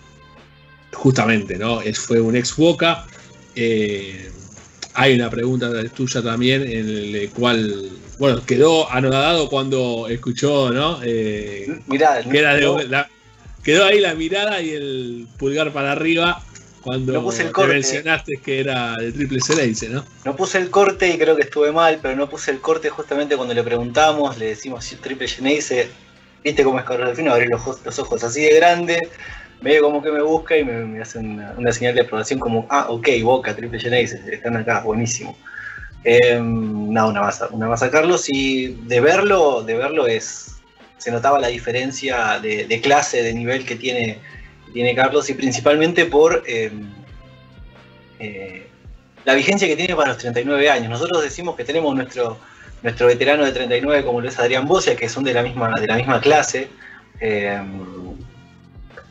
Justamente, 0.93 1.57
¿no? 1.57 1.81
Es, 1.81 1.99
fue 1.99 2.21
un 2.21 2.37
ex 2.37 2.57
Boca. 2.57 3.07
hay 3.57 5.15
una 5.15 5.31
pregunta 5.31 5.71
tuya 5.95 6.23
también 6.23 6.63
en 6.63 6.89
el 6.89 7.31
cual 7.31 7.91
bueno, 8.21 8.45
quedó 8.45 8.91
anodado 8.93 9.49
cuando 9.49 10.07
escuchó, 10.11 10.71
¿no? 10.71 11.01
Eh, 11.03 11.81
Mirá, 11.87 12.21
quedó 13.65 13.87
ahí 13.87 13.99
la 13.99 14.15
mirada 14.15 14.61
y 14.61 14.71
el 14.71 15.27
pulgar 15.39 15.73
para 15.73 15.93
arriba 15.93 16.43
cuando 16.83 17.15
no 17.15 17.23
puse 17.23 17.43
el 17.43 17.53
mencionaste 17.67 18.37
que 18.45 18.61
era 18.61 18.95
de 18.97 19.13
triple 19.13 19.41
C, 19.41 19.89
¿no? 19.89 20.05
No 20.27 20.37
puse 20.37 20.59
el 20.59 20.69
corte 20.69 21.09
y 21.09 21.17
creo 21.17 21.35
que 21.35 21.45
estuve 21.45 21.73
mal, 21.73 21.99
pero 22.03 22.15
no 22.15 22.29
puse 22.29 22.51
el 22.51 22.61
corte 22.61 22.91
justamente 22.91 23.37
cuando 23.37 23.55
le 23.55 23.63
preguntamos, 23.63 24.37
le 24.37 24.49
decimos 24.49 24.85
si 24.85 24.97
triple 24.97 25.27
dice, 25.27 25.89
viste 26.43 26.65
cómo 26.65 26.79
es 26.79 26.85
Carlos 26.85 27.09
Delfino, 27.09 27.33
abrir 27.33 27.51
los, 27.51 27.85
los 27.85 27.99
ojos 27.99 28.25
así 28.25 28.43
de 28.43 28.55
grande, 28.55 29.09
medio 29.61 29.83
como 29.83 30.03
que 30.03 30.11
me 30.11 30.23
busca 30.23 30.57
y 30.57 30.65
me, 30.65 31.01
hace 31.01 31.19
una, 31.19 31.73
señal 31.73 31.95
de 31.95 32.03
aprobación 32.03 32.39
como, 32.39 32.67
ah, 32.71 32.87
ok, 32.89 33.09
Boca, 33.23 33.55
triple 33.55 33.79
dice, 33.79 34.21
están 34.31 34.57
acá, 34.57 34.81
buenísimo. 34.81 35.37
Em, 36.05 36.91
no, 36.93 37.09
una 37.09 37.21
masa, 37.21 37.49
una 37.51 37.69
masa 37.69 37.91
Carlos 37.91 38.25
y 38.29 38.69
de 38.87 39.01
verlo, 39.01 39.63
de 39.63 39.75
verlo 39.75 40.07
es, 40.07 40.57
se 40.97 41.11
notaba 41.11 41.39
la 41.39 41.49
diferencia 41.49 42.39
de, 42.41 42.81
clase, 42.83 43.23
de 43.23 43.35
nivel 43.35 43.67
que 43.67 43.77
tiene, 43.77 44.19
tiene 44.73 44.95
Carlos 44.95 45.29
y 45.29 45.35
principalmente 45.35 46.07
por 46.07 46.43
em, 46.47 46.91
eh, 48.19 48.67
la 49.25 49.35
vigencia 49.35 49.69
que 49.69 49.77
tiene 49.77 49.95
para 49.95 50.09
los 50.09 50.19
39 50.19 50.71
años. 50.71 50.89
Nosotros 50.89 51.23
decimos 51.23 51.55
que 51.57 51.65
tenemos 51.65 51.95
nuestro, 51.95 52.39
nuestro 52.83 53.07
veterano 53.07 53.45
de 53.45 53.53
39 53.53 54.05
como 54.05 54.21
lo 54.21 54.29
es 54.29 54.39
Adrián 54.39 54.67
Bocia, 54.67 54.97
que 54.97 55.09
son 55.09 55.25
de 55.25 55.35
la 55.35 55.43
misma, 55.43 55.79
de 55.79 55.87
la 55.87 55.97
misma 55.97 56.21
clase. 56.21 56.69
Em, 57.21 58.17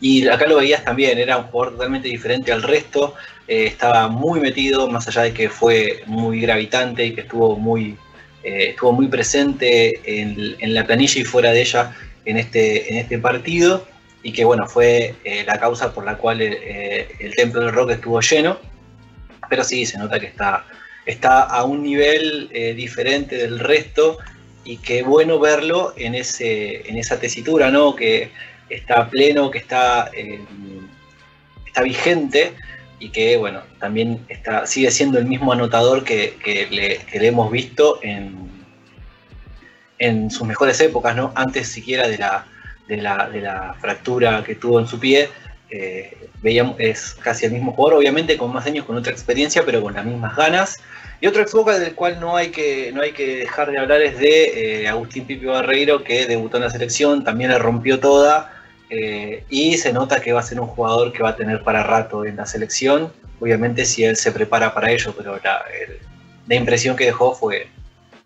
y 0.02 0.28
acá 0.28 0.48
lo 0.48 0.58
veías 0.58 0.84
también, 0.84 1.18
era 1.18 1.38
un 1.38 1.46
jugador 1.46 1.74
totalmente 1.74 2.08
diferente 2.08 2.52
al 2.52 2.64
resto. 2.64 3.16
Eh, 3.48 3.66
estaba 3.66 4.08
muy 4.08 4.40
metido, 4.40 4.88
más 4.88 5.08
allá 5.08 5.24
de 5.24 5.34
que 5.34 5.50
fue 5.50 6.04
muy 6.06 6.42
gravitante 6.42 7.06
y 7.06 7.14
que 7.14 7.22
estuvo 7.22 7.58
muy, 7.58 7.98
eh, 8.44 8.70
estuvo 8.70 8.94
muy 8.94 9.08
presente 9.08 10.00
en, 10.06 10.74
la 10.74 10.86
planilla 10.86 11.22
y 11.22 11.26
fuera 11.26 11.52
de 11.52 11.62
ella 11.62 11.96
en 12.26 12.38
este, 12.38 12.92
en 12.92 12.98
este 13.00 13.20
partido. 13.20 13.86
Y 14.24 14.34
que 14.34 14.46
bueno, 14.46 14.68
fue 14.68 15.16
eh, 15.24 15.44
la 15.46 15.60
causa 15.60 15.94
por 15.94 16.06
la 16.06 16.18
cual 16.18 16.42
el 16.42 17.36
Templo 17.36 17.62
del 17.62 17.74
Rock 17.74 17.92
estuvo 17.92 18.20
lleno. 18.22 18.58
Pero 19.50 19.64
sí, 19.64 19.86
se 19.86 19.98
nota 19.98 20.20
que 20.20 20.28
está, 20.28 20.66
está 21.10 21.42
a 21.42 21.64
un 21.64 21.84
nivel 21.84 22.50
diferente 22.76 23.36
del 23.38 23.60
resto 23.60 24.18
y 24.64 24.78
qué 24.78 25.04
bueno 25.04 25.40
verlo 25.40 25.94
en, 25.98 26.16
ese, 26.16 26.90
en 26.90 26.98
esa 26.98 27.20
tesitura, 27.20 27.72
¿no? 27.72 27.96
Que 27.96 28.32
está 28.70 29.10
pleno, 29.10 29.50
que 29.50 29.58
está 29.58 30.12
está 31.70 31.84
vigente 31.84 32.54
y 33.00 33.10
que 33.10 33.38
bueno, 33.38 33.62
también 33.80 34.26
está, 34.28 34.68
sigue 34.68 34.92
siendo 34.92 35.18
el 35.18 35.26
mismo 35.26 35.54
anotador 35.54 36.04
que, 36.04 36.36
le, 36.70 37.28
hemos 37.28 37.50
visto 37.52 38.00
en, 38.02 38.50
en 40.00 40.30
sus 40.30 40.46
mejores 40.46 40.82
épocas, 40.82 41.16
¿no? 41.16 41.32
Antes 41.36 41.70
siquiera 41.70 42.08
de 42.08 42.18
la, 42.18 42.46
de 42.88 42.98
la, 42.98 43.76
fractura 43.80 44.44
que 44.44 44.56
tuvo 44.56 44.80
en 44.80 44.88
su 44.88 45.00
pie. 45.00 45.30
Eh, 45.72 46.18
veíamos, 46.42 46.76
es 46.80 47.14
casi 47.14 47.46
el 47.46 47.52
mismo 47.52 47.74
jugador, 47.74 48.00
obviamente 48.00 48.38
con 48.38 48.52
más 48.52 48.66
años, 48.66 48.86
con 48.86 48.98
otra 48.98 49.12
experiencia, 49.12 49.64
pero 49.66 49.82
con 49.82 49.94
las 49.94 50.06
mismas 50.06 50.36
ganas. 50.36 50.78
Y 51.22 51.28
otro 51.28 51.42
ex 51.42 51.54
del 51.80 51.96
cual 51.96 52.20
no 52.20 52.36
hay 52.36 52.50
que, 52.50 52.92
no 52.94 53.02
hay 53.02 53.12
que 53.12 53.38
dejar 53.38 53.72
de 53.72 53.78
hablar 53.78 54.02
es 54.02 54.18
de 54.20 54.84
eh, 54.84 54.88
Agustín 54.88 55.26
Pipi 55.26 55.46
Barreiro, 55.46 56.04
que 56.04 56.26
debutó 56.26 56.58
en 56.58 56.64
la 56.64 56.70
selección, 56.70 57.24
también 57.24 57.52
la 57.52 57.58
rompió 57.58 58.00
toda. 58.00 58.54
Eh, 58.90 59.44
y 59.50 59.78
se 59.78 59.94
nota 59.94 60.20
que 60.20 60.34
va 60.34 60.40
a 60.40 60.44
ser 60.44 60.60
un 60.60 60.68
jugador 60.68 61.14
que 61.14 61.22
va 61.22 61.30
a 61.30 61.36
tener 61.36 61.64
para 61.64 61.84
rato 61.84 62.26
en 62.26 62.38
la 62.38 62.46
selección. 62.46 63.12
Obviamente 63.40 63.86
si 63.86 64.04
él 64.04 64.16
se 64.16 64.32
prepara 64.32 64.74
para 64.74 64.92
ello, 64.92 65.14
pero 65.16 65.40
la, 65.44 65.64
la 66.48 66.56
impresión 66.56 66.96
que 66.96 67.06
dejó 67.06 67.36
fue, 67.36 67.68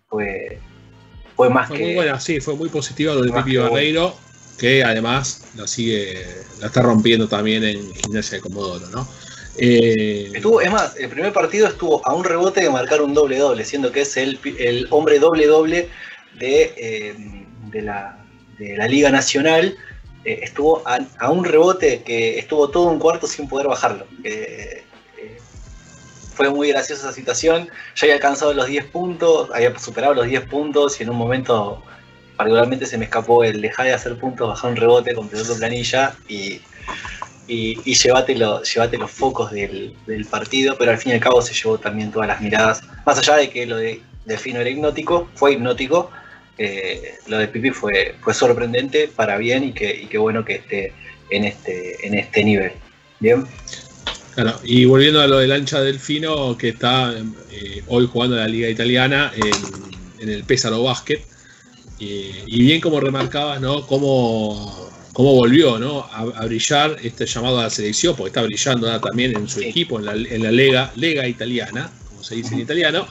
fue, 0.08 0.58
fue 1.36 1.50
más 1.50 1.70
que. 1.70 1.78
Muy 1.78 1.94
buena, 1.96 2.18
sí, 2.18 2.40
fue 2.40 2.54
muy 2.54 2.68
positiva 2.68 3.12
lo 3.14 3.22
de 3.22 3.32
Pipi 3.32 3.56
Barreiro, 3.56 4.16
que 4.58 4.84
además 4.84 5.42
la 5.56 5.66
sigue, 5.66 6.24
la 6.60 6.68
está 6.68 6.82
rompiendo 6.82 7.28
también 7.28 7.64
en 7.64 7.94
Gimnasia 7.94 8.38
de 8.38 8.42
Comodoro, 8.42 8.86
¿no? 8.88 9.08
Eh, 9.56 10.32
estuvo, 10.34 10.60
es 10.60 10.70
más, 10.70 10.96
el 10.96 11.08
primer 11.08 11.32
partido 11.32 11.68
estuvo 11.68 12.04
a 12.06 12.14
un 12.14 12.24
rebote 12.24 12.62
de 12.62 12.70
marcar 12.70 13.02
un 13.02 13.14
doble 13.14 13.38
doble, 13.38 13.64
siendo 13.64 13.92
que 13.92 14.00
es 14.00 14.16
el, 14.16 14.38
el 14.58 14.88
hombre 14.90 15.18
doble 15.18 15.46
doble 15.46 15.88
de, 16.38 16.74
eh, 16.76 17.14
de, 17.70 17.82
la, 17.82 18.18
de 18.58 18.76
la 18.76 18.88
Liga 18.88 19.10
Nacional 19.10 19.76
eh, 20.24 20.40
estuvo 20.42 20.82
a, 20.86 21.30
un 21.30 21.44
rebote 21.44 22.02
que 22.02 22.38
estuvo 22.38 22.68
todo 22.68 22.84
un 22.84 22.98
cuarto 22.98 23.26
sin 23.26 23.48
poder 23.48 23.68
bajarlo. 23.68 24.06
Fue 26.34 26.50
muy 26.50 26.70
graciosa 26.70 27.02
esa 27.02 27.12
situación. 27.12 27.68
Ya 27.94 28.06
había 28.06 28.14
alcanzado 28.14 28.52
los 28.54 28.66
10 28.66 28.86
puntos, 28.86 29.50
había 29.54 29.78
superado 29.78 30.14
los 30.14 30.26
10 30.26 30.46
puntos 30.46 30.98
y 30.98 31.04
en 31.04 31.10
un 31.10 31.16
momento 31.16 31.80
particularmente 32.36 32.86
se 32.86 32.98
me 32.98 33.04
escapó 33.04 33.44
el 33.44 33.60
dejar 33.60 33.86
de 33.86 33.92
hacer 33.92 34.16
puntos, 34.18 34.48
bajar 34.48 34.70
un 34.70 34.76
rebote, 34.76 35.14
completar 35.14 35.46
tu 35.46 35.58
planilla 35.58 36.16
y, 36.28 36.60
y, 37.46 37.94
llevate, 37.94 38.34
los 38.36 39.10
focos 39.10 39.50
del, 39.50 39.94
partido, 40.30 40.76
pero 40.78 40.90
al 40.90 40.98
fin 40.98 41.12
y 41.12 41.14
al 41.14 41.20
cabo 41.20 41.42
se 41.42 41.54
llevó 41.54 41.78
también 41.78 42.10
todas 42.10 42.28
las 42.28 42.40
miradas. 42.40 42.82
Más 43.04 43.18
allá 43.18 43.36
de 43.36 43.50
que 43.50 43.66
lo 43.66 43.76
de 43.76 44.00
Delfino 44.24 44.60
era 44.60 44.70
hipnótico, 44.70 45.28
fue 45.34 45.52
hipnótico, 45.52 46.10
eh, 46.56 47.14
lo 47.26 47.38
de 47.38 47.48
Pipi 47.48 47.70
fue, 47.70 48.14
fue 48.20 48.32
sorprendente 48.32 49.08
para 49.08 49.36
bien 49.36 49.64
y 49.64 49.72
que, 49.72 50.08
y 50.10 50.16
bueno 50.16 50.44
que 50.44 50.56
esté 50.56 50.92
en 51.30 51.44
este, 51.44 52.06
en 52.06 52.14
este 52.18 52.44
nivel. 52.44 52.72
Bien. 53.20 53.46
Claro, 54.34 54.58
y 54.64 54.84
volviendo 54.84 55.20
a 55.20 55.26
lo 55.26 55.38
del 55.38 55.52
Ancha 55.52 55.80
Delfino, 55.80 56.56
que 56.58 56.70
está 56.70 57.14
eh, 57.50 57.82
hoy 57.86 58.08
jugando 58.10 58.36
en 58.36 58.42
la 58.42 58.48
Liga 58.48 58.68
Italiana 58.68 59.32
en, 59.36 60.28
el 60.28 60.42
Pesaro 60.44 60.82
Basket. 60.82 61.20
Y 61.98 62.62
bien 62.62 62.80
como 62.80 63.00
remarcabas, 63.00 63.60
¿no? 63.60 63.86
Cómo, 63.86 64.90
cómo 65.14 65.32
volvió 65.34 65.78
¿no? 65.78 66.00
A, 66.12 66.44
brillar 66.44 66.98
este 67.02 67.24
llamado 67.24 67.60
a 67.60 67.64
la 67.64 67.70
selección, 67.70 68.14
porque 68.14 68.28
está 68.28 68.42
brillando 68.42 69.00
también 69.00 69.34
en 69.34 69.48
su 69.48 69.60
equipo, 69.60 69.98
en 69.98 70.04
la, 70.04 70.12
en 70.12 70.42
la 70.42 70.50
Lega, 70.50 70.92
Lega 70.96 71.26
Italiana, 71.26 71.90
como 72.10 72.22
se 72.22 72.34
dice 72.34 72.54
en 72.54 72.60
italiano, 72.60 73.06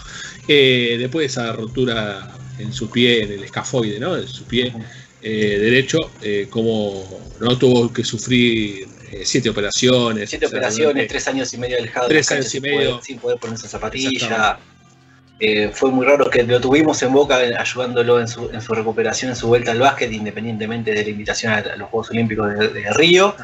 eh, 0.48 0.98
después 1.00 1.24
de 1.24 1.42
esa 1.42 1.54
ruptura 1.54 2.36
en 2.60 2.72
su 2.72 2.90
pie, 2.92 3.24
en 3.24 3.32
el 3.32 3.44
escafoide, 3.44 4.00
¿no? 4.00 4.16
En 4.16 4.28
su 4.28 4.44
pie 4.44 4.74
eh, 5.22 5.58
derecho, 5.60 6.12
eh, 6.22 6.48
como 6.50 7.32
no 7.40 7.58
tuvo 7.58 7.92
que 7.92 8.04
sufrir 8.04 8.86
eh, 9.10 9.22
siete 9.24 9.50
operaciones. 9.50 10.30
Siete 10.30 10.48
operaciones, 10.48 11.08
tres 11.08 11.28
años 11.30 11.54
y 11.54 11.58
medio 11.58 11.78
alejado 11.78 12.10
tres 12.10 12.30
años 12.32 12.54
y 12.54 12.60
medio. 12.60 13.02
sin 13.02 13.18
poder 13.18 13.40
ponerse 13.40 13.68
zapatilla. 13.68 14.60
Fue 15.74 15.92
muy 15.92 16.06
raro 16.06 16.30
que 16.30 16.44
lo 16.44 16.62
tuvimos 16.62 17.02
en 17.04 17.12
boca 17.12 17.36
ayudándolo 17.38 18.22
en 18.22 18.28
su, 18.28 18.50
en 18.52 18.62
su, 18.62 18.74
recuperación, 18.74 19.32
en 19.32 19.36
su 19.36 19.48
vuelta 19.48 19.72
al 19.72 19.80
básquet, 19.80 20.12
independientemente 20.12 20.94
de 20.94 21.04
la 21.04 21.10
invitación 21.10 21.52
a, 21.52 21.62
los 21.76 21.90
Juegos 21.90 22.12
Olímpicos 22.12 22.58
de, 22.58 22.94
Río. 22.94 23.36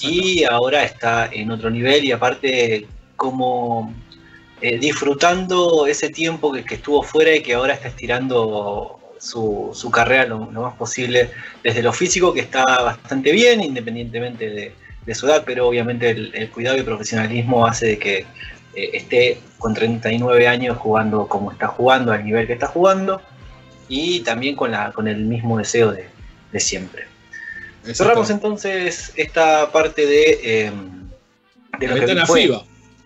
Y 0.00 0.44
ahora 0.44 0.82
está 0.84 1.28
en 1.30 1.50
otro 1.50 1.68
nivel 1.68 2.04
y 2.04 2.12
aparte 2.12 2.86
como 3.16 3.94
eh, 4.62 4.78
disfrutando 4.78 5.86
ese 5.86 6.08
tiempo 6.08 6.52
que, 6.52 6.74
estuvo 6.74 7.02
fuera 7.02 7.34
y 7.34 7.42
que 7.42 7.54
ahora 7.54 7.74
está 7.74 7.88
estirando 7.88 9.00
su, 9.18 9.90
carrera 9.92 10.26
lo, 10.26 10.38
más 10.38 10.74
posible 10.74 11.30
desde 11.62 11.82
lo 11.82 11.92
físico, 11.92 12.32
que 12.32 12.40
está 12.40 12.64
bastante 12.82 13.32
bien, 13.32 13.60
independientemente 13.60 14.74
de, 15.04 15.14
su 15.14 15.26
edad, 15.26 15.42
pero 15.44 15.66
obviamente 15.66 16.10
el, 16.10 16.50
cuidado 16.50 16.76
y 16.76 16.80
el 16.80 16.84
profesionalismo 16.84 17.66
hace 17.66 17.86
de 17.86 17.98
que 17.98 18.26
eh, 18.74 18.90
esté 18.94 19.40
con 19.58 19.74
39 19.74 20.48
años 20.48 20.78
jugando 20.78 21.28
como 21.28 21.52
está 21.52 21.68
jugando, 21.68 22.12
al 22.12 22.24
nivel 22.24 22.46
que 22.46 22.54
está 22.54 22.66
jugando, 22.66 23.20
y 23.88 24.20
también 24.20 24.56
con, 24.56 24.70
la, 24.70 24.92
con 24.92 25.08
el 25.08 25.24
mismo 25.24 25.58
deseo 25.58 25.92
de, 25.92 26.08
siempre. 26.60 27.06
Cerramos 27.84 28.30
entonces 28.30 29.12
esta 29.16 29.72
parte 29.72 30.06
de, 30.06 30.40
eh, 30.42 30.72
de 31.78 31.88
lo 31.88 31.94
que 31.94 32.26
fue. 32.26 32.50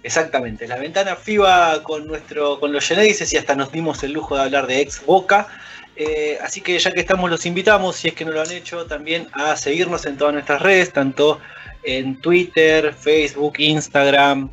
Exactamente, 0.03 0.69
la 0.69 0.77
ventana 0.77 1.17
FIBA 1.17 1.83
con 1.83 2.07
nuestro, 2.07 2.61
con 2.61 2.73
los 2.73 2.87
Geneises 2.87 3.33
y 3.33 3.39
hasta 3.39 3.57
nos 3.57 3.73
dimos 3.73 4.05
el 4.05 4.13
lujo 4.13 4.37
de 4.37 4.43
hablar 4.43 4.69
de 4.69 4.81
ex 4.81 5.05
Boca. 5.05 5.49
Eh, 5.97 6.39
así 6.41 6.61
que 6.61 6.79
ya 6.79 6.93
que 6.93 7.01
estamos, 7.01 7.29
los 7.29 7.45
invitamos, 7.45 7.97
si 7.97 8.09
es 8.09 8.15
que 8.15 8.25
no 8.25 8.31
lo 8.31 8.41
han 8.41 8.53
hecho, 8.53 8.87
también 8.87 9.27
a 9.33 9.57
seguirnos 9.57 10.07
en 10.07 10.17
todas 10.17 10.33
nuestras 10.35 10.63
redes, 10.63 10.93
tanto 10.93 11.41
en 11.83 12.21
Twitter, 12.21 12.95
Facebook, 12.95 13.55
Instagram, 13.59 14.49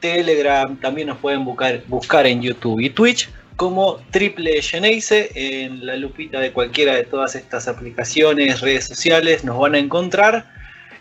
Telegram, 0.00 0.76
también 0.80 1.08
nos 1.08 1.18
pueden 1.18 1.44
buscar, 1.44 1.82
buscar 1.86 2.26
en 2.26 2.42
YouTube 2.42 2.80
y 2.80 2.90
Twitch 2.90 3.28
como 3.58 4.00
Triple 4.12 4.62
Geneise, 4.62 5.32
en 5.34 5.84
la 5.84 5.96
lupita 5.96 6.38
de 6.38 6.52
cualquiera 6.52 6.94
de 6.94 7.02
todas 7.02 7.34
estas 7.34 7.66
aplicaciones, 7.66 8.60
redes 8.60 8.84
sociales, 8.84 9.42
nos 9.42 9.58
van 9.58 9.74
a 9.74 9.78
encontrar. 9.78 10.46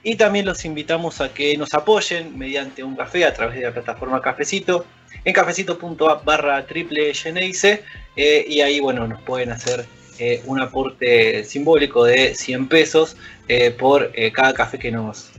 Y 0.01 0.15
también 0.15 0.47
los 0.47 0.65
invitamos 0.65 1.21
a 1.21 1.31
que 1.31 1.55
nos 1.55 1.75
apoyen 1.75 2.35
mediante 2.35 2.83
un 2.83 2.95
café 2.95 3.25
a 3.25 3.33
través 3.35 3.57
de 3.57 3.61
la 3.61 3.71
plataforma 3.71 4.23
Cafecito, 4.23 4.87
en 5.23 5.33
cafecito.app 5.35 6.25
barra 6.25 6.65
triple 6.65 7.13
Geneise, 7.13 7.83
eh, 8.15 8.43
y 8.47 8.61
ahí 8.61 8.79
bueno, 8.79 9.07
nos 9.07 9.21
pueden 9.21 9.51
hacer 9.51 9.85
eh, 10.17 10.41
un 10.47 10.59
aporte 10.59 11.43
simbólico 11.43 12.05
de 12.05 12.33
100 12.33 12.69
pesos 12.69 13.17
eh, 13.47 13.69
por 13.69 14.11
cada 14.33 14.55
café 14.55 14.79
que 14.79 14.89
nos, 14.91 15.29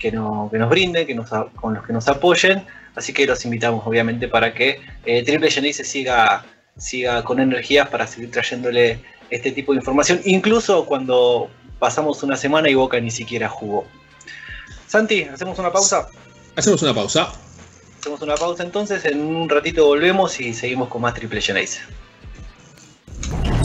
que, 0.00 0.12
no, 0.12 0.48
que 0.52 0.58
nos 0.58 0.70
brinden, 0.70 1.08
que 1.08 1.14
nos, 1.16 1.28
con 1.56 1.74
los 1.74 1.84
que 1.84 1.92
nos 1.92 2.06
apoyen. 2.06 2.62
Así 2.98 3.12
que 3.12 3.26
los 3.26 3.44
invitamos 3.44 3.86
obviamente 3.86 4.26
para 4.26 4.52
que 4.52 4.80
Triple 5.04 5.52
Geneise 5.52 5.84
siga, 5.84 6.44
siga 6.76 7.22
con 7.22 7.38
energías 7.38 7.88
para 7.88 8.08
seguir 8.08 8.32
trayéndole 8.32 8.98
este 9.30 9.52
tipo 9.52 9.72
de 9.72 9.78
información, 9.78 10.20
incluso 10.24 10.84
cuando 10.84 11.48
pasamos 11.78 12.24
una 12.24 12.36
semana 12.36 12.68
y 12.68 12.74
Boca 12.74 12.98
ni 12.98 13.12
siquiera 13.12 13.48
jugó. 13.48 13.86
Santi, 14.88 15.22
¿hacemos 15.22 15.56
una 15.60 15.70
pausa? 15.70 16.08
Hacemos 16.56 16.82
una 16.82 16.92
pausa. 16.92 17.32
Hacemos 18.00 18.20
una 18.20 18.34
pausa 18.34 18.64
entonces, 18.64 19.04
en 19.04 19.20
un 19.20 19.48
ratito 19.48 19.86
volvemos 19.86 20.40
y 20.40 20.52
seguimos 20.52 20.88
con 20.88 21.02
más 21.02 21.14
Triple 21.14 21.40
Geneise. 21.40 21.80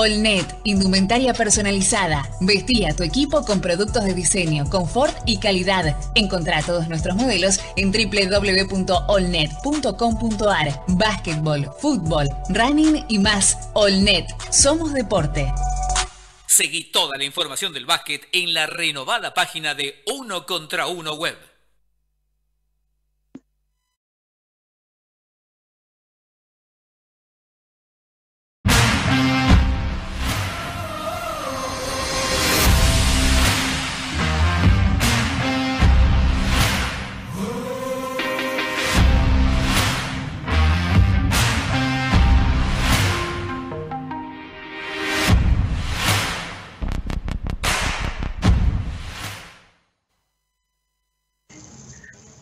Allnet, 0.05 0.47
indumentaria 0.64 1.33
personalizada. 1.33 2.29
Vestí 2.40 2.85
a 2.85 2.95
tu 2.95 3.03
equipo 3.03 3.45
con 3.45 3.61
productos 3.61 4.05
de 4.05 4.14
diseño, 4.14 4.71
confort 4.71 5.17
y 5.27 5.38
calidad. 5.38 5.97
Encontrá 6.14 6.62
todos 6.62 6.87
nuestros 6.88 7.17
modelos 7.17 7.59
en 7.77 7.90
www.allnet.com.ar. 7.90 10.85
Básquetbol, 10.88 11.71
fútbol, 11.79 12.29
running 12.51 13.05
y 13.09 13.19
más. 13.19 13.71
Allnet, 13.75 14.27
somos 14.51 14.93
deporte. 14.93 15.51
Seguí 16.47 16.85
toda 16.85 17.17
la 17.17 17.25
información 17.25 17.73
del 17.73 17.87
básquet 17.87 18.29
en 18.33 18.53
la 18.55 18.67
renovada 18.67 19.35
página 19.35 19.75
de 19.75 20.05
Uno 20.07 20.47
contra 20.47 20.87
Uno 20.87 21.14
Web. 21.14 21.54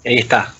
Ahí 0.04 0.18
está. 0.18 0.54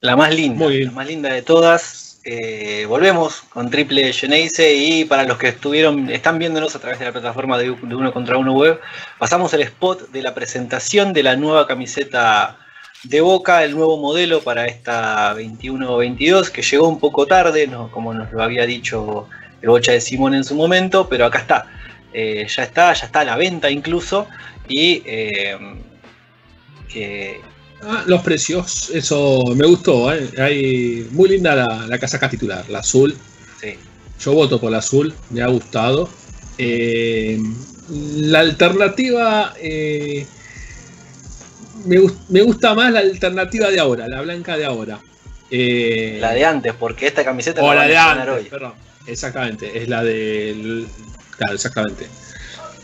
La 0.00 0.16
más 0.16 0.34
linda, 0.34 0.66
la 0.68 0.90
más 0.90 1.06
linda 1.06 1.32
de 1.32 1.42
todas. 1.42 2.20
Eh, 2.24 2.86
volvemos 2.88 3.42
con 3.50 3.70
Triple 3.70 4.12
Geneise 4.12 4.74
y 4.74 5.04
para 5.04 5.24
los 5.24 5.36
que 5.36 5.48
estuvieron, 5.48 6.08
están 6.08 6.38
viéndonos 6.38 6.74
a 6.74 6.78
través 6.78 6.98
de 6.98 7.04
la 7.04 7.12
plataforma 7.12 7.58
de, 7.58 7.64
de 7.64 7.94
Uno 7.94 8.12
contra 8.12 8.38
Uno 8.38 8.54
Web, 8.54 8.80
pasamos 9.18 9.52
el 9.52 9.60
spot 9.60 10.10
de 10.10 10.22
la 10.22 10.34
presentación 10.34 11.12
de 11.12 11.22
la 11.22 11.36
nueva 11.36 11.66
camiseta 11.66 12.56
de 13.02 13.20
Boca, 13.20 13.62
el 13.62 13.76
nuevo 13.76 13.98
modelo 13.98 14.40
para 14.40 14.64
esta 14.64 15.34
21-22, 15.36 16.48
que 16.48 16.62
llegó 16.62 16.88
un 16.88 16.98
poco 16.98 17.26
tarde, 17.26 17.66
no, 17.66 17.90
como 17.90 18.14
nos 18.14 18.32
lo 18.32 18.42
había 18.42 18.64
dicho 18.64 19.28
el 19.60 19.68
Bocha 19.68 19.92
de 19.92 20.00
Simón 20.00 20.34
en 20.34 20.44
su 20.44 20.54
momento, 20.54 21.08
pero 21.08 21.26
acá 21.26 21.40
está. 21.40 21.66
Eh, 22.14 22.46
ya 22.48 22.62
está, 22.62 22.92
ya 22.94 23.06
está 23.06 23.20
a 23.20 23.24
la 23.24 23.36
venta 23.36 23.70
incluso. 23.70 24.26
Y 24.66 25.02
eh, 25.04 25.58
que, 26.88 27.40
Ah, 27.86 28.04
los 28.06 28.22
precios, 28.22 28.90
eso 28.94 29.42
me 29.54 29.66
gustó. 29.66 30.12
¿eh? 30.12 30.30
Hay 30.38 31.06
muy 31.10 31.28
linda 31.28 31.54
la, 31.54 31.86
la 31.86 31.98
casaca 31.98 32.28
titular, 32.30 32.64
la 32.70 32.78
azul. 32.78 33.16
Sí. 33.60 33.74
Yo 34.20 34.32
voto 34.32 34.60
por 34.60 34.70
la 34.70 34.78
azul, 34.78 35.14
me 35.30 35.42
ha 35.42 35.48
gustado. 35.48 36.08
Eh, 36.56 37.38
la 37.90 38.40
alternativa, 38.40 39.54
eh, 39.60 40.26
me, 41.84 41.98
me 42.30 42.42
gusta 42.42 42.74
más 42.74 42.92
la 42.92 43.00
alternativa 43.00 43.70
de 43.70 43.80
ahora, 43.80 44.08
la 44.08 44.22
blanca 44.22 44.56
de 44.56 44.64
ahora. 44.64 45.00
Eh, 45.50 46.16
la 46.20 46.32
de 46.32 46.44
antes, 46.44 46.72
porque 46.74 47.06
esta 47.06 47.24
camiseta 47.24 47.62
o 47.62 47.68
la 47.74 47.82
la 47.82 47.86
de 47.88 47.96
antes, 47.96 48.28
hoy. 48.28 48.44
perdón. 48.44 48.72
Exactamente, 49.06 49.82
es 49.82 49.88
la 49.88 50.02
del. 50.02 50.86
Claro, 51.36 51.54
exactamente. 51.54 52.08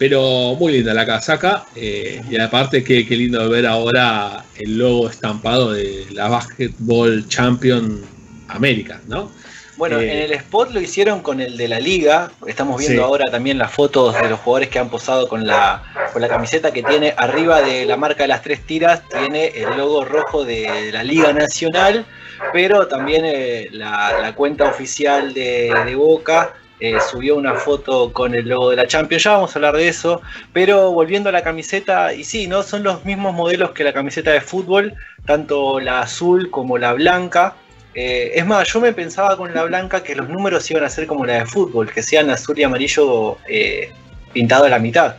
Pero 0.01 0.55
muy 0.59 0.73
linda 0.73 0.95
la 0.95 1.05
casaca. 1.05 1.67
eh, 1.77 2.23
y 2.31 2.41
aparte, 2.41 2.83
que 2.83 3.07
qué 3.07 3.17
lindo 3.17 3.47
ver 3.51 3.67
ahora 3.67 4.43
el 4.59 4.79
logo 4.79 5.11
estampado 5.11 5.73
de 5.75 6.07
la 6.13 6.27
Basketball 6.29 7.29
Champion 7.29 8.01
América, 8.49 9.03
¿no? 9.09 9.31
Bueno, 9.77 10.01
Eh, 10.01 10.11
en 10.13 10.19
el 10.25 10.33
spot 10.33 10.71
lo 10.73 10.81
hicieron 10.81 11.21
con 11.21 11.41
el 11.43 11.59
de 11.59 11.69
la 11.69 11.81
liga. 11.81 12.33
Estamos 12.47 12.79
viendo 12.79 13.03
Sí. 13.03 13.07
ahora 13.07 13.27
también 13.31 13.59
las 13.59 13.71
fotos 13.73 14.15
de 14.19 14.31
los 14.31 14.41
jugadores 14.41 14.71
que 14.71 14.79
han 14.79 14.89
posado 14.89 15.29
con 15.29 15.47
la, 15.47 15.83
con 16.15 16.23
la 16.23 16.29
camiseta 16.29 16.73
que 16.73 16.83
tiene 16.83 17.13
arriba 17.19 17.61
de 17.61 17.85
la 17.85 17.99
marca 17.99 18.23
de 18.25 18.29
las 18.29 18.41
tres 18.43 18.65
tiras, 18.67 19.03
tiene 19.09 19.49
el 19.49 19.77
logo 19.77 20.05
rojo 20.07 20.45
de 20.47 20.91
la 20.93 21.03
Liga 21.05 21.33
Nacional, 21.35 22.07
pero 22.55 22.89
también 22.89 23.23
eh, 23.27 23.69
la, 23.73 24.19
la 24.23 24.35
cuenta 24.35 24.65
oficial 24.65 25.35
de, 25.35 25.71
de 25.85 25.95
Boca 25.95 26.55
eh, 26.81 26.97
subió 27.11 27.37
una 27.37 27.55
foto 27.55 28.11
con 28.11 28.35
el 28.35 28.49
logo 28.49 28.71
de 28.71 28.77
la 28.77 28.87
Champions. 28.87 29.25
Ya 29.25 29.33
vamos 29.33 29.55
a 29.55 29.59
hablar 29.59 29.77
de 29.77 29.89
eso, 29.89 30.23
pero 30.55 30.93
volviendo 30.93 31.29
a 31.29 31.33
la 31.33 31.43
camiseta, 31.43 32.15
y 32.15 32.25
sí, 32.25 32.47
¿no? 32.47 32.63
Son 32.63 32.83
los 32.83 33.05
mismos 33.05 33.35
modelos 33.35 33.73
que 33.73 33.85
la 33.85 33.93
camiseta 33.93 34.31
de 34.31 34.41
fútbol, 34.41 34.95
tanto 35.27 35.79
la 35.79 36.01
azul 36.01 36.51
como 36.51 36.79
la 36.79 36.95
blanca. 36.95 37.55
Eh, 37.95 38.33
es 38.35 38.47
más, 38.47 38.73
yo 38.73 38.81
me 38.81 38.95
pensaba 38.95 39.37
con 39.37 39.53
la 39.53 39.65
blanca 39.65 40.03
que 40.03 40.15
los 40.15 40.29
números 40.31 40.71
iban 40.71 40.85
a 40.85 40.89
ser 40.89 41.07
como 41.07 41.27
la 41.27 41.35
de 41.35 41.47
fútbol, 41.47 41.93
que 41.93 42.03
sean 42.03 42.31
azul 42.31 42.59
y 42.59 42.63
amarillo 42.63 43.37
eh, 43.47 43.93
pintado 44.33 44.65
a 44.65 44.71
la 44.71 44.79
mitad. 44.79 45.17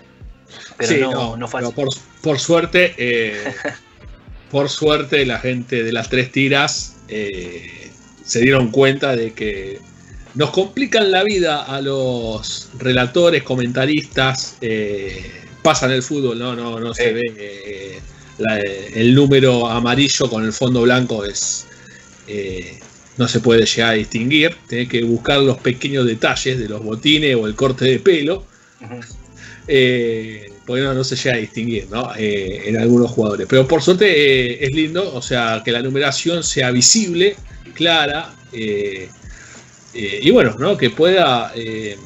Pero 0.78 0.90
sí, 0.90 1.00
no, 1.00 1.12
no, 1.12 1.38
no 1.38 1.48
fue 1.48 1.62
así. 1.62 1.72
por, 1.74 1.88
por 2.24 2.40
suerte, 2.40 3.44
por 4.52 4.68
suerte, 4.68 5.28
la 5.28 5.38
gente 5.38 5.84
de 5.84 5.94
las 5.94 6.10
tres 6.10 6.32
tiras 6.32 6.98
se 7.08 8.40
dieron 8.40 8.72
cuenta 8.72 9.16
de 9.16 9.34
que 9.34 9.80
nos 10.36 10.52
complican 10.52 11.12
la 11.12 11.24
vida 11.24 11.64
a 11.64 11.82
los 11.82 12.70
relatores, 12.78 13.44
comentaristas. 13.44 14.58
eh, 14.62 15.32
pasa 15.62 15.86
en 15.86 15.92
el 15.94 16.02
fútbol, 16.04 16.40
no, 16.40 16.56
no, 16.56 16.80
no 16.80 16.94
se 16.94 17.14
ve 17.14 17.22
eh, 17.38 18.00
la- 18.40 18.60
el 18.60 19.14
número 19.14 19.68
amarillo 19.68 20.28
con 20.30 20.44
el 20.44 20.54
fondo 20.54 20.82
blanco 20.82 21.24
es 21.24 21.68
eh, 22.28 22.80
no 23.18 23.28
se 23.28 23.42
puede 23.42 23.66
llegar 23.66 23.92
a 23.92 23.94
distinguir. 23.94 24.56
Tenés 24.68 24.88
que 24.90 25.04
buscar 25.04 25.40
los 25.42 25.58
pequeños 25.60 26.06
detalles 26.08 26.58
de 26.58 26.68
los 26.70 26.82
botines 26.84 27.36
o 27.36 27.46
el 27.46 27.56
corte 27.56 27.86
de 27.86 28.00
pelo. 28.00 28.44
Eh, 29.68 30.52
porque 30.66 30.82
no, 30.82 30.94
no 30.94 31.04
se 31.04 31.16
llega 31.16 31.36
a 31.36 31.40
distinguir 31.40 31.88
¿no? 31.92 32.12
En 32.18 32.78
algunos 32.78 33.12
jugadores. 33.12 33.48
Pero 33.50 33.68
por 33.68 33.82
suerte 33.82 34.64
es 34.64 34.72
lindo, 34.74 35.14
o 35.14 35.22
sea, 35.22 35.62
que 35.64 35.72
la 35.72 35.82
numeración 35.82 36.44
sea 36.44 36.72
visible, 36.72 37.36
clara, 37.74 38.34
eh, 38.54 39.10
eh, 39.94 40.20
y 40.22 40.32
bueno, 40.32 40.56
¿no? 40.60 40.78
que 40.78 40.90
pueda 40.90 41.52
eh, 41.56 41.98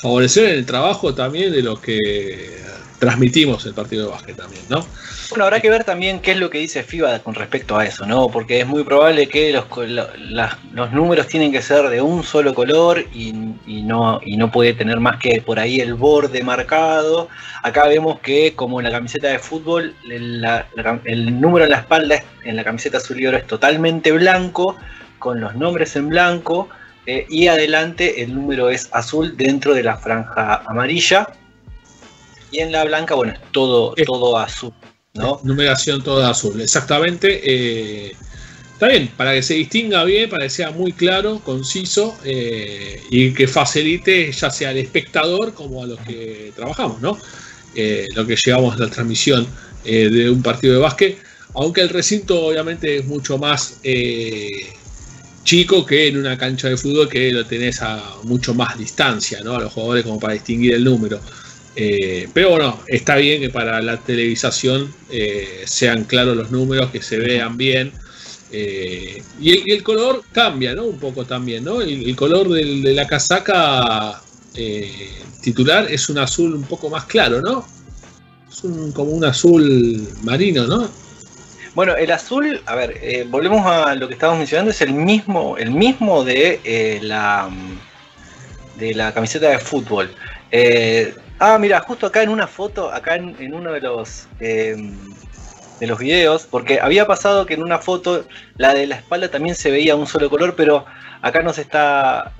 favorecer 0.00 0.50
el 0.50 0.66
trabajo 0.66 1.14
también 1.14 1.52
de 1.52 1.62
lo 1.62 1.80
que 1.80 2.62
transmitimos 2.98 3.66
el 3.66 3.74
partido 3.74 4.06
de 4.06 4.10
básquet 4.12 4.36
también, 4.36 4.62
¿no? 4.68 4.86
Bueno, 5.30 5.44
habrá 5.44 5.60
que 5.60 5.68
ver 5.68 5.84
también 5.84 6.20
qué 6.20 6.30
es 6.32 6.38
lo 6.38 6.48
que 6.48 6.58
dice 6.58 6.82
FIBA 6.82 7.18
con 7.18 7.34
respecto 7.34 7.76
a 7.76 7.84
eso, 7.84 8.06
¿no? 8.06 8.28
Porque 8.28 8.60
es 8.60 8.66
muy 8.66 8.82
probable 8.84 9.26
que 9.26 9.52
los, 9.52 9.64
los 10.72 10.92
números 10.92 11.26
tienen 11.26 11.50
que 11.52 11.60
ser 11.60 11.88
de 11.88 12.00
un 12.00 12.22
solo 12.22 12.54
color 12.54 13.04
y, 13.12 13.34
y 13.66 13.82
no, 13.82 14.20
y 14.24 14.36
no 14.36 14.50
puede 14.50 14.72
tener 14.74 15.00
más 15.00 15.18
que 15.18 15.42
por 15.42 15.58
ahí 15.58 15.80
el 15.80 15.94
borde 15.94 16.42
marcado. 16.42 17.28
Acá 17.62 17.88
vemos 17.88 18.20
que, 18.20 18.54
como 18.54 18.80
en 18.80 18.84
la 18.84 18.92
camiseta 18.92 19.28
de 19.28 19.38
fútbol, 19.38 19.94
el, 20.10 20.44
el 21.04 21.40
número 21.40 21.64
en 21.64 21.70
la 21.72 21.78
espalda 21.78 22.14
es- 22.16 22.24
en 22.44 22.56
la 22.56 22.64
camiseta 22.64 22.98
azul 22.98 23.20
y 23.20 23.26
oro 23.26 23.36
es 23.38 23.46
totalmente 23.46 24.12
blanco, 24.12 24.76
con 25.24 25.40
los 25.40 25.54
nombres 25.56 25.96
en 25.96 26.10
blanco, 26.10 26.68
eh, 27.06 27.24
y 27.30 27.46
adelante 27.46 28.22
el 28.22 28.34
número 28.34 28.68
es 28.68 28.90
azul 28.92 29.34
dentro 29.38 29.72
de 29.72 29.82
la 29.82 29.96
franja 29.96 30.56
amarilla. 30.66 31.30
Y 32.50 32.58
en 32.58 32.70
la 32.70 32.84
blanca, 32.84 33.14
bueno, 33.14 33.32
es 33.32 33.40
todo, 33.50 33.94
todo 34.04 34.36
azul. 34.36 34.74
¿no? 35.14 35.40
Numeración 35.42 36.04
toda 36.04 36.28
azul, 36.28 36.60
exactamente. 36.60 37.40
eh, 37.42 38.12
está 38.74 38.88
bien, 38.88 39.10
para 39.16 39.32
que 39.32 39.42
se 39.42 39.54
distinga 39.54 40.04
bien, 40.04 40.28
para 40.28 40.44
que 40.44 40.50
sea 40.50 40.72
muy 40.72 40.92
claro, 40.92 41.40
conciso 41.42 42.14
eh, 42.22 43.00
y 43.10 43.32
que 43.32 43.48
facilite 43.48 44.30
ya 44.30 44.50
sea 44.50 44.68
al 44.68 44.76
espectador 44.76 45.54
como 45.54 45.84
a 45.84 45.86
los 45.86 46.00
que 46.00 46.52
trabajamos, 46.54 47.00
¿no? 47.00 47.16
Lo 48.14 48.26
que 48.26 48.36
llevamos 48.36 48.76
a 48.76 48.78
la 48.78 48.90
transmisión 48.90 49.48
de 49.84 50.30
un 50.30 50.42
partido 50.42 50.74
de 50.74 50.80
básquet, 50.80 51.18
aunque 51.54 51.80
el 51.80 51.88
recinto 51.88 52.46
obviamente 52.46 52.98
es 52.98 53.06
mucho 53.06 53.38
más 53.38 53.78
eh, 53.84 54.74
chico 55.44 55.84
que 55.86 56.08
en 56.08 56.16
una 56.18 56.36
cancha 56.38 56.68
de 56.68 56.76
fútbol 56.76 57.08
que 57.08 57.30
lo 57.32 57.46
tenés 57.46 57.82
a 57.82 58.02
mucho 58.24 58.54
más 58.54 58.78
distancia, 58.78 59.40
¿no? 59.42 59.56
A 59.56 59.60
los 59.60 59.72
jugadores 59.72 60.04
como 60.04 60.18
para 60.20 60.32
distinguir 60.34 60.74
el 60.74 60.84
número. 60.84 61.20
Eh, 61.76 62.28
pero 62.32 62.50
bueno, 62.50 62.80
está 62.86 63.16
bien 63.16 63.40
que 63.40 63.50
para 63.50 63.82
la 63.82 63.98
televisación 63.98 64.94
eh, 65.10 65.62
sean 65.66 66.04
claros 66.04 66.36
los 66.36 66.50
números, 66.50 66.90
que 66.90 67.02
se 67.02 67.18
vean 67.18 67.56
bien. 67.56 67.92
eh, 68.52 69.22
y, 69.40 69.50
el, 69.52 69.62
y 69.66 69.72
el 69.72 69.82
color 69.82 70.22
cambia, 70.32 70.74
¿no? 70.74 70.84
Un 70.84 70.98
poco 70.98 71.24
también, 71.26 71.64
¿no? 71.64 71.80
El, 71.82 72.08
el 72.08 72.16
color 72.16 72.48
del- 72.50 72.82
de 72.82 72.94
la 72.94 73.06
casaca 73.06 74.22
eh, 74.54 75.10
titular 75.42 75.90
es 75.90 76.08
un 76.08 76.18
azul 76.18 76.54
un 76.54 76.64
poco 76.64 76.88
más 76.90 77.04
claro, 77.06 77.40
¿no? 77.42 77.66
Es 78.50 78.64
un- 78.64 78.92
como 78.92 79.10
un 79.12 79.24
azul 79.24 80.08
marino, 80.22 80.66
¿no? 80.66 80.90
Bueno, 81.74 81.96
el 81.96 82.10
azul, 82.12 82.62
a 82.66 82.74
ver, 82.76 82.98
eh, 83.02 83.24
volvemos 83.28 83.66
a 83.66 83.94
lo 83.96 84.06
que 84.06 84.14
estábamos 84.14 84.38
mencionando, 84.38 84.70
es 84.70 84.80
el 84.80 84.92
mismo, 84.94 85.56
el 85.58 85.70
mismo 85.72 86.24
de 86.24 86.60
eh, 86.64 87.00
la 87.02 87.50
de 88.74 88.94
la 88.94 89.12
camiseta 89.12 89.48
de 89.50 89.58
fútbol. 89.58 90.14
Eh, 90.50 91.14
ah, 91.38 91.58
mira, 91.58 91.80
justo 91.80 92.06
acá 92.06 92.22
en 92.22 92.30
una 92.30 92.46
foto, 92.46 92.92
acá 92.92 93.16
en, 93.16 93.36
en 93.38 93.54
uno 93.54 93.72
de 93.72 93.80
los 93.80 94.28
de 95.78 95.86
los 95.86 95.98
videos, 95.98 96.46
porque 96.46 96.80
había 96.80 97.06
pasado 97.06 97.46
que 97.46 97.54
en 97.54 97.62
una 97.62 97.78
foto 97.78 98.26
la 98.56 98.74
de 98.74 98.86
la 98.86 98.96
espalda 98.96 99.30
también 99.30 99.56
se 99.56 99.70
veía 99.70 99.96
un 99.96 100.06
solo 100.06 100.30
color, 100.30 100.54
pero 100.56 100.86
acá 101.20 101.42
nos 101.42 101.58
está 101.58 102.32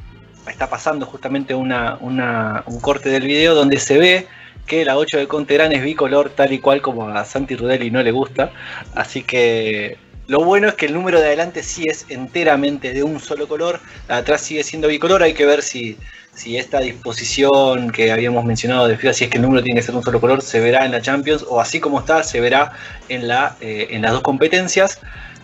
está 0.49 0.69
pasando 0.69 1.07
justamente 1.07 1.55
una, 1.55 1.97
una- 2.01 2.63
un 2.67 2.79
corte 2.81 3.09
del 3.09 3.23
video 3.25 3.55
donde 3.55 3.79
se 3.81 3.99
ve 3.99 4.29
que 4.67 4.85
la 4.85 4.97
8 4.97 5.19
de 5.19 5.29
Conterán 5.29 5.73
es 5.73 5.83
bicolor 5.83 6.31
tal 6.31 6.53
y 6.53 6.59
cual 6.59 6.81
como 6.81 7.09
a 7.09 7.25
Santi 7.25 7.57
Rudelli 7.57 7.91
no 7.91 8.03
le 8.03 8.13
gusta. 8.13 8.53
Así 8.95 9.23
que 9.23 9.99
lo 10.27 10.43
bueno 10.43 10.69
es 10.69 10.75
que 10.75 10.87
el 10.87 10.95
número 10.95 11.21
de 11.21 11.27
adelante 11.27 11.63
sí 11.63 11.85
es 11.87 12.07
enteramente 12.09 12.93
de 12.95 13.03
un 13.03 13.21
solo 13.21 13.47
color, 13.47 13.81
la 14.09 14.19
atrás 14.19 14.41
sigue 14.41 14.65
siendo 14.65 14.89
bicolor, 14.89 15.23
hay 15.23 15.35
que 15.35 15.45
ver 15.45 15.63
si, 15.63 15.99
si 16.35 16.57
esta 16.57 16.81
disposición 16.81 17.91
que 17.91 18.11
habíamos 18.11 18.45
mencionado 18.45 18.89
de 18.89 18.97
FIFA, 18.97 19.13
si 19.13 19.25
es 19.25 19.31
que 19.31 19.37
el 19.37 19.43
número 19.43 19.63
tiene 19.63 19.81
que 19.81 19.87
ser 19.87 19.95
un 19.95 20.03
solo 20.03 20.21
color, 20.21 20.41
se 20.41 20.61
verá 20.61 20.87
en 20.87 20.93
la 20.93 21.03
Champions 21.03 21.45
o 21.47 21.61
así 21.61 21.79
como 21.79 22.01
está, 22.01 22.23
se 22.23 22.41
verá 22.41 22.73
en, 23.11 23.29
la, 23.29 23.57
eh, 23.61 23.89
en 23.91 24.03
las 24.03 24.13
dos 24.13 24.23
competencias. 24.23 25.01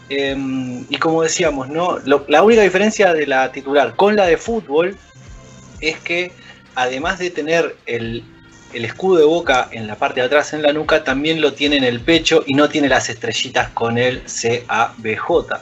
Eh, 0.09 0.35
y 0.89 0.97
como 0.97 1.23
decíamos, 1.23 1.69
¿no? 1.69 1.99
La 2.27 2.43
única 2.43 2.63
diferencia 2.63 3.15
de 3.15 3.29
la 3.29 3.53
titular 3.53 3.95
con 3.95 4.17
la 4.17 4.27
de 4.27 4.39
fútbol 4.39 4.97
es 5.81 5.99
que 6.01 6.33
además 6.75 7.21
de 7.21 7.31
tener 7.31 7.77
el, 7.87 8.25
el 8.73 8.85
escudo 8.85 9.19
de 9.19 9.25
boca 9.25 9.69
en 9.73 9.87
la 9.87 9.97
parte 9.97 10.21
de 10.21 10.27
atrás 10.27 10.53
en 10.53 10.63
la 10.63 10.73
nuca, 10.73 11.03
también 11.05 11.41
lo 11.41 11.53
tiene 11.55 11.77
en 11.77 11.85
el 11.85 12.01
pecho 12.01 12.45
y 12.47 12.55
no 12.55 12.69
tiene 12.69 12.89
las 12.89 13.09
estrellitas 13.09 13.71
con 13.71 13.99
el 13.99 14.23
CABJ. 14.23 15.53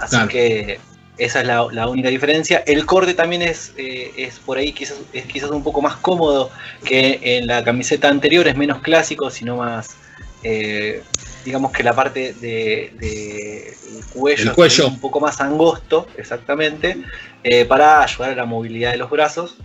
Así 0.00 0.10
Claro. 0.16 0.28
que 0.28 0.78
esa 1.16 1.40
es 1.40 1.46
la, 1.46 1.66
la 1.72 1.88
única 1.88 2.08
diferencia. 2.08 2.62
El 2.66 2.86
corte 2.86 3.14
también 3.14 3.42
es, 3.42 3.72
eh, 3.76 4.12
es 4.16 4.38
por 4.38 4.56
ahí 4.58 4.72
quizás, 4.72 4.98
es 5.12 5.26
quizás 5.26 5.50
un 5.50 5.64
poco 5.64 5.82
más 5.82 5.96
cómodo 5.96 6.50
que 6.84 7.18
en 7.22 7.46
la 7.48 7.64
camiseta 7.64 8.08
anterior, 8.08 8.46
es 8.46 8.56
menos 8.56 8.80
clásico, 8.82 9.28
sino 9.30 9.56
más, 9.56 9.96
eh, 10.44 11.02
digamos 11.44 11.72
que 11.72 11.82
la 11.82 11.92
parte 11.94 12.34
de, 12.34 12.92
de- 13.00 13.76
el 13.96 14.04
cuello, 14.06 14.50
El 14.50 14.52
cuello. 14.52 14.86
es 14.86 14.90
un 14.92 15.00
poco 15.00 15.18
más 15.18 15.40
angosto, 15.40 16.06
exactamente, 16.16 16.98
eh, 17.42 17.64
para 17.64 18.02
ayudar 18.02 18.30
a 18.30 18.34
la 18.36 18.44
movilidad 18.44 18.92
de 18.92 18.98
los 18.98 19.10
brazos. 19.10 19.56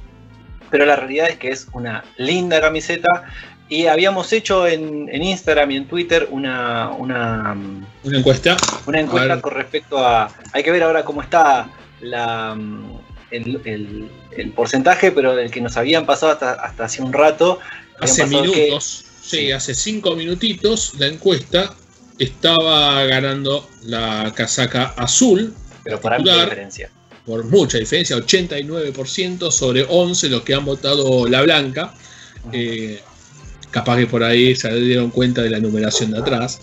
Pero 0.74 0.88
la 0.88 0.95
realidad 0.95 1.30
es 1.30 1.38
que 1.38 1.49
es 1.51 1.67
una 1.74 2.03
linda 2.17 2.59
camiseta. 2.59 3.07
Y 3.69 3.86
habíamos 3.86 4.34
hecho 4.34 4.65
en, 4.65 5.07
en 5.11 5.21
Instagram 5.21 5.69
y 5.69 5.76
en 5.78 5.88
Twitter 5.88 6.28
una, 6.32 6.89
una, 6.89 7.55
Una 8.03 8.17
encuesta. 8.17 8.57
una 8.88 8.99
encuesta 8.99 9.39
con 9.39 9.53
respecto 9.53 9.99
a. 9.99 10.30
Hay 10.51 10.63
que 10.63 10.71
ver 10.71 10.82
ahora 10.82 11.05
cómo 11.05 11.21
está 11.21 11.69
la, 12.01 12.55
mm, 12.55 12.97
el, 13.30 13.61
el- 13.65 14.09
el 14.36 14.49
porcentaje, 14.51 15.11
pero 15.11 15.38
el 15.38 15.51
que 15.51 15.61
nos 15.61 15.78
habían 15.78 16.07
pasado 16.07 16.32
hasta, 16.32 16.53
hasta 16.53 16.86
hace 16.86 17.03
un 17.03 17.13
rato. 17.13 17.59
Hace 17.99 18.24
que- 18.24 18.30
minutos, 18.30 19.05
sí, 19.21 19.51
hace 19.51 19.76
cinco 19.76 20.15
minutitos, 20.15 20.95
la 20.97 21.05
encuesta 21.05 21.76
estaba 22.17 23.03
ganando 23.05 23.69
la 23.84 24.32
casaca 24.36 24.93
azul. 24.97 25.53
pero 25.84 25.99
por 26.01 26.13
amplia 26.13 26.45
diferencia. 26.45 26.89
Por 27.26 27.45
mucha 27.45 27.78
diferencia, 27.78 28.17
89% 28.17 29.49
sobre 29.51 29.86
11 29.88 30.30
los 30.30 30.41
que 30.43 30.53
han 30.53 30.65
votado 30.65 31.28
la 31.28 31.41
blanca. 31.41 31.93
Eh, 32.51 32.99
capaz 33.71 33.97
que 33.97 34.07
por 34.07 34.24
ahí 34.24 34.55
se 34.55 34.74
dieron 34.80 35.09
cuenta 35.09 35.41
de 35.41 35.49
la 35.49 35.59
numeración 35.59 36.11
de 36.11 36.19
atrás. 36.19 36.59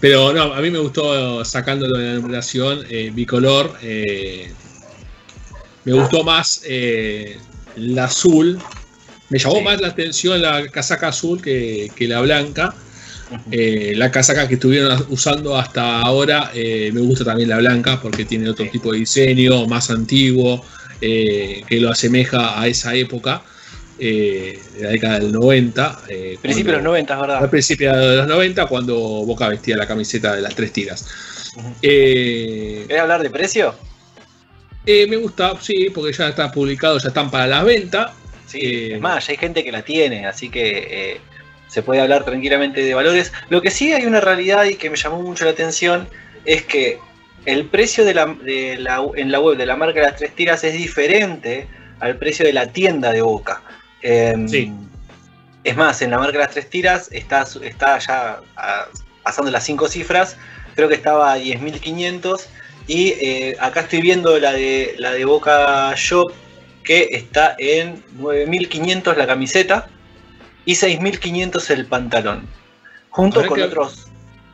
Pero 0.00 0.32
no, 0.32 0.54
a 0.54 0.60
mí 0.60 0.70
me 0.70 0.78
gustó 0.78 1.44
sacándolo 1.44 1.98
de 1.98 2.06
la 2.06 2.14
numeración 2.14 2.84
eh, 2.88 3.10
bicolor. 3.12 3.76
eh, 3.82 4.50
me 5.84 5.92
gustó 5.92 6.22
más 6.24 6.62
eh, 6.66 7.38
la 7.76 8.04
azul. 8.04 8.58
Me 9.30 9.38
llamó 9.38 9.56
Sí. 9.56 9.62
más 9.62 9.80
la 9.80 9.88
atención 9.88 10.40
la 10.40 10.66
casaca 10.68 11.08
azul 11.08 11.40
que, 11.42 11.90
que 11.94 12.06
la 12.08 12.20
blanca. 12.20 12.74
Eh, 13.50 13.92
la 13.96 14.10
casaca 14.10 14.48
que 14.48 14.54
estuvieron 14.54 15.04
usando 15.10 15.56
hasta 15.56 16.00
ahora, 16.00 16.50
eh, 16.54 16.90
me 16.92 17.00
gusta 17.02 17.24
también 17.24 17.48
la 17.50 17.58
blanca 17.58 18.00
porque 18.00 18.24
tiene 18.24 18.48
otro 18.48 18.66
tipo 18.70 18.92
de 18.92 19.00
diseño, 19.00 19.66
más 19.66 19.90
antiguo, 19.90 20.64
eh, 21.00 21.62
que 21.68 21.78
lo 21.80 21.90
asemeja 21.90 22.60
a 22.60 22.66
esa 22.66 22.94
época, 22.94 23.42
eh, 23.98 24.58
de 24.76 24.82
la 24.84 24.90
década 24.90 25.18
del 25.20 25.32
90. 25.32 26.00
eh, 26.08 26.38
Principio 26.40 26.72
de 26.72 26.78
los 26.78 26.82
cuando- 26.84 26.90
90, 26.90 27.14
es 27.14 27.20
verdad. 27.20 27.42
al 27.44 27.50
principio 27.50 27.92
de 27.96 28.16
los 28.16 28.26
90, 28.28 28.66
cuando 28.66 28.94
Boca 28.96 29.48
vestía 29.48 29.76
la 29.76 29.86
camiseta 29.86 30.34
de 30.34 30.40
las 30.42 30.54
tres 30.54 30.72
tiras. 30.72 31.06
¿Querés 31.80 33.00
hablar 33.00 33.22
de 33.22 33.30
precio? 33.30 33.74
me 34.86 35.16
gusta, 35.16 35.52
sí, 35.60 35.90
porque 35.94 36.12
ya 36.16 36.28
está 36.28 36.50
publicado, 36.50 36.96
ya 36.98 37.08
están 37.08 37.30
para 37.30 37.46
la 37.46 37.62
venta. 37.62 38.14
Sí, 38.46 38.92
es 38.92 39.00
más, 39.00 39.26
ya 39.26 39.32
hay 39.32 39.36
gente 39.36 39.62
que 39.62 39.70
la 39.70 39.82
tiene, 39.82 40.26
así 40.26 40.48
que 40.48 41.20
se 41.68 41.82
puede 41.82 42.00
hablar 42.00 42.24
tranquilamente 42.24 42.80
de 42.82 42.94
valores. 42.94 43.32
Lo 43.50 43.62
que 43.62 43.70
sí 43.70 43.92
hay 43.92 44.04
una 44.06 44.20
realidad 44.20 44.64
y 44.64 44.74
que 44.74 44.90
me 44.90 44.96
llamó 44.96 45.22
mucho 45.22 45.44
la 45.44 45.52
atención 45.52 46.08
es 46.44 46.64
que 46.64 46.98
el 47.46 47.66
precio 47.66 48.04
de 48.04 48.14
la, 48.14 48.26
de 48.26 48.76
la- 48.78 49.02
en 49.16 49.30
la 49.30 49.40
web 49.40 49.56
de 49.56 49.66
la 49.66 49.76
marca 49.76 50.00
de 50.00 50.06
las 50.06 50.16
tres 50.16 50.34
tiras 50.34 50.64
es 50.64 50.72
diferente 50.74 51.68
al 52.00 52.16
precio 52.16 52.44
de 52.44 52.52
la 52.52 52.66
tienda 52.72 53.12
de 53.12 53.22
Boca. 53.22 53.62
Em, 54.02 54.48
Sí. 54.48 54.72
Es 55.64 55.76
más, 55.76 56.00
en 56.02 56.10
la 56.12 56.18
marca 56.18 56.32
de 56.38 56.44
las 56.44 56.52
tres 56.52 56.70
tiras 56.70 57.08
está, 57.12 57.44
está 57.62 57.98
ya 57.98 58.40
pasando 59.22 59.50
las 59.50 59.64
cinco 59.64 59.88
cifras, 59.88 60.36
creo 60.74 60.88
que 60.88 60.94
estaba 60.94 61.32
a 61.32 61.36
10.500 61.38 62.46
y 62.86 63.08
eh, 63.20 63.56
acá 63.60 63.80
estoy 63.80 64.00
viendo 64.00 64.38
la 64.38 64.52
de, 64.52 64.94
la 64.98 65.10
de 65.12 65.24
Boca 65.26 65.92
Shop 65.96 66.32
que 66.84 67.08
está 67.12 67.54
en 67.58 68.02
9.500 68.18 69.16
la 69.16 69.26
camiseta 69.26 69.88
y 70.68 70.74
6.500 70.74 71.70
el 71.70 71.86
pantalón. 71.86 72.42
Junto 73.08 73.46
con 73.46 73.56
que- 73.56 73.64
otros, 73.64 74.04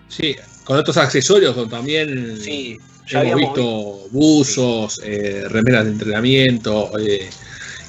Sí, 0.08 0.36
con 0.62 0.78
otros 0.78 0.96
accesorios, 0.96 1.54
con 1.56 1.68
también 1.68 2.38
sí, 2.40 2.78
ya 3.10 3.22
hemos 3.22 3.32
habíamos 3.32 3.40
visto 3.56 4.08
buzos, 4.12 5.00
eh, 5.02 5.42
remeras 5.48 5.86
de 5.86 5.90
entrenamiento. 5.90 6.92
eh, 7.00 7.28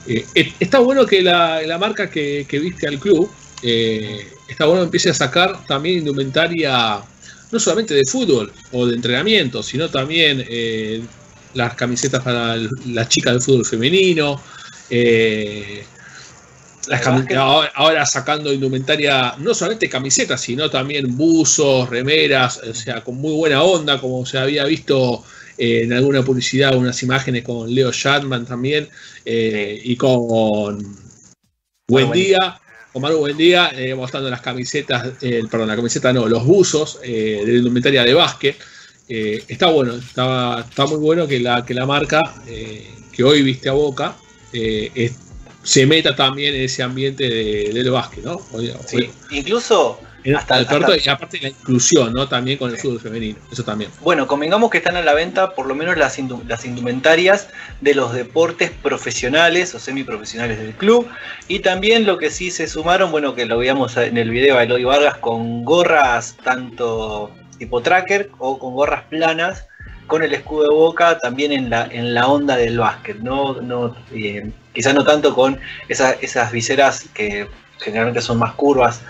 eh, 0.08 0.54
está 0.60 0.80
bueno 0.80 1.06
que 1.06 1.22
la, 1.22 1.62
la 1.62 1.78
marca 1.78 2.10
que, 2.10 2.48
que 2.50 2.58
viste 2.60 2.88
al 2.88 2.98
club, 3.00 3.30
está 3.62 4.66
bueno 4.66 4.82
que 4.82 4.86
empiece 4.86 5.10
a 5.12 5.14
sacar 5.14 5.64
también 5.68 6.00
indumentaria, 6.00 7.00
no 7.52 7.60
solamente 7.60 7.94
de 7.94 8.06
fútbol 8.06 8.52
o 8.72 8.88
de 8.88 8.96
entrenamiento, 8.96 9.62
sino 9.62 9.90
también 9.90 10.44
las 11.54 11.76
camisetas 11.76 12.24
para 12.24 12.58
las 12.88 13.08
chicas 13.10 13.34
del 13.34 13.42
fútbol 13.42 13.66
femenino. 13.66 14.42
eh, 14.90 15.84
las 16.88 17.06
ahora, 17.36 17.72
ahora 17.76 18.06
sacando 18.06 18.52
indumentaria, 18.54 19.36
no 19.40 19.54
solamente 19.54 19.90
camisetas, 19.90 20.42
sino 20.42 20.70
también 20.70 21.16
buzos, 21.18 21.90
remeras, 21.90 22.58
o 22.58 22.74
sea, 22.74 23.04
con 23.04 23.16
muy 23.16 23.34
buena 23.34 23.64
onda, 23.64 24.00
como 24.00 24.26
se 24.26 24.38
había 24.38 24.66
visto 24.66 25.24
eh, 25.58 25.84
en 25.84 25.94
alguna 25.94 26.24
publicidad, 26.24 26.76
unas 26.76 27.02
imágenes 27.04 27.44
con 27.44 27.74
Leo 27.74 27.92
Shatman 27.92 28.46
también, 28.46 28.90
eh, 29.26 29.80
y 29.84 29.96
con 29.96 30.78
Buen 31.88 32.12
Día, 32.12 32.60
con 32.92 33.02
Maru 33.02 33.20
Buen 33.20 33.38
Día, 33.38 33.72
eh, 33.74 33.94
mostrando 33.96 34.30
las 34.30 34.42
camisetas, 34.42 35.14
perdón, 35.50 35.68
la 35.68 35.76
camiseta 35.76 36.12
no, 36.14 36.28
los 36.28 36.46
buzos 36.46 37.00
de 37.02 37.42
la 37.46 37.54
indumentaria 37.54 38.04
de 38.04 38.14
básquet. 38.14 38.58
Está 39.08 39.68
bueno, 39.68 39.96
está, 39.96 40.66
está 40.68 40.86
muy 40.88 40.98
bueno 40.98 41.28
que 41.28 41.40
la, 41.40 41.64
que 41.64 41.74
la 41.76 41.86
marca 41.86 42.22
que 43.16 43.24
hoy 43.24 43.44
viste 43.44 43.70
a 43.70 43.74
Boca 43.74 44.16
eh, 44.52 44.92
es- 44.94 45.25
se 45.66 45.86
meta 45.86 46.16
también 46.16 46.54
en 46.56 46.62
ese 46.62 46.84
ambiente 46.84 47.28
de- 47.28 47.72
del 47.74 47.90
básquet, 47.92 48.24
¿no? 48.24 48.40
Sí, 48.86 49.10
incluso 49.32 50.00
en- 50.24 50.36
hasta- 50.36 50.56
hasta- 50.58 50.98
y 50.98 51.10
aparte 51.10 51.40
la 51.42 51.50
inclusión, 51.50 52.14
¿no? 52.14 52.28
También 52.28 52.58
con 52.58 52.70
el 52.72 52.78
fútbol 52.78 53.00
femenino, 53.00 53.38
eso 53.52 53.64
también. 53.64 53.90
Bueno, 54.02 54.26
convengamos 54.28 54.70
que 54.70 54.78
están 54.78 54.96
a 54.96 55.02
la 55.02 55.14
venta 55.14 55.54
por 55.56 55.66
lo 55.68 55.76
menos 55.76 55.98
las, 55.98 56.18
las 56.48 56.66
indumentarias 56.66 57.48
de 57.82 57.94
los 57.96 58.14
deportes 58.14 58.72
profesionales 58.72 59.74
o 59.76 59.80
semiprofesionales 59.80 60.60
del 60.60 60.74
club. 60.74 61.08
Y 61.48 61.60
también 61.60 62.06
lo 62.06 62.18
que 62.18 62.30
sí 62.30 62.52
se 62.52 62.68
sumaron, 62.68 63.12
bueno, 63.12 63.36
que 63.36 63.46
lo 63.46 63.58
veíamos 63.58 63.98
en 63.98 64.18
el 64.18 64.30
video 64.30 64.58
de 64.58 64.64
Eloy 64.66 64.84
Vargas 64.84 65.18
con 65.18 65.64
gorras 65.64 66.36
tanto 66.44 67.32
tipo 67.58 67.82
tracker 67.82 68.30
o 68.40 68.60
con 68.60 68.74
gorras 68.76 69.04
planas 69.10 69.66
con 70.08 70.22
el 70.24 70.34
escudo 70.34 70.64
de 70.70 70.76
boca 70.76 71.18
también 71.18 71.52
en 71.52 71.70
la, 71.72 71.88
en 71.92 72.14
la 72.14 72.28
onda 72.28 72.56
del 72.58 72.78
básquet. 72.78 73.18
No, 73.18 73.60
no, 73.62 73.96
eh, 74.14 74.52
quizás 74.76 74.94
no 74.94 75.04
tanto 75.04 75.34
con 75.34 75.60
esa- 75.90 76.14
esas 76.22 76.52
viseras 76.52 77.08
que 77.14 77.48
generalmente 77.80 78.22
son 78.22 78.38
más 78.38 78.54
curvas 78.54 79.02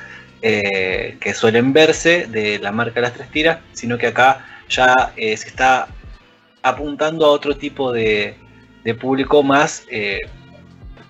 eh, 0.42 1.18
que 1.20 1.34
suelen 1.34 1.74
verse 1.74 2.28
de 2.28 2.60
la 2.60 2.72
marca 2.72 3.02
Las 3.02 3.14
Tres 3.14 3.30
Tiras, 3.32 3.60
sino 3.74 3.98
que 3.98 4.08
acá 4.08 4.46
ya 4.70 5.12
eh, 5.18 5.36
se 5.36 5.48
está 5.50 5.88
apuntando 6.62 7.26
a 7.26 7.30
otro 7.30 7.58
tipo 7.58 7.92
de, 7.92 8.36
de 8.84 8.96
público 8.96 9.44
más 9.44 9.84
eh, 9.90 10.22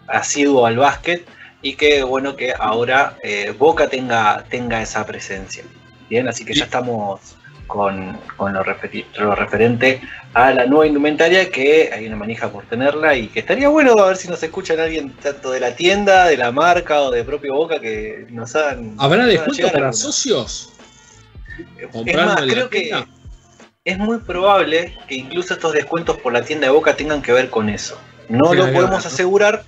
asiduo 0.08 0.66
al 0.66 0.78
básquet 0.78 1.26
y 1.62 1.76
que 1.76 2.04
bueno 2.04 2.36
que 2.36 2.54
ahora 2.58 3.18
eh, 3.24 3.54
Boca 3.58 3.88
tenga, 3.90 4.46
tenga 4.50 4.82
esa 4.82 5.06
presencia. 5.06 5.64
Bien, 6.10 6.28
así 6.28 6.46
que 6.46 6.54
ya 6.54 6.66
estamos 6.66 7.35
con, 7.68 8.18
con 8.38 8.54
lo, 8.54 8.64
lo 9.20 9.36
referente 9.36 10.02
a 10.34 10.52
la 10.52 10.66
nueva 10.66 10.88
indumentaria 10.88 11.50
que 11.50 11.90
hay 11.94 12.08
una 12.08 12.16
manija 12.16 12.50
por 12.50 12.66
tenerla 12.66 13.16
y 13.16 13.28
que 13.28 13.40
estaría 13.40 13.70
bueno 13.70 13.94
a 13.94 14.08
ver 14.08 14.18
si 14.18 14.28
nos 14.28 14.42
escuchan 14.44 14.80
alguien 14.80 15.12
tanto 15.14 15.52
de 15.52 15.60
la 15.60 15.76
tienda, 15.76 16.26
de 16.26 16.38
la 16.38 16.52
marca 16.52 17.02
o 17.02 17.12
de 17.12 17.24
propio 17.24 17.56
Boca 17.56 17.80
que 17.80 18.28
nos 18.30 18.56
hagan... 18.56 18.96
¿Habrá 18.98 19.26
descuento 19.26 19.72
para 19.72 19.94
socios? 19.94 20.74
Es 21.80 22.16
más, 22.16 22.42
creo 22.42 22.70
que 22.70 22.92
es 23.86 23.98
muy 23.98 24.18
probable 24.18 24.98
que 25.08 25.16
incluso 25.16 25.54
estos 25.54 25.74
descuentos 25.74 26.18
por 26.18 26.34
la 26.34 26.44
tienda 26.44 26.68
de 26.68 26.74
Boca 26.74 26.96
tengan 26.96 27.22
que 27.22 27.32
ver 27.32 27.50
con 27.50 27.70
eso. 27.70 27.98
No 28.28 28.52
Sí, 28.52 28.58
lo 28.58 28.64
podemos 28.64 28.82
verdad, 28.82 29.04
¿no? 29.04 29.08
asegurar, 29.08 29.64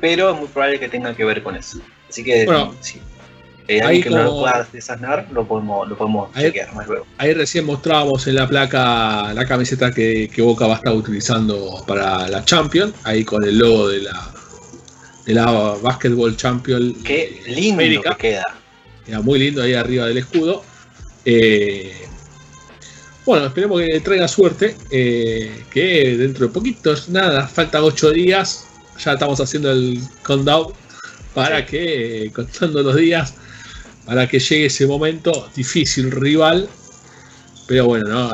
pero 0.00 0.30
es 0.30 0.36
muy 0.36 0.48
probable 0.48 0.78
que 0.78 0.88
tenga 0.88 1.14
que 1.16 1.24
ver 1.24 1.42
con 1.42 1.56
eso. 1.56 1.78
Así 2.08 2.22
que 2.22 2.44
Bueno, 2.44 2.74
si 2.80 3.00
hay 3.68 3.80
ahí 3.80 4.02
que 4.02 4.10
no 4.10 4.22
lo 4.22 4.40
pueda 4.40 4.66
desasnar, 4.72 5.26
lo 5.32 5.46
podemos, 5.46 5.88
lo 5.88 5.96
podemos 5.96 6.30
Ahí- 6.34 6.44
chequear 6.46 6.74
más 6.74 6.86
luego. 6.86 7.06
Ahí 7.18 7.32
recién 7.34 7.64
mostrábamos 7.66 8.26
en 8.26 8.34
la 8.36 8.48
placa 8.48 9.32
la 9.34 9.46
camiseta 9.46 9.90
que, 9.92 10.28
que 10.32 10.42
Boca 10.42 10.66
va 10.66 10.74
a 10.74 10.76
estar 10.78 10.92
utilizando 10.94 11.82
para 11.86 12.28
la 12.28 12.44
Champions, 12.44 12.94
ahí 13.04 13.24
con 13.24 13.44
el 13.44 13.58
logo 13.58 13.88
de 13.88 14.00
la 14.02 14.28
de 15.26 15.34
la 15.34 15.76
Basketball 15.80 16.36
Champion. 16.36 16.94
Qué 17.04 17.40
lindo 17.46 17.74
América. 17.74 18.16
que 18.18 18.40
queda. 19.06 19.20
Muy 19.22 19.38
lindo 19.38 19.62
ahí 19.62 19.74
arriba 19.74 20.06
del 20.06 20.18
escudo. 20.18 20.64
Eh, 21.24 21.92
bueno, 23.24 23.46
esperemos 23.46 23.80
que 23.80 24.00
traiga 24.00 24.26
suerte. 24.26 24.76
eh, 24.90 25.62
que 25.70 26.16
dentro 26.16 26.48
de 26.48 26.52
poquitos, 26.52 27.08
nada, 27.08 27.46
faltan 27.46 27.84
ocho 27.84 28.10
días. 28.10 28.66
Ya 28.98 29.12
estamos 29.12 29.40
haciendo 29.40 29.70
el 29.70 30.00
countdown 30.24 30.72
para 31.34 31.64
que, 31.64 32.24
eh, 32.26 32.32
contando 32.32 32.82
los 32.82 32.96
días, 32.96 33.34
para 34.04 34.28
que 34.28 34.38
llegue 34.38 34.66
ese 34.66 34.86
momento. 34.86 35.48
Difícil 35.54 36.10
rival, 36.10 36.68
pero 37.66 37.86
bueno, 37.86 38.08
¿no? 38.08 38.30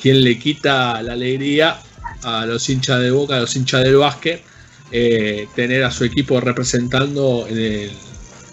Quien 0.00 0.22
le 0.22 0.38
quita 0.38 1.02
la 1.02 1.14
alegría 1.14 1.78
a 2.22 2.46
los 2.46 2.68
hinchas 2.68 3.00
de 3.00 3.10
boca, 3.10 3.36
a 3.36 3.40
los 3.40 3.56
hinchas 3.56 3.84
del 3.84 3.96
básquet, 3.96 4.42
eh, 4.90 5.48
tener 5.54 5.82
a 5.84 5.90
su 5.90 6.04
equipo 6.04 6.40
representando 6.40 7.46
en 7.48 7.58
el 7.58 7.90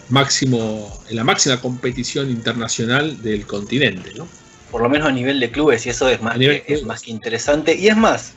máximo, 0.09 1.01
en 1.09 1.15
la 1.15 1.23
máxima 1.23 1.59
competición 1.59 2.29
internacional 2.29 3.21
del 3.21 3.45
continente, 3.45 4.13
¿no? 4.15 4.27
Por 4.69 4.81
lo 4.81 4.89
menos 4.89 5.07
a 5.07 5.11
nivel 5.11 5.39
de 5.39 5.51
clubes, 5.51 5.85
y 5.85 5.89
eso 5.89 6.07
es 6.07 6.21
más, 6.21 6.35
A 6.35 6.37
nivel 6.37 6.63
que, 6.63 6.73
es 6.73 6.83
más 6.83 7.01
que 7.01 7.11
interesante. 7.11 7.75
Y 7.75 7.87
es 7.89 7.97
más, 7.97 8.33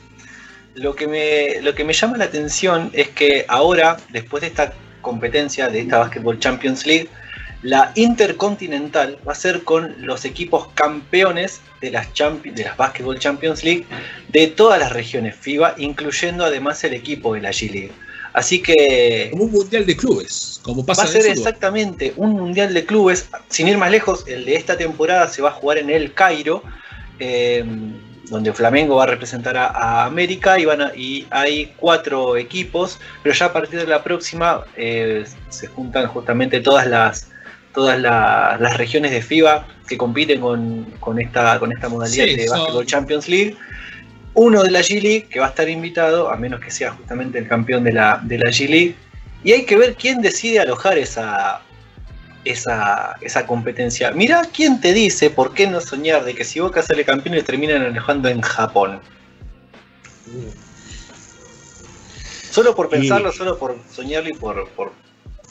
lo 0.75 0.95
que, 0.95 1.07
me, 1.07 1.61
lo 1.61 1.73
que 1.73 1.85
me 1.85 1.93
llama 1.93 2.17
la 2.17 2.25
atención 2.25 2.89
es 2.93 3.09
que 3.09 3.45
ahora, 3.47 3.97
después 4.09 4.41
de 4.41 4.47
esta 4.47 4.73
competencia, 5.01 5.69
de 5.69 5.79
esta 5.79 5.99
Basketball 5.99 6.39
Champions 6.39 6.85
League, 6.85 7.09
la 7.65 7.91
Intercontinental 7.95 9.17
va 9.27 9.31
a 9.31 9.35
ser 9.35 9.63
con 9.63 9.95
los 10.05 10.23
equipos 10.23 10.67
campeones 10.75 11.61
de 11.81 11.89
las, 11.89 12.13
Champi- 12.13 12.53
de 12.53 12.63
las 12.63 12.77
Basketball 12.77 13.17
Champions 13.17 13.63
League 13.63 13.85
de 14.29 14.47
todas 14.47 14.79
las 14.79 14.91
regiones 14.93 15.35
FIBA, 15.35 15.73
incluyendo 15.77 16.45
además 16.45 16.83
el 16.83 16.93
equipo 16.93 17.33
de 17.33 17.41
la 17.41 17.49
G-League. 17.49 17.91
Así 18.33 18.61
que 18.61 19.29
Como 19.31 19.45
un 19.45 19.51
mundial 19.51 19.83
de 19.87 19.97
clubes, 19.97 20.59
como 20.61 20.85
pasa 20.85 21.03
va 21.05 21.09
a 21.09 21.11
ser 21.11 21.25
exactamente 21.25 22.13
un 22.17 22.33
mundial 22.33 22.71
de 22.71 22.85
clubes. 22.85 23.29
Sin 23.49 23.67
ir 23.67 23.79
más 23.79 23.89
lejos, 23.89 24.25
el 24.27 24.45
de 24.45 24.55
esta 24.55 24.77
temporada 24.77 25.27
se 25.27 25.41
va 25.41 25.49
a 25.49 25.53
jugar 25.53 25.79
en 25.79 25.89
el 25.89 26.13
Cairo, 26.13 26.61
eh, 27.17 27.65
donde 28.25 28.53
Flamengo 28.53 28.97
va 28.97 29.03
a 29.05 29.07
representar 29.07 29.57
a, 29.57 29.67
a 29.67 30.05
América 30.05 30.59
y, 30.59 30.65
van 30.65 30.81
a- 30.81 30.91
y 30.95 31.25
hay 31.31 31.73
cuatro 31.77 32.37
equipos, 32.37 32.99
pero 33.23 33.33
ya 33.33 33.47
a 33.47 33.53
partir 33.53 33.79
de 33.79 33.87
la 33.87 34.03
próxima 34.03 34.65
eh, 34.77 35.25
se 35.49 35.65
juntan 35.67 36.05
justamente 36.07 36.59
todas 36.59 36.85
las 36.85 37.31
todas 37.75 37.99
la- 37.99 38.57
las 38.59 38.77
regiones 38.77 39.11
de 39.11 39.21
FIBA 39.21 39.67
que 39.87 39.97
compiten 39.97 40.39
con, 40.41 40.85
con 40.99 41.19
esta, 41.19 41.59
con 41.59 41.71
esta 41.71 41.89
modalidad 41.89 42.25
Sí, 42.25 42.35
de 42.35 42.47
son- 42.47 42.57
Basketball 42.59 42.85
Champions 42.87 43.27
League. 43.29 43.55
Uno 44.33 44.63
de 44.63 44.71
la 44.71 44.79
G-League 44.81 45.27
que 45.29 45.39
va 45.39 45.45
a 45.45 45.49
estar 45.49 45.69
invitado, 45.69 46.29
a 46.29 46.35
menos 46.35 46.59
que 46.59 46.71
sea 46.71 46.91
justamente 46.91 47.37
el 47.37 47.47
campeón 47.47 47.83
de 47.83 47.93
la, 47.93 48.19
de 48.23 48.37
la 48.39 48.49
G-League. 48.49 48.95
Y 49.43 49.51
hay 49.53 49.65
que 49.65 49.77
ver 49.77 49.95
quién 49.95 50.21
decide 50.21 50.59
alojar 50.59 50.97
esa, 50.97 51.61
esa, 52.43 53.15
esa 53.21 53.45
competencia. 53.45 54.11
Mirá 54.11 54.41
quién 54.53 54.81
te 54.81 54.91
dice 54.91 55.29
por 55.29 55.53
qué 55.53 55.67
no 55.67 55.79
soñar 55.79 56.25
de 56.25 56.33
que 56.33 56.43
si 56.43 56.59
Boca 56.59 56.81
sale 56.81 57.05
campeón 57.05 57.37
y 57.37 57.43
terminan 57.43 57.83
alojando 57.83 58.27
en 58.27 58.41
Japón. 58.41 58.99
Solo 62.51 62.75
por 62.75 62.89
pensarlo, 62.89 63.31
solo 63.31 63.57
por 63.57 63.77
soñarlo 63.91 64.29
y 64.29 64.33
por, 64.33 64.67
por 64.71 64.91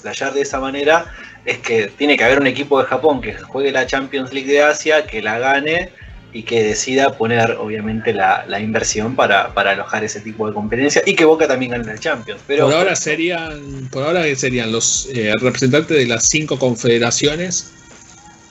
de 0.05 0.41
esa 0.43 0.61
manera, 0.61 1.07
es 1.47 1.59
que 1.59 1.89
tiene 1.89 2.17
que 2.17 2.25
haber 2.25 2.39
un 2.39 2.47
equipo 2.47 2.79
de 2.79 2.85
Japón 2.87 3.21
que 3.23 3.33
juegue 3.35 3.73
la 3.73 3.87
Champions 3.87 4.33
League 4.33 4.51
de 4.53 4.63
Asia, 4.63 5.07
que 5.07 5.23
la 5.23 5.39
gane 5.39 5.91
y 6.33 6.43
que 6.43 6.63
decida 6.63 7.17
poner 7.17 7.53
obviamente 7.53 8.13
la, 8.13 8.45
la 8.47 8.61
inversión 8.61 9.17
para, 9.17 9.55
para 9.55 9.71
alojar 9.71 10.05
ese 10.05 10.21
tipo 10.21 10.47
de 10.47 10.53
competencia 10.53 11.03
y 11.07 11.15
que 11.15 11.25
Boca 11.25 11.47
también 11.49 11.71
gane 11.73 11.85
la 11.85 11.99
Champions. 11.99 12.41
Pero 12.47 12.67
por 12.67 12.75
ahora 12.75 12.95
serían, 12.97 13.89
por 13.91 14.03
ahora 14.03 14.23
serían 14.37 14.71
los 14.73 15.09
eh, 15.15 15.33
representantes 15.41 15.97
de 15.97 16.07
las 16.07 16.29
cinco 16.29 16.59
confederaciones 16.59 17.73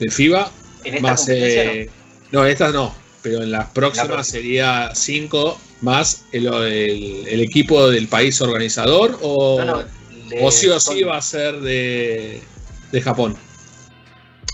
de 0.00 0.10
FIBA. 0.10 0.50
en 0.84 0.94
esta 0.96 1.08
Más, 1.08 1.28
eh, 1.28 1.88
no. 2.32 2.44
estas 2.46 2.72
no, 2.74 2.94
pero 3.22 3.42
en 3.42 3.50
las 3.52 3.66
próximas 3.66 4.08
próxima. 4.08 4.24
sería 4.24 4.90
cinco 4.94 5.60
más 5.82 6.24
el, 6.32 6.46
el- 6.46 7.28
el 7.28 7.40
equipo 7.42 7.90
del 7.90 8.08
país 8.08 8.40
organizador 8.40 9.18
o, 9.22 9.58
No, 9.62 9.64
no, 9.82 10.03
de- 10.38 10.44
o 10.44 10.50
sí 10.50 10.68
o 10.68 10.78
sí 10.80 11.02
va 11.02 11.16
a 11.18 11.22
ser 11.22 11.60
de, 11.60 12.42
de 12.92 13.00
Japón. 13.02 13.36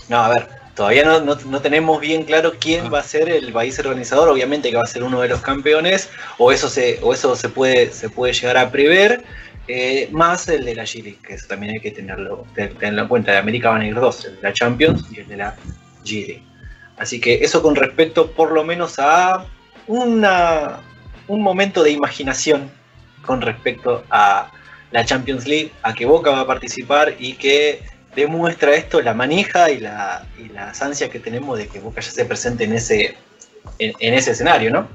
No, 0.09 0.17
a 0.17 0.29
ver, 0.29 0.47
todavía 0.75 1.03
no, 1.05 1.21
no- 1.21 1.35
no 1.45 1.61
tenemos 1.61 1.99
bien 2.01 2.23
claro 2.23 2.53
quién 2.59 2.87
Ah. 2.87 2.89
va 2.89 2.99
a 2.99 3.03
ser 3.03 3.29
el 3.29 3.51
país 3.53 3.77
organizador. 3.79 4.29
Obviamente 4.29 4.69
que 4.69 4.75
va 4.77 4.83
a 4.83 4.87
ser 4.87 5.03
uno 5.03 5.21
de 5.21 5.29
los 5.29 5.41
campeones, 5.41 6.09
o 6.37 6.51
eso 6.51 6.69
se, 6.69 6.99
o 7.01 7.13
eso 7.13 7.35
se 7.35 7.49
puede, 7.49 7.91
se 7.93 8.09
puede 8.09 8.33
llegar 8.33 8.57
a 8.57 8.69
prever. 8.71 9.23
eh, 9.67 10.09
más 10.11 10.49
el 10.49 10.65
de 10.65 10.75
la 10.75 10.83
G-League, 10.83 11.19
que 11.25 11.35
eso 11.35 11.45
también 11.47 11.73
hay 11.73 11.79
que 11.79 11.91
tenerlo, 11.91 12.45
te- 12.55 12.69
tenerlo 12.69 13.03
en 13.03 13.07
cuenta. 13.07 13.31
De 13.31 13.37
América 13.37 13.69
van 13.69 13.81
a 13.81 13.87
ir 13.87 13.93
dos, 13.95 14.25
el 14.25 14.35
de 14.37 14.41
la 14.41 14.51
Champions 14.53 15.03
y 15.11 15.19
el 15.19 15.27
de 15.29 15.37
la 15.37 15.55
G-League. 16.03 16.43
Así 16.97 17.21
que 17.21 17.35
eso 17.35 17.61
con 17.61 17.75
respecto 17.75 18.31
por 18.31 18.51
lo 18.51 18.63
menos 18.65 18.95
a 18.97 19.45
una, 19.87 20.79
un 21.27 21.41
momento 21.41 21.83
de 21.83 21.91
imaginación 21.91 22.69
con 23.25 23.39
respecto 23.41 24.03
a 24.09 24.51
la 24.91 25.05
Champions 25.05 25.47
League, 25.47 25.71
a 25.83 25.93
que 25.93 26.05
Boca 26.05 26.31
va 26.31 26.41
a 26.41 26.47
participar 26.47 27.15
y 27.19 27.33
que 27.33 27.81
demuestra 28.15 28.75
esto 28.75 29.01
la 29.01 29.13
manija 29.13 29.71
y, 29.71 29.79
la, 29.79 30.25
y 30.37 30.49
las 30.49 30.81
ansias 30.81 31.09
que 31.09 31.19
tenemos 31.19 31.57
de 31.57 31.67
que 31.67 31.79
Boca 31.79 32.01
ya 32.01 32.11
se 32.11 32.25
presente 32.25 32.65
en 32.65 32.73
ese, 32.73 33.15
en, 33.79 33.93
en 33.99 34.13
ese 34.13 34.31
escenario, 34.31 34.69
¿no? 34.71 34.87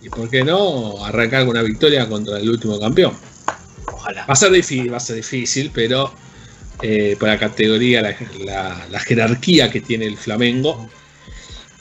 Y 0.00 0.08
por 0.08 0.30
qué 0.30 0.42
no 0.44 1.04
arrancar 1.04 1.40
con 1.40 1.50
una 1.50 1.62
victoria 1.62 2.08
contra 2.08 2.38
el 2.38 2.48
último 2.48 2.78
campeón. 2.80 3.12
Ojalá. 3.92 4.24
Va 4.26 4.32
a 4.32 4.36
ser 4.36 4.52
difícil, 4.52 4.92
va 4.92 4.96
a 4.98 5.00
ser 5.00 5.16
difícil, 5.16 5.70
pero 5.74 6.12
eh, 6.80 7.16
por 7.18 7.28
la 7.28 7.38
categoría, 7.38 8.00
la, 8.00 8.14
la- 8.44 8.86
la 8.90 9.00
jerarquía 9.00 9.70
que 9.70 9.80
tiene 9.80 10.06
el 10.06 10.16
Flamengo, 10.16 10.88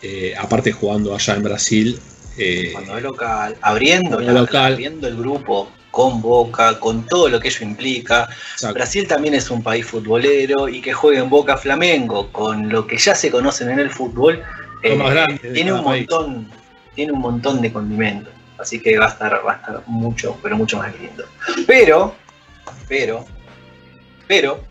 eh, 0.01 0.33
aparte 0.37 0.71
jugando 0.71 1.13
allá 1.15 1.35
en 1.35 1.43
Brasil, 1.43 1.99
eh, 2.37 2.71
Cuando 2.73 2.97
es 2.97 3.03
local, 3.03 3.55
abriendo, 3.61 4.19
la- 4.19 4.31
local. 4.33 4.73
abriendo 4.73 5.07
el 5.07 5.15
grupo 5.15 5.71
con 5.97 6.21
Boca, 6.21 6.79
con 6.79 7.07
todo 7.07 7.27
lo 7.27 7.39
que 7.39 7.47
ello 7.47 7.65
implica. 7.65 8.29
exacto. 8.53 8.75
Brasil 8.75 9.07
también 9.07 9.33
es 9.33 9.49
un 9.49 9.63
país 9.63 9.83
futbolero 9.83 10.69
y 10.69 10.79
que 10.79 10.93
juegue 10.93 11.17
en 11.17 11.27
Boca 11.27 11.57
Flamengo 11.57 12.31
con 12.31 12.69
lo 12.69 12.85
que 12.85 12.99
ya 12.99 13.15
se 13.15 13.31
conocen 13.31 13.71
en 13.71 13.79
el 13.79 13.89
fútbol, 13.89 14.43
eh, 14.83 14.95
más 14.95 15.09
grande 15.09 15.39
de 15.41 15.49
tiene 15.49 15.73
un 15.73 15.83
país. 15.83 16.07
montón, 16.07 16.51
tiene 16.93 17.13
un 17.13 17.19
montón 17.19 17.61
de 17.63 17.73
condimentos. 17.73 18.31
Así 18.59 18.79
que 18.79 18.95
va 18.95 19.05
a 19.05 19.09
estar, 19.09 19.41
va 19.43 19.53
a 19.53 19.55
estar 19.55 19.83
mucho, 19.87 20.37
pero 20.43 20.55
mucho 20.55 20.77
más 20.77 20.93
lindo. 20.99 21.25
Pero, 21.65 22.13
pero, 22.87 23.25
pero, 24.27 24.63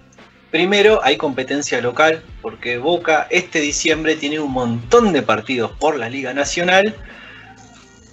primero 0.53 1.01
hay 1.03 1.16
competencia 1.16 1.81
local, 1.81 2.22
porque 2.41 2.79
Boca 2.79 3.27
este 3.31 3.59
diciembre 3.59 4.14
tiene 4.14 4.39
un 4.39 4.53
montón 4.53 5.12
de 5.12 5.22
partidos 5.22 5.72
por 5.72 5.97
la 5.97 6.09
Liga 6.09 6.33
Nacional. 6.33 6.95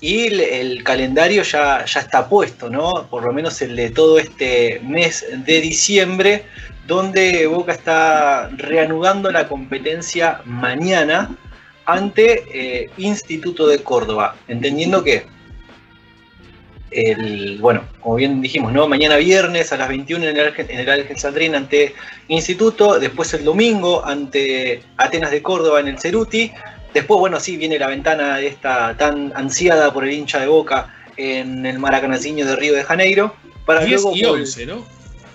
Y 0.04 0.26
el, 0.26 0.84
calendario 0.84 1.44
ya, 1.44 1.86
ya 1.86 2.02
está 2.02 2.28
puesto, 2.28 2.70
¿no? 2.70 3.08
Por 3.10 3.24
lo 3.24 3.32
menos 3.32 3.62
el 3.62 3.74
de 3.74 3.90
todo 3.90 4.20
este 4.20 4.82
mes 4.84 5.26
de 5.46 5.62
diciembre, 5.62 6.44
donde 6.86 7.48
Boca 7.48 7.72
está 7.72 8.50
reanudando 8.50 9.32
la 9.32 9.48
competencia 9.48 10.42
mañana 10.44 11.34
ante 11.86 12.44
eh, 12.54 12.90
Instituto 12.98 13.66
de 13.66 13.82
Córdoba, 13.82 14.36
entendiendo 14.50 15.06
que 15.06 15.26
el, 16.92 17.60
bueno, 17.62 17.86
como 18.02 18.16
bien 18.16 18.42
dijimos, 18.42 18.74
¿no? 18.74 18.90
Mañana 18.90 19.16
viernes 19.16 19.72
a 19.72 19.78
las 19.78 19.88
21 19.88 20.26
en 20.26 20.38
el, 20.38 20.54
en 20.58 20.80
el 20.80 21.56
ante 21.56 21.96
Instituto, 22.28 23.00
después 23.00 23.34
el 23.36 23.46
domingo 23.46 24.06
ante 24.06 24.84
Atenas 24.98 25.32
de 25.32 25.42
Córdoba 25.42 25.80
en 25.80 25.88
el 25.88 25.98
Ceruti, 25.98 26.52
después, 26.94 27.20
bueno, 27.20 27.40
sí, 27.40 27.58
viene 27.58 27.78
la 27.80 27.88
ventana 27.88 28.40
esta 28.40 28.96
tan 28.98 29.32
ansiada 29.36 29.94
por 29.94 30.04
el 30.06 30.12
hincha 30.14 30.40
de 30.40 30.48
Boca 30.48 30.88
en 31.18 31.66
el 31.66 31.80
Maracanacinho 31.80 32.46
de 32.46 32.56
Río 32.56 32.74
de 32.74 32.84
Janeiro, 32.84 33.36
para 33.66 33.84
10 33.84 34.02
luego 34.02 34.16
y 34.18 34.22
vol- 34.22 34.40
11, 34.42 34.66
¿no? 34.66 34.86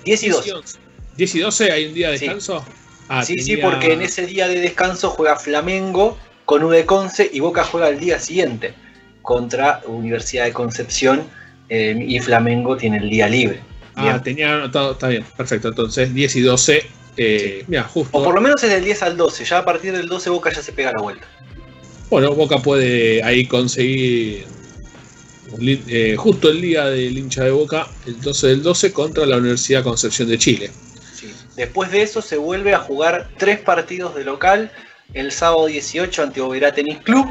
10 0.04 0.22
y 0.24 0.28
12. 0.28 0.52
11. 0.52 0.78
10 1.16 1.34
y 1.34 1.38
12 1.40 1.72
hay 1.72 1.86
un 1.86 1.94
día 1.94 2.10
de 2.10 2.18
Sí. 2.18 2.24
descanso. 2.26 2.64
Ah, 3.08 3.24
sí, 3.24 3.38
sí, 3.38 3.56
porque 3.56 3.92
en 3.94 4.02
ese 4.02 4.26
día 4.26 4.48
de 4.48 4.60
descanso 4.60 5.10
juega 5.10 5.36
Flamengo 5.36 6.18
con 6.44 6.62
U 6.62 6.68
de 6.70 6.84
Conce 6.84 7.28
y 7.32 7.40
Boca 7.40 7.64
juega 7.64 7.88
el 7.88 7.98
día 7.98 8.18
siguiente 8.18 8.74
contra 9.22 9.80
Universidad 9.86 10.44
de 10.44 10.52
Concepción 10.52 11.22
eh, 11.70 11.94
y 12.06 12.18
Flamengo 12.20 12.76
tiene 12.76 12.98
el 12.98 13.10
día 13.10 13.28
libre. 13.28 13.60
Ah, 13.94 14.02
Bien. 14.04 14.22
tenía 14.22 14.54
anotado, 14.54 14.92
está 14.92 15.08
bien, 15.08 15.24
perfecto. 15.36 15.68
Entonces 15.68 16.14
10 16.14 16.36
y 16.36 16.40
12, 16.40 16.82
eh, 17.18 17.64
mira, 17.66 17.82
justo. 17.82 18.16
O 18.16 18.22
por 18.22 18.34
lo 18.34 18.40
menos 18.40 18.62
es 18.62 18.70
del 18.70 18.84
10 18.84 19.02
al 19.02 19.16
12, 19.16 19.44
ya 19.44 19.58
a 19.58 19.64
partir 19.64 19.92
del 19.92 20.08
12 20.08 20.30
Boca 20.30 20.52
ya 20.52 20.62
se 20.62 20.72
pega 20.72 20.92
la 20.92 21.02
vuelta. 21.02 21.26
Bueno, 22.08 22.32
Boca 22.32 22.58
puede 22.58 23.22
ahí 23.24 23.46
conseguir 23.46 24.46
eh, 25.60 26.14
justo 26.16 26.48
el 26.48 26.60
día 26.60 26.86
del 26.86 27.18
hincha 27.18 27.42
de 27.44 27.50
Boca, 27.50 27.88
el 28.06 28.20
12 28.20 28.46
del 28.46 28.62
12, 28.62 28.92
contra 28.92 29.26
la 29.26 29.36
Universidad 29.36 29.82
Concepción 29.82 30.28
de 30.28 30.38
Chile. 30.38 30.70
Después 31.56 31.90
de 31.90 32.02
eso 32.02 32.22
se 32.22 32.36
vuelve 32.36 32.72
a 32.72 32.78
jugar 32.78 33.28
tres 33.36 33.58
partidos 33.58 34.14
de 34.14 34.22
local, 34.22 34.70
el 35.12 35.32
sábado 35.32 35.66
18 35.66 36.22
ante 36.22 36.40
Oberá 36.40 36.72
Tenis 36.72 36.98
Club, 36.98 37.26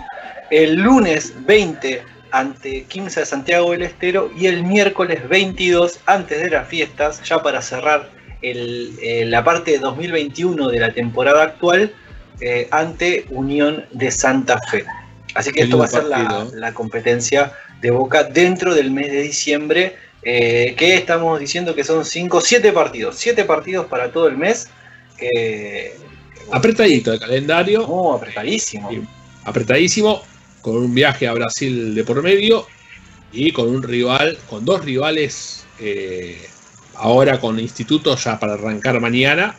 el 0.51 0.75
lunes 0.75 1.33
20 1.45 2.03
ante 2.31 2.83
Quimsa 2.83 3.21
de 3.21 3.25
Santiago 3.25 3.71
del 3.71 3.83
Estero 3.83 4.29
y 4.37 4.47
el 4.47 4.63
miércoles 4.63 5.27
22 5.29 6.01
antes 6.05 6.41
de 6.41 6.49
las 6.49 6.67
fiestas, 6.67 7.23
ya 7.23 7.41
para 7.41 7.61
cerrar 7.61 8.16
eh, 8.41 9.25
la 9.27 9.43
parte 9.43 9.71
de 9.71 9.79
2021 9.79 10.69
de 10.69 10.79
la 10.79 10.93
temporada 10.93 11.43
actual, 11.43 11.93
eh, 12.39 12.67
ante 12.71 13.25
Unión 13.29 13.85
de 13.91 14.11
Santa 14.11 14.59
Fe. 14.69 14.85
Así 15.33 15.51
que 15.51 15.63
esto 15.63 15.77
va 15.77 15.85
a 15.85 15.87
ser 15.87 16.03
la, 16.05 16.73
competencia 16.73 17.51
de 17.81 17.91
Boca 17.91 18.23
dentro 18.23 18.73
del 18.73 18.91
mes 18.91 19.11
de 19.11 19.21
diciembre, 19.21 19.95
eh, 20.23 20.75
que 20.77 20.95
estamos 20.95 21.39
diciendo 21.39 21.75
que 21.75 21.83
son 21.83 22.05
5, 22.05 22.41
7 22.41 22.71
partidos, 22.71 23.15
7 23.17 23.45
partidos 23.45 23.87
para 23.87 24.11
todo 24.11 24.27
el 24.27 24.37
mes. 24.37 24.69
apretadito 26.51 27.13
el 27.13 27.19
calendario. 27.19 27.85
Oh, 27.87 28.15
apretadísimo. 28.15 28.89
Apretadísimo, 29.43 30.21
con 30.61 30.77
un 30.77 30.93
viaje 30.93 31.27
a 31.27 31.33
Brasil 31.33 31.95
de 31.95 32.03
por 32.03 32.21
medio 32.21 32.67
y 33.31 33.51
con 33.51 33.69
un 33.69 33.83
rival, 33.83 34.37
con 34.49 34.65
dos 34.65 34.83
rivales 34.83 35.65
ahora 36.97 37.39
con 37.39 37.59
Instituto 37.59 38.15
ya 38.15 38.39
para 38.39 38.53
arrancar 38.53 38.99
mañana, 38.99 39.55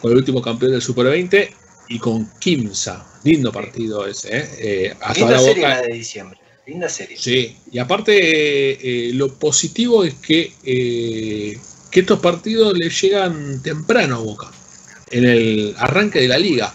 con 0.00 0.10
el 0.12 0.18
último 0.18 0.40
campeón 0.40 0.72
del 0.72 0.82
Super 0.82 1.06
20 1.06 1.52
y 1.88 1.98
con 1.98 2.30
Kimsa. 2.38 3.04
Lindo 3.24 3.50
partido 3.50 4.06
ese, 4.06 4.36
¿eh? 4.38 4.48
eh 4.58 4.94
Linda 5.16 5.38
serie 5.38 5.62
la 5.62 5.82
de 5.82 5.94
diciembre. 5.94 6.38
Linda 6.66 6.88
serie. 6.88 7.16
Sí, 7.18 7.56
y 7.70 7.78
aparte 7.78 9.08
eh, 9.08 9.12
lo 9.14 9.34
positivo 9.34 10.04
es 10.04 10.14
que, 10.14 10.52
eh, 10.64 11.58
que 11.90 12.00
estos 12.00 12.20
partidos 12.20 12.76
le 12.76 12.88
llegan 12.88 13.62
temprano 13.62 14.16
a 14.16 14.18
Boca, 14.18 14.50
en 15.10 15.24
el 15.24 15.74
arranque 15.78 16.20
de 16.20 16.28
la 16.28 16.38
liga. 16.38 16.72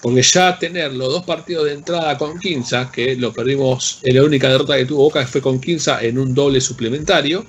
Porque 0.00 0.22
ya 0.22 0.58
tener 0.58 0.94
los 0.94 1.12
dos 1.12 1.24
partidos 1.24 1.64
de 1.64 1.72
entrada 1.72 2.16
con 2.16 2.38
Quinza, 2.38 2.90
que 2.90 3.16
lo 3.16 3.32
perdimos, 3.32 4.00
la 4.04 4.22
única 4.22 4.48
derrota 4.48 4.76
que 4.76 4.86
tuvo 4.86 5.04
Boca 5.04 5.26
fue 5.26 5.42
con 5.42 5.60
Quinza 5.60 6.02
en 6.02 6.18
un 6.18 6.34
doble 6.34 6.60
suplementario, 6.60 7.44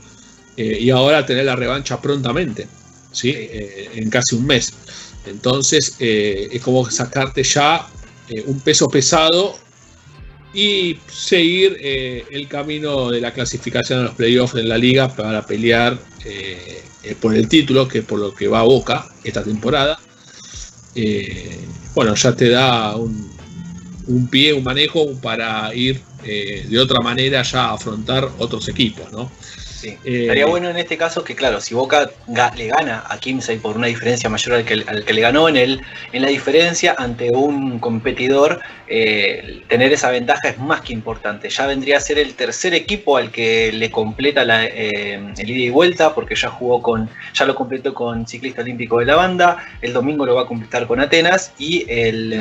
eh, 0.60 0.78
y 0.78 0.90
ahora 0.90 1.26
tener 1.26 1.46
la 1.46 1.56
revancha 1.56 2.02
prontamente, 2.02 2.68
¿sí? 3.14 3.30
Eh, 3.34 3.92
en 3.94 4.10
casi 4.10 4.36
un 4.36 4.46
mes. 4.46 4.74
Entonces 5.26 5.96
eh, 6.00 6.50
es 6.52 6.62
como 6.62 6.90
sacarte 6.92 7.44
ya 7.44 7.88
un 8.46 8.60
peso 8.60 8.90
pesado 8.90 9.58
y 10.54 11.00
seguir 11.08 11.78
el 11.82 12.48
camino 12.48 13.10
de 13.10 13.22
la 13.22 13.34
clasificación 13.34 14.02
a 14.02 14.04
los 14.04 14.14
playoffs 14.14 14.54
en 14.54 14.70
la 14.70 14.78
liga 14.78 15.08
para 15.08 15.44
pelear 15.48 15.98
por 17.20 17.34
el 17.34 17.48
título, 17.48 17.88
que 17.88 18.00
es 18.00 18.06
por 18.06 18.20
lo 18.20 18.36
que 18.36 18.48
va 18.48 18.60
a 18.60 18.64
Boca 18.64 19.08
esta 19.24 19.44
temporada. 19.44 19.98
bueno, 21.96 22.14
ya 22.14 22.36
te 22.36 22.50
da 22.50 22.96
un, 22.98 23.32
un 24.06 24.28
pie, 24.28 24.54
un 24.54 24.64
manejo 24.64 25.16
para 25.20 25.74
ir 25.74 26.02
de 26.24 26.80
otra 26.80 27.00
manera 27.00 27.42
ya 27.42 27.70
a 27.70 27.74
afrontar 27.74 28.30
otros 28.38 28.68
equipos, 28.68 29.12
¿no? 29.12 29.32
Sí. 29.80 29.98
Eh, 30.04 30.24
Estaría 30.24 30.46
bueno 30.46 30.70
en 30.70 30.76
este 30.76 30.98
caso 30.98 31.24
que, 31.24 31.36
claro, 31.36 31.62
si 31.62 31.74
Boca 31.74 32.12
le 32.58 32.68
gana 32.68 33.06
a 33.08 33.18
Kimsey 33.18 33.60
por 33.60 33.78
una 33.78 33.88
diferencia 33.88 34.30
mayor 34.30 34.56
al 34.56 34.66
que, 34.66 34.76
le 34.76 35.22
ganó 35.22 35.48
en, 35.48 35.56
el, 35.56 35.82
en 36.12 36.22
la 36.22 36.28
diferencia 36.28 36.96
ante 36.98 37.30
un 37.30 37.80
competidor, 37.80 38.60
eh, 38.88 39.62
tener 39.70 39.94
esa 39.94 40.10
ventaja 40.10 40.50
es 40.50 40.58
más 40.58 40.82
que 40.82 40.92
importante. 40.92 41.50
Ya 41.50 41.66
vendría 41.66 41.96
a 41.96 42.02
ser 42.02 42.20
el 42.20 42.34
tercer 42.34 42.74
equipo 42.74 43.16
al 43.16 43.32
que 43.32 43.72
le 43.72 43.90
completa 43.90 44.44
la, 44.44 44.66
eh, 44.66 45.34
el 45.38 45.50
ida 45.50 45.66
y 45.66 45.70
vuelta, 45.70 46.14
porque 46.14 46.36
ya 46.36 46.50
jugó 46.50 46.82
con, 46.82 47.10
ya 47.34 47.46
lo 47.46 47.56
completó 47.56 47.94
con 47.94 48.28
Ciclista 48.28 48.62
Olímpico 48.62 49.00
de 49.00 49.06
la 49.06 49.16
Banda, 49.16 49.64
el 49.82 49.94
domingo 49.94 50.26
lo 50.26 50.36
va 50.36 50.42
a 50.42 50.46
completar 50.46 50.88
con 50.88 51.00
Atenas 51.00 51.54
y 51.58 51.86
el. 51.88 52.34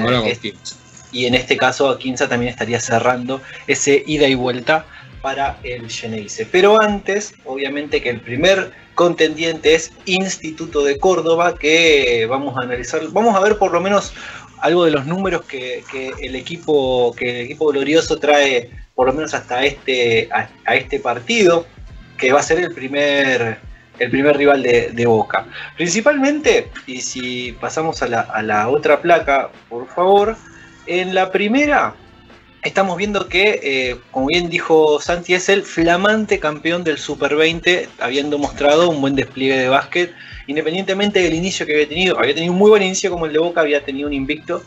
y 1.12 1.26
en 1.26 1.34
este 1.34 1.56
caso 1.56 1.96
Quinza 1.98 2.28
también 2.28 2.50
estaría 2.50 2.80
cerrando 2.80 3.40
ese 3.66 4.02
ida 4.06 4.26
y 4.26 4.34
vuelta 4.34 4.84
para 5.28 5.58
el 5.62 5.90
Geneise. 5.90 6.46
Pero 6.50 6.80
antes, 6.80 7.34
obviamente 7.44 8.00
que 8.00 8.08
el 8.08 8.22
primer 8.22 8.72
contendiente 8.94 9.74
es 9.74 9.92
Instituto 10.06 10.82
de 10.82 10.96
Córdoba, 10.98 11.58
que 11.58 12.26
vamos 12.30 12.56
a 12.56 12.62
analizar, 12.62 13.02
vamos 13.10 13.36
a 13.36 13.40
ver 13.40 13.58
por 13.58 13.70
lo 13.72 13.78
menos 13.82 14.14
algo 14.62 14.86
de 14.86 14.90
los 14.90 15.04
números 15.04 15.42
que, 15.44 15.84
el 16.22 16.34
equipo 16.34 17.14
que 17.14 17.28
el 17.28 17.36
equipo 17.44 17.66
glorioso 17.66 18.16
trae 18.18 18.70
por 18.94 19.06
lo 19.06 19.12
menos 19.12 19.34
hasta 19.34 19.66
este 19.66 20.30
a, 20.32 20.74
este 20.74 20.98
partido 20.98 21.66
que 22.16 22.32
va 22.32 22.40
a 22.40 22.42
ser 22.42 22.60
el 22.60 22.72
primer 22.72 23.58
el 23.98 24.10
primer 24.10 24.34
rival 24.34 24.62
de, 24.62 25.06
Boca 25.06 25.46
principalmente 25.76 26.70
y 26.86 27.02
si 27.02 27.52
pasamos 27.52 28.02
a 28.02 28.08
la, 28.08 28.20
a 28.20 28.42
la 28.42 28.68
otra 28.70 29.02
placa 29.02 29.50
por 29.68 29.86
favor 29.88 30.36
en 30.86 31.14
la 31.14 31.30
primera 31.30 31.94
estamos 32.62 32.96
viendo 32.96 33.28
que, 33.28 33.60
eh, 33.62 33.96
como 34.10 34.26
bien 34.26 34.48
dijo 34.48 35.00
Santi, 35.00 35.34
es 35.34 35.48
el 35.48 35.62
flamante 35.62 36.38
campeón 36.38 36.84
del 36.84 36.98
Super 36.98 37.36
20, 37.36 37.88
habiendo 37.98 38.38
mostrado 38.38 38.90
un 38.90 39.00
buen 39.00 39.14
despliegue 39.14 39.58
de 39.58 39.68
básquet, 39.68 40.12
independientemente 40.46 41.20
del 41.20 41.34
inicio 41.34 41.66
que 41.66 41.74
había 41.74 41.88
tenido. 41.88 42.18
Había 42.18 42.34
tenido 42.34 42.52
un 42.52 42.58
muy 42.58 42.70
buen 42.70 42.82
inicio 42.82 43.10
como 43.10 43.26
el 43.26 43.32
de 43.32 43.38
Boca, 43.38 43.60
había 43.60 43.84
tenido 43.84 44.08
un 44.08 44.14
invicto. 44.14 44.62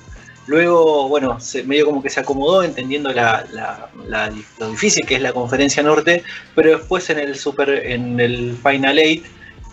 Luego, 0.48 1.08
bueno, 1.08 1.38
medio 1.66 1.86
como 1.86 2.02
que 2.02 2.10
se 2.10 2.20
acomodó, 2.20 2.64
entendiendo 2.64 3.12
lo 3.14 4.70
difícil 4.70 5.06
que 5.06 5.16
es 5.16 5.22
la 5.22 5.34
conferencia 5.34 5.84
norte, 5.84 6.24
pero 6.56 6.78
después 6.78 7.10
en 7.10 7.20
el 7.20 7.36
Super, 7.36 7.70
en 7.70 8.20
el 8.20 8.58
Final 8.62 9.00
8, 9.00 9.22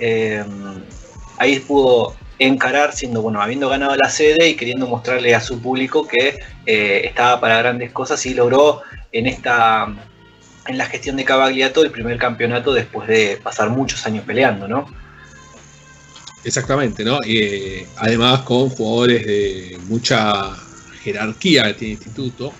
eh, 0.00 0.44
ahí 1.38 1.58
pudo 1.60 2.14
encarar, 2.38 2.94
siendo 2.94 3.22
bueno, 3.22 3.42
habiendo 3.42 3.68
ganado 3.68 3.96
la 3.96 4.08
sede 4.08 4.48
y 4.48 4.54
queriendo 4.54 4.86
mostrarle 4.86 5.34
a 5.34 5.40
su 5.40 5.60
público 5.60 6.06
que 6.06 6.38
eh, 6.66 7.02
estaba 7.04 7.40
para 7.40 7.58
grandes 7.58 7.92
cosas 7.92 8.24
y 8.26 8.34
logró 8.34 8.82
en 9.12 9.26
esta 9.26 9.88
en 10.66 10.76
la 10.76 10.86
gestión 10.86 11.16
de 11.16 11.24
Cavagliato 11.24 11.82
el 11.82 11.90
primer 11.90 12.18
campeonato 12.18 12.74
después 12.74 13.08
de 13.08 13.40
pasar 13.42 13.70
muchos 13.70 14.04
años 14.06 14.24
peleando, 14.26 14.68
¿no? 14.68 14.86
Exactamente, 16.44 17.04
¿no? 17.04 17.18
Y 17.24 17.38
eh, 17.38 17.86
además 17.96 18.40
con 18.40 18.68
jugadores 18.68 19.26
de 19.26 19.78
mucha 19.88 20.54
jerarquía 21.02 21.64
que 21.64 21.74
tiene 21.74 21.94
el 21.94 21.98
instituto, 21.98 22.52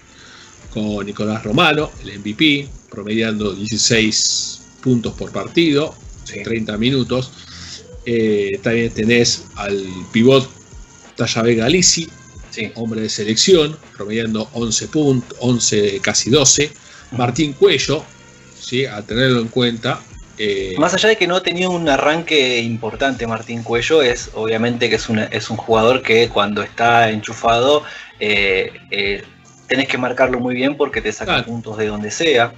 con 0.73 1.05
Nicolás 1.05 1.45
Romano, 1.45 1.91
el 2.03 2.19
MVP, 2.19 2.69
promediando 2.91 3.53
16 3.53 4.63
puntos 4.83 5.13
por 5.13 5.31
partido, 5.31 5.95
en 6.33 6.43
30 6.43 6.77
minutos 6.79 7.48
eh, 8.11 8.59
también 8.63 8.91
tenés 8.91 9.45
al 9.57 9.85
pivot 10.13 10.49
Tallavé 11.15 11.57
Galici, 11.57 12.09
hombre 12.77 13.03
de 13.03 13.11
selección, 13.11 13.77
promediando 13.95 14.49
11 14.55 14.89
puntos, 14.89 15.37
11, 15.43 16.01
casi 16.01 16.31
12. 16.31 16.73
Martín 17.13 17.53
Cuello, 17.53 18.03
¿sí? 18.59 18.87
a 18.87 19.03
tenerlo 19.03 19.41
en 19.41 19.49
cuenta. 19.49 20.01
Eh, 20.39 20.75
Más 20.79 20.95
allá 20.95 21.11
de 21.11 21.17
que 21.17 21.27
no 21.27 21.37
ha 21.37 21.43
tenido 21.43 21.71
un 21.71 21.87
arranque 21.87 22.61
importante 22.61 23.27
Martín 23.27 23.63
Cuello, 23.63 24.01
es 24.01 24.31
obviamente 24.33 24.89
que 24.89 24.97
es, 24.97 25.07
es 25.31 25.51
un 25.51 25.59
jugador 25.59 26.01
que 26.01 26.31
cuando 26.31 26.63
está 26.63 27.11
enchufado 27.11 27.83
eh, 28.21 29.23
tenés 29.67 29.87
que 29.87 29.99
marcarlo 29.99 30.41
muy 30.41 30.55
bien 30.55 30.79
porque 30.79 31.03
te 31.03 31.13
saca 31.13 31.45
puntos 31.45 31.77
de 31.77 31.89
donde 31.89 32.11
sea 32.11 32.55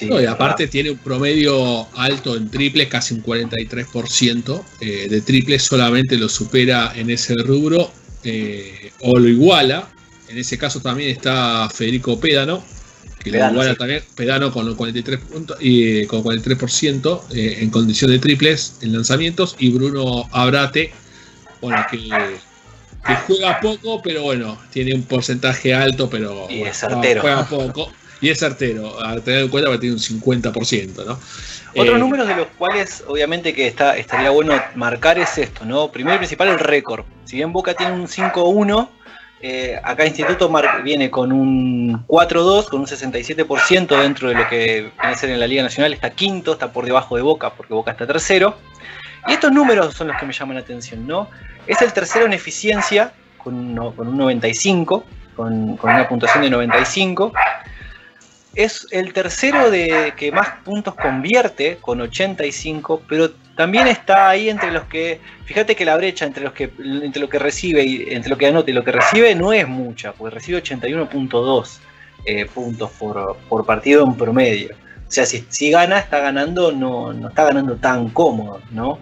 y 0.00 0.26
aparte 0.26 0.66
tiene 0.66 0.90
un 0.90 0.98
promedio 0.98 1.86
alto 1.96 2.36
en 2.36 2.50
triples, 2.50 2.88
casi 2.88 3.14
un 3.14 3.22
43% 3.22 4.62
eh, 4.80 5.08
de 5.08 5.20
triples, 5.20 5.62
solamente 5.62 6.16
lo 6.16 6.28
supera 6.28 6.92
en 6.94 7.10
ese 7.10 7.34
rubro 7.34 7.90
eh, 8.24 8.90
o 9.00 9.18
lo 9.18 9.28
iguala. 9.28 9.88
En 10.28 10.38
ese 10.38 10.58
caso 10.58 10.80
también 10.80 11.10
está 11.10 11.68
Federico 11.70 12.18
Pédano, 12.18 12.64
que 13.22 13.30
lo 13.30 13.50
iguala 13.50 13.74
también, 13.74 14.02
Pedano 14.14 14.50
con 14.50 14.74
43 14.74 15.20
puntos 15.20 15.56
y 15.60 16.06
con 16.06 16.22
43% 16.22 17.22
eh, 17.32 17.58
en 17.60 17.70
condición 17.70 18.10
de 18.10 18.18
triples 18.18 18.78
en 18.80 18.92
lanzamientos, 18.92 19.56
y 19.58 19.70
Bruno 19.70 20.28
Abrate, 20.32 20.92
bueno, 21.60 21.84
que, 21.90 22.08
juega 23.26 23.60
poco, 23.60 24.02
pero 24.02 24.22
bueno, 24.22 24.58
tiene 24.72 24.94
un 24.94 25.02
porcentaje 25.02 25.74
alto, 25.74 26.08
pero 26.10 26.48
juega 26.48 27.46
poco 27.48 27.90
y 28.24 28.30
es 28.30 28.38
certero, 28.38 29.04
a 29.04 29.20
tener 29.20 29.42
en 29.42 29.48
cuenta 29.48 29.70
que 29.70 29.76
tiene 29.76 29.96
un 29.96 30.00
50%, 30.00 31.04
¿no? 31.04 31.18
Otros 31.76 31.96
eh, 31.96 31.98
números 31.98 32.26
de 32.26 32.36
los 32.36 32.46
cuales 32.56 33.04
obviamente 33.06 33.52
que 33.52 33.66
está, 33.66 33.98
estaría 33.98 34.30
bueno 34.30 34.54
marcar 34.74 35.18
es 35.18 35.36
esto, 35.36 35.66
¿no? 35.66 35.92
Primero 35.92 36.14
y 36.14 36.18
principal 36.18 36.48
el 36.48 36.58
récord. 36.58 37.04
Si 37.26 37.36
bien 37.36 37.52
Boca 37.52 37.74
tiene 37.74 37.92
un 37.92 38.06
5-1, 38.06 38.88
eh, 39.42 39.78
acá 39.84 40.06
Instituto 40.06 40.50
viene 40.82 41.10
con 41.10 41.32
un 41.32 42.06
4-2, 42.06 42.70
con 42.70 42.80
un 42.80 42.86
67% 42.86 44.00
dentro 44.00 44.30
de 44.30 44.36
lo 44.36 44.48
que 44.48 44.64
viene 44.80 44.92
a 44.96 45.14
ser 45.14 45.28
en 45.28 45.38
la 45.38 45.46
Liga 45.46 45.62
Nacional, 45.62 45.92
está 45.92 46.08
quinto, 46.08 46.54
está 46.54 46.72
por 46.72 46.86
debajo 46.86 47.16
de 47.16 47.22
Boca, 47.22 47.50
porque 47.50 47.74
Boca 47.74 47.90
está 47.90 48.06
tercero. 48.06 48.56
Y 49.28 49.32
estos 49.32 49.52
números 49.52 49.92
son 49.92 50.08
los 50.08 50.16
que 50.16 50.24
me 50.24 50.32
llaman 50.32 50.54
la 50.54 50.62
atención, 50.62 51.06
¿no? 51.06 51.28
Es 51.66 51.82
el 51.82 51.92
tercero 51.92 52.24
en 52.24 52.32
eficiencia, 52.32 53.12
con, 53.36 53.78
un 53.78 54.16
95, 54.16 55.04
con, 55.36 55.76
con 55.76 55.90
una 55.90 56.08
puntuación 56.08 56.42
de 56.42 56.48
95. 56.48 57.30
Es 58.54 58.86
el 58.90 59.12
tercero 59.12 59.70
de 59.70 60.14
que 60.16 60.32
más 60.32 60.48
puntos 60.64 60.94
convierte 60.94 61.78
con 61.80 62.00
85, 62.00 63.02
pero 63.08 63.30
también 63.56 63.86
está 63.86 64.28
ahí 64.30 64.48
entre 64.48 64.70
los 64.70 64.84
que, 64.84 65.20
fíjate 65.44 65.76
que 65.76 65.84
la 65.84 65.96
brecha 65.96 66.24
entre 66.24 66.44
los 66.44 66.52
que 66.52 66.70
entre 66.78 67.20
lo 67.20 67.28
que 67.28 67.38
recibe 67.38 67.84
y 67.84 68.06
entre 68.10 68.30
lo 68.30 68.38
que 68.38 68.46
anota 68.46 68.70
y 68.70 68.74
lo 68.74 68.84
que 68.84 68.92
recibe 68.92 69.34
no 69.34 69.52
es 69.52 69.66
mucha, 69.68 70.12
porque 70.12 70.34
recibe 70.34 70.62
81.2 70.62 71.78
eh, 72.26 72.46
puntos 72.46 72.90
por, 72.98 73.36
por, 73.48 73.66
partido 73.66 74.04
en 74.04 74.14
promedio. 74.16 74.70
O 75.06 75.10
sea, 75.10 75.26
si, 75.26 75.44
si 75.48 75.70
gana, 75.70 75.98
está 75.98 76.20
ganando, 76.20 76.72
no, 76.72 77.12
no 77.12 77.28
está 77.28 77.44
ganando 77.44 77.76
tan 77.76 78.08
cómodo, 78.08 78.60
¿no? 78.70 78.98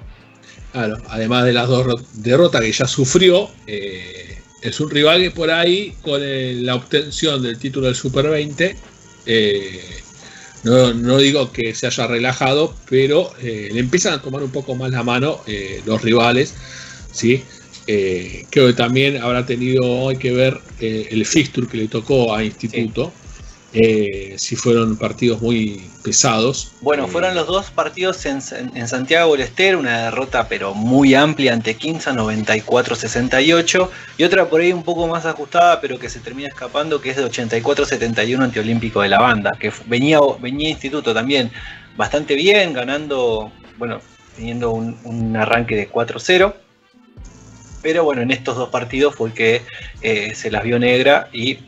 Claro, 0.73 0.97
además 1.09 1.45
de 1.45 1.53
las 1.53 1.69
dos 1.69 2.23
derrotas 2.23 2.63
que 2.63 2.73
ya 2.73 2.87
sufrió, 2.87 3.49
eh, 3.67 4.39
es 4.63 4.81
un 4.81 4.91
rival 4.91 5.21
que 5.23 5.31
por 5.31 5.51
ahí, 5.51 5.95
con 6.03 6.21
la 6.65 6.75
obtención 6.75 7.43
del 7.43 7.59
título 7.59 7.87
del 7.87 7.95
Super 7.95 8.29
20, 8.29 8.77
eh, 9.27 9.81
no, 10.65 10.95
no, 10.95 11.19
digo 11.19 11.53
que 11.53 11.75
se 11.75 11.87
haya 11.87 12.07
relajado, 12.07 12.75
pero 12.89 13.33
eh, 13.41 13.69
le 13.73 13.81
empiezan 13.81 14.15
a 14.15 14.23
tomar 14.23 14.43
un 14.43 14.51
poco 14.51 14.75
más 14.75 14.91
la 14.91 15.03
mano 15.03 15.41
eh, 15.47 15.83
los 15.85 16.03
rivales. 16.03 16.55
¿sí? 17.11 17.43
Creo 17.85 18.69
que 18.69 18.73
también 18.75 19.17
habrá 19.21 19.45
tenido 19.45 20.09
hay 20.09 20.17
que 20.17 20.31
ver 20.31 20.61
el 20.79 21.27
fixture 21.27 21.67
que 21.67 21.79
le 21.79 21.89
tocó 21.89 22.35
a 22.35 22.45
Instituto. 22.45 23.13
Eh, 23.75 24.35
si 24.37 24.55
fueron 24.55 24.99
partidos 24.99 25.41
muy 25.41 25.91
pesados. 26.05 26.73
Bueno, 26.83 27.09
fueron 27.09 27.35
los 27.35 27.47
dos 27.47 27.71
partidos 27.71 28.27
en, 28.27 28.41
en, 28.75 28.87
Santiago 28.87 29.33
del 29.33 29.41
Estero, 29.41 29.79
una 29.79 30.05
derrota 30.05 30.47
pero 30.47 30.75
muy 30.75 31.15
amplia 31.15 31.55
ante 31.55 31.75
Quinza, 31.75 32.13
94-68, 32.13 33.89
y 34.19 34.25
otra 34.25 34.51
por 34.51 34.61
ahí 34.61 34.75
un 34.75 34.83
poco 34.83 35.07
más 35.07 35.25
ajustada, 35.25 35.81
pero 35.81 35.99
que 35.99 36.11
se 36.11 36.21
termina 36.21 36.49
escapando, 36.49 37.01
que 37.01 37.11
es 37.11 37.17
de 37.17 37.25
84-71 37.25 38.43
ante 38.43 38.61
Olímpico 38.61 39.01
de 39.01 39.09
la 39.09 39.21
Banda, 39.21 39.53
que 39.59 39.73
venía, 39.87 40.19
venía 40.39 40.69
Instituto 40.69 41.15
también 41.15 41.51
bastante 41.97 42.35
bien, 42.35 42.75
ganando, 42.75 43.51
bueno, 43.79 44.03
teniendo 44.37 44.71
un, 44.73 44.99
un 45.05 45.35
arranque 45.35 45.77
de 45.77 45.91
4-0. 45.91 46.53
Pero 47.81 48.05
bueno, 48.05 48.21
en 48.21 48.31
estos 48.31 48.57
dos 48.57 48.69
partidos 48.69 49.15
fue 49.15 49.33
que 49.33 49.63
eh, 50.03 50.35
se 50.35 50.51
las 50.51 50.63
vio 50.63 50.79
negra 50.79 51.29
y 51.33 51.59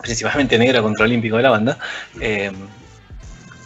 principalmente 0.00 0.58
negra 0.58 0.82
contra 0.82 1.04
Olímpico 1.04 1.36
de 1.36 1.42
la 1.42 1.50
banda. 1.50 1.78
Eh, 2.20 2.52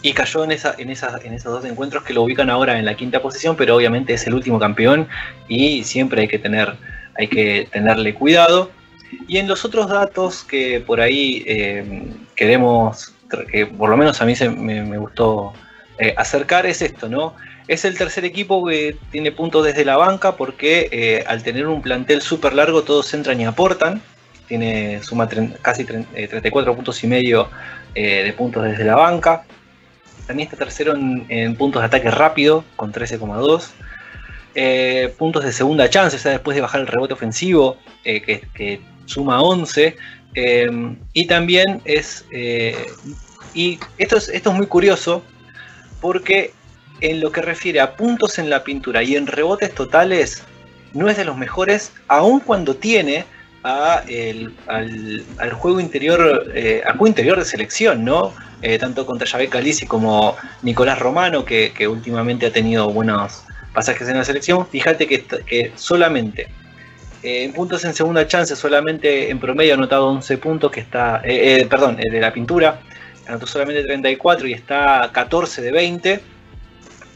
y 0.01 0.11
cayó 0.11 0.43
en, 0.43 0.51
en, 0.51 0.89
esos 0.89 1.43
dos 1.43 1.63
encuentros 1.63 2.03
que 2.03 2.13
lo 2.13 2.23
ubican 2.23 2.49
ahora 2.49 2.77
en 2.77 2.83
la 2.83 2.95
quinta 2.95 3.21
posición, 3.21 3.55
pero 3.55 3.75
obviamente 3.75 4.13
es 4.13 4.27
el 4.27 4.33
último 4.33 4.59
campeón 4.59 5.07
y 5.47 5.83
siempre 5.85 6.23
hay 6.23 6.27
que, 6.27 6.39
tener, 6.39 6.75
hay 7.17 7.27
que 7.27 7.69
tenerle 7.71 8.13
cuidado. 8.13 8.69
Y 9.27 9.37
en 9.37 9.47
los 9.47 9.63
otros 9.63 9.87
datos 9.87 10.43
que 10.43 10.81
por 10.81 10.99
ahí 10.99 11.43
eh, 11.47 12.03
queremos, 12.35 13.13
que 13.49 13.65
por 13.65 13.89
lo 13.89 13.95
menos 13.95 14.21
a 14.21 14.25
mí 14.25 14.35
se, 14.35 14.49
me, 14.49 14.97
gustó 14.97 15.53
eh, 15.99 16.13
acercar, 16.17 16.65
es 16.65 16.81
esto, 16.81 17.07
¿no? 17.07 17.35
Es 17.69 17.85
el 17.85 17.97
tercer 17.97 18.25
equipo 18.25 18.65
que 18.65 18.97
tiene 19.09 19.31
puntos 19.31 19.63
desde 19.63 19.85
la 19.85 19.95
banca 19.95 20.35
porque 20.35 21.23
al 21.25 21.43
tener 21.43 21.65
un 21.67 21.81
plantel 21.81 22.21
súper 22.21 22.51
largo 22.51 22.83
todos 22.83 23.13
entran 23.13 23.39
y 23.39 23.45
aportan 23.45 24.01
tiene 24.47 25.01
suma 25.03 25.27
casi 25.61 25.85
34 25.85 26.75
puntos 26.75 27.03
y 27.03 27.07
medio 27.07 27.49
eh, 27.95 28.23
de 28.23 28.33
puntos 28.33 28.63
desde 28.63 28.83
la 28.83 28.95
banca. 28.95 29.45
También 30.27 30.47
está 30.47 30.57
tercero 30.57 30.95
en, 30.95 31.55
puntos 31.55 31.81
de 31.81 31.87
ataque 31.87 32.09
rápido 32.09 32.63
con 32.75 32.93
13,2. 32.93 33.69
Eh, 34.55 35.13
puntos 35.17 35.43
de 35.43 35.51
segunda 35.51 35.89
chance, 35.89 36.15
o 36.15 36.19
sea, 36.19 36.31
después 36.31 36.55
de 36.55 36.61
bajar 36.61 36.81
el 36.81 36.87
rebote 36.87 37.13
ofensivo, 37.13 37.77
eh, 38.03 38.21
que, 38.21 38.81
suma 39.05 39.41
11. 39.41 39.95
Eh, 40.35 40.95
y 41.13 41.27
también 41.27 41.81
es. 41.85 42.25
y 43.53 43.79
esto 43.97 44.17
es, 44.17 44.29
esto 44.29 44.49
es 44.51 44.55
muy 44.55 44.67
curioso 44.67 45.23
porque 46.01 46.53
en 47.01 47.19
lo 47.19 47.31
que 47.31 47.41
refiere 47.41 47.79
a 47.79 47.95
puntos 47.95 48.39
en 48.39 48.49
la 48.49 48.63
pintura 48.63 49.03
y 49.03 49.15
en 49.15 49.27
rebotes 49.27 49.73
totales, 49.73 50.43
no 50.93 51.09
es 51.09 51.17
de 51.17 51.25
los 51.25 51.37
mejores, 51.37 51.91
aun 52.07 52.39
cuando 52.39 52.75
tiene 52.75 53.25
al, 53.63 55.53
juego 55.53 55.79
interior, 55.79 56.51
eh, 56.53 56.81
al 56.85 56.93
juego 56.93 57.07
interior 57.07 57.39
de 57.39 57.45
selección, 57.45 58.03
¿no? 58.03 58.33
Eh, 58.61 58.77
tanto 58.77 59.05
contra 59.05 59.27
Javier 59.27 59.49
Calisi 59.49 59.85
como 59.85 60.35
Nicolás 60.61 60.99
Romano, 60.99 61.43
que, 61.43 61.87
últimamente 61.87 62.45
ha 62.45 62.53
tenido 62.53 62.89
buenos 62.91 63.43
pasajes 63.73 64.07
en 64.07 64.17
la 64.17 64.25
selección. 64.25 64.67
Fíjate 64.67 65.07
que, 65.07 65.23
que 65.23 65.71
solamente 65.75 66.47
eh, 67.23 67.43
en 67.43 67.53
puntos 67.53 67.83
en 67.85 67.93
segunda 67.93 68.27
chance, 68.27 68.55
solamente 68.55 69.29
en 69.29 69.39
promedio 69.39 69.73
ha 69.73 69.77
anotado 69.77 70.07
11 70.07 70.37
puntos, 70.37 70.71
que 70.71 70.81
está, 70.81 71.21
perdón, 71.69 71.97
de 71.97 72.19
la 72.19 72.31
pintura, 72.31 72.81
anotó 73.27 73.47
solamente 73.47 73.83
34 73.83 74.47
y 74.47 74.53
está 74.53 75.09
14 75.11 75.61
de 75.61 75.71
20. 75.71 76.21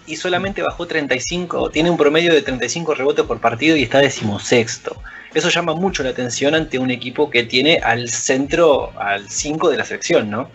Y 0.07 0.15
solamente 0.15 0.61
bajó 0.61 0.87
35, 0.87 1.69
tiene 1.69 1.89
un 1.89 1.97
promedio 1.97 2.33
de 2.33 2.41
35 2.41 2.95
rebotes 2.95 3.25
por 3.25 3.41
partido 3.41 3.75
y 3.75 3.83
está 3.83 3.99
decimosexto. 3.99 4.95
Eso 5.33 5.49
llama 5.49 5.73
mucho 5.73 6.03
la 6.03 6.09
atención 6.09 6.55
ante 6.55 6.79
un 6.79 6.91
equipo 6.91 7.29
que 7.29 7.43
tiene 7.43 7.77
al 7.77 8.09
centro, 8.09 8.91
al 8.99 9.29
5 9.29 9.69
de 9.69 9.77
la 9.77 9.85
sección, 9.85 10.29
¿no? 10.29 10.49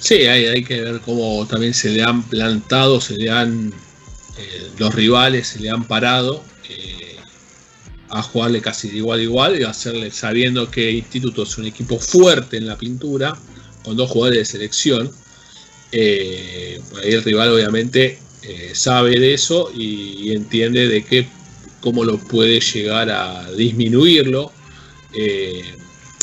Sí, 0.00 0.26
hay, 0.26 0.62
que 0.64 0.80
ver 0.80 1.00
cómo 1.00 1.46
también 1.46 1.74
se 1.74 1.90
le 1.90 2.02
han 2.02 2.22
plantado, 2.22 3.00
se 3.00 3.16
le 3.16 3.30
han. 3.30 3.72
Eh, 4.38 4.68
los 4.78 4.94
rivales 4.94 5.48
se 5.48 5.60
le 5.60 5.68
han 5.68 5.84
parado 5.84 6.44
eh, 6.68 7.16
a 8.08 8.22
jugarle 8.22 8.60
casi 8.60 8.88
de 8.88 8.98
igual 8.98 9.18
a 9.18 9.22
igual 9.22 9.60
y 9.60 9.64
hacerle 9.64 10.12
sabiendo 10.12 10.70
que 10.70 10.92
Instituto 10.92 11.42
es 11.42 11.58
un 11.58 11.66
equipo 11.66 11.98
fuerte 11.98 12.56
en 12.56 12.66
la 12.68 12.78
pintura, 12.78 13.36
con 13.84 13.96
dos 13.96 14.10
jugadores 14.10 14.38
de 14.38 14.44
selección. 14.44 15.10
Eh, 15.90 16.80
ahí 17.02 17.12
el 17.12 17.24
rival 17.24 17.50
obviamente 17.50 18.20
sabe 18.72 19.18
de 19.18 19.34
eso 19.34 19.70
y, 19.74 20.28
y 20.28 20.32
entiende 20.32 20.88
de 20.88 21.04
que 21.04 21.26
cómo 21.80 22.04
lo 22.04 22.18
puede 22.18 22.60
llegar 22.60 23.10
a 23.10 23.50
disminuirlo. 23.52 24.52
Eh, 25.14 25.62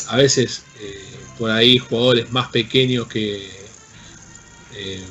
a 0.07 0.17
veces 0.17 0.63
eh, 0.81 0.99
por 1.39 1.51
ahí 1.51 1.77
jugadores 1.77 2.31
más 2.31 2.49
pequeños 2.49 3.07
que 3.07 3.47
eh, 4.75 5.01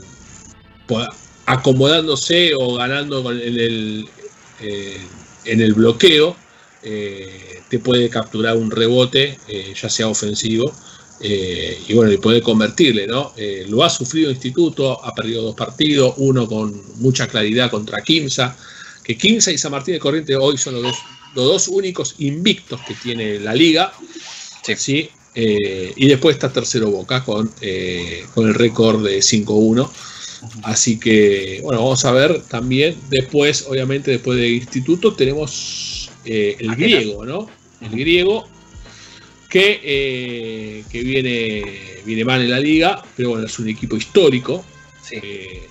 acomodándose 1.47 2.53
o 2.55 2.75
ganando 2.75 3.31
en 3.33 3.59
el, 3.59 4.09
en 5.45 5.61
el 5.61 5.75
bloqueo 5.75 6.37
te 6.83 7.79
puede 7.79 8.11
capturar 8.11 8.57
un 8.57 8.71
rebote, 8.71 9.39
ya 9.75 9.89
sea 9.89 10.09
ofensivo. 10.09 10.71
y 11.21 11.95
bueno, 11.95 12.13
y 12.13 12.19
puede 12.19 12.43
convertirle, 12.43 13.07
¿no? 13.07 13.33
lo 13.69 13.83
ha 13.83 13.89
sufrido 13.89 14.31
Instituto, 14.31 15.03
ha 15.03 15.15
perdido 15.15 15.43
dos 15.43 15.55
partidos, 15.55 16.15
uno 16.19 16.47
con 16.47 16.83
mucha 17.01 17.27
claridad 17.27 17.71
contra 17.71 18.03
Kimsa, 18.03 18.57
que 19.05 19.17
Quinza 19.17 19.53
y 19.53 19.59
San 19.59 19.71
Martín 19.71 19.95
de 19.95 20.01
Corrientes 20.01 20.37
hoy 20.41 20.57
son 20.57 20.75
los 20.75 20.83
dos, 20.83 20.97
los 21.35 21.45
dos 21.45 21.69
únicos 21.69 22.17
invictos 22.19 22.81
que 22.81 22.95
tiene 22.95 23.39
la 23.39 23.55
liga. 23.55 23.93
Sí. 24.63 24.75
¿sí? 24.77 25.11
Eh, 25.35 25.93
y 25.97 26.07
después 26.07 26.37
está 26.37 26.53
tercero 26.53 26.91
Boca 26.91 27.25
con, 27.25 27.51
eh, 27.61 28.25
con 28.35 28.49
el 28.49 28.55
récord 28.55 29.05
de 29.05 29.19
5-1. 29.19 29.91
Así 30.63 30.99
que, 30.99 31.61
bueno, 31.63 31.83
vamos 31.83 32.05
a 32.05 32.13
ver 32.13 32.43
también. 32.43 32.97
Después, 33.11 33.67
obviamente, 33.69 34.11
después 34.11 34.39
de 34.39 34.49
Instituto, 34.49 35.15
tenemos 35.15 36.11
eh, 36.25 36.57
el 36.59 36.75
griego, 36.77 37.25
¿no? 37.25 37.49
El 37.81 37.91
griego 37.91 38.47
que, 39.49 40.83
que 40.91 41.03
viene, 41.03 41.63
viene 42.05 42.25
mal 42.25 42.41
en 42.43 42.51
la 42.51 42.61
liga, 42.61 43.05
pero 43.17 43.31
bueno, 43.31 43.47
es 43.47 43.59
un 43.59 43.69
equipo 43.69 43.97
histórico. 43.97 44.65
Sí. 45.03 45.21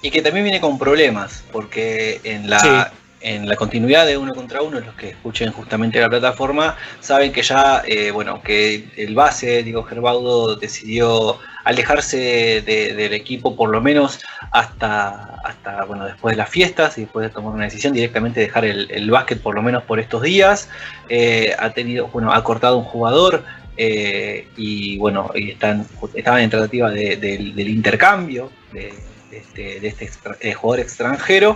y 0.03 0.11
que 0.11 0.21
también 0.21 0.43
viene 0.43 0.61
con 0.61 0.77
problemas, 0.77 1.43
porque 1.51 2.21
en 2.23 2.47
la, 2.47 2.59
sí 2.59 2.97
en 3.23 3.47
la 3.47 3.55
continuidad 3.55 4.05
de 4.05 4.17
uno 4.17 4.33
contra 4.33 4.61
uno, 4.61 4.79
los 4.79 4.93
que 4.95 5.09
escuchen 5.09 5.51
justamente 5.51 5.99
la 5.99 6.09
plataforma, 6.09 6.77
saben 6.99 7.31
que 7.31 7.41
ya, 7.41 7.81
eh, 7.87 8.11
bueno, 8.11 8.41
que 8.43 8.85
el 8.97 9.15
base, 9.15 9.63
Diego 9.63 9.83
Gerbaudo, 9.83 10.55
decidió 10.55 11.39
alejarse 11.63 12.61
de, 12.65 12.93
del 12.93 13.13
equipo 13.13 13.55
por 13.55 13.69
lo 13.69 13.79
menos 13.81 14.19
hasta, 14.51 15.35
hasta, 15.45 15.85
bueno, 15.85 16.05
después 16.05 16.33
de 16.33 16.37
las 16.37 16.49
fiestas 16.49 16.97
y 16.97 17.01
después 17.01 17.27
de 17.27 17.33
tomar 17.33 17.53
una 17.53 17.63
decisión 17.63 17.93
directamente 17.93 18.41
dejar 18.41 18.65
el, 18.65 19.09
básquet 19.09 19.41
por 19.41 19.55
lo 19.55 19.61
menos 19.61 19.83
por 19.83 19.99
estos 19.99 20.21
días. 20.21 20.69
Eh, 21.07 21.55
ha 21.57 21.69
tenido, 21.69 22.07
bueno, 22.07 22.33
ha 22.33 22.43
cortado 22.43 22.77
un 22.77 22.83
jugador, 22.83 23.43
eh, 23.77 24.47
y 24.57 24.97
bueno, 24.97 25.31
están, 25.33 25.87
estaban 26.13 26.41
en 26.41 26.49
tratativa 26.49 26.91
de, 26.91 27.15
de, 27.15 27.37
del 27.55 27.69
intercambio 27.69 28.51
de, 28.71 28.93
este, 29.37 29.79
de 29.79 29.87
este 29.87 30.05
extra, 30.05 30.35
eh, 30.41 30.53
jugador 30.53 30.81
extranjero, 30.81 31.55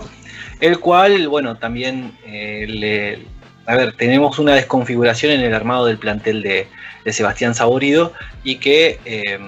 el 0.60 0.78
cual, 0.80 1.28
bueno, 1.28 1.56
también 1.56 2.12
eh, 2.26 2.66
le, 2.68 3.18
a 3.66 3.76
ver, 3.76 3.92
tenemos 3.92 4.38
una 4.38 4.54
desconfiguración 4.54 5.32
en 5.32 5.40
el 5.40 5.54
armado 5.54 5.86
del 5.86 5.98
plantel 5.98 6.42
de, 6.42 6.66
Sebastián 7.10 7.54
Saborido 7.54 8.12
y 8.44 8.56
que 8.56 9.00
eh, 9.06 9.38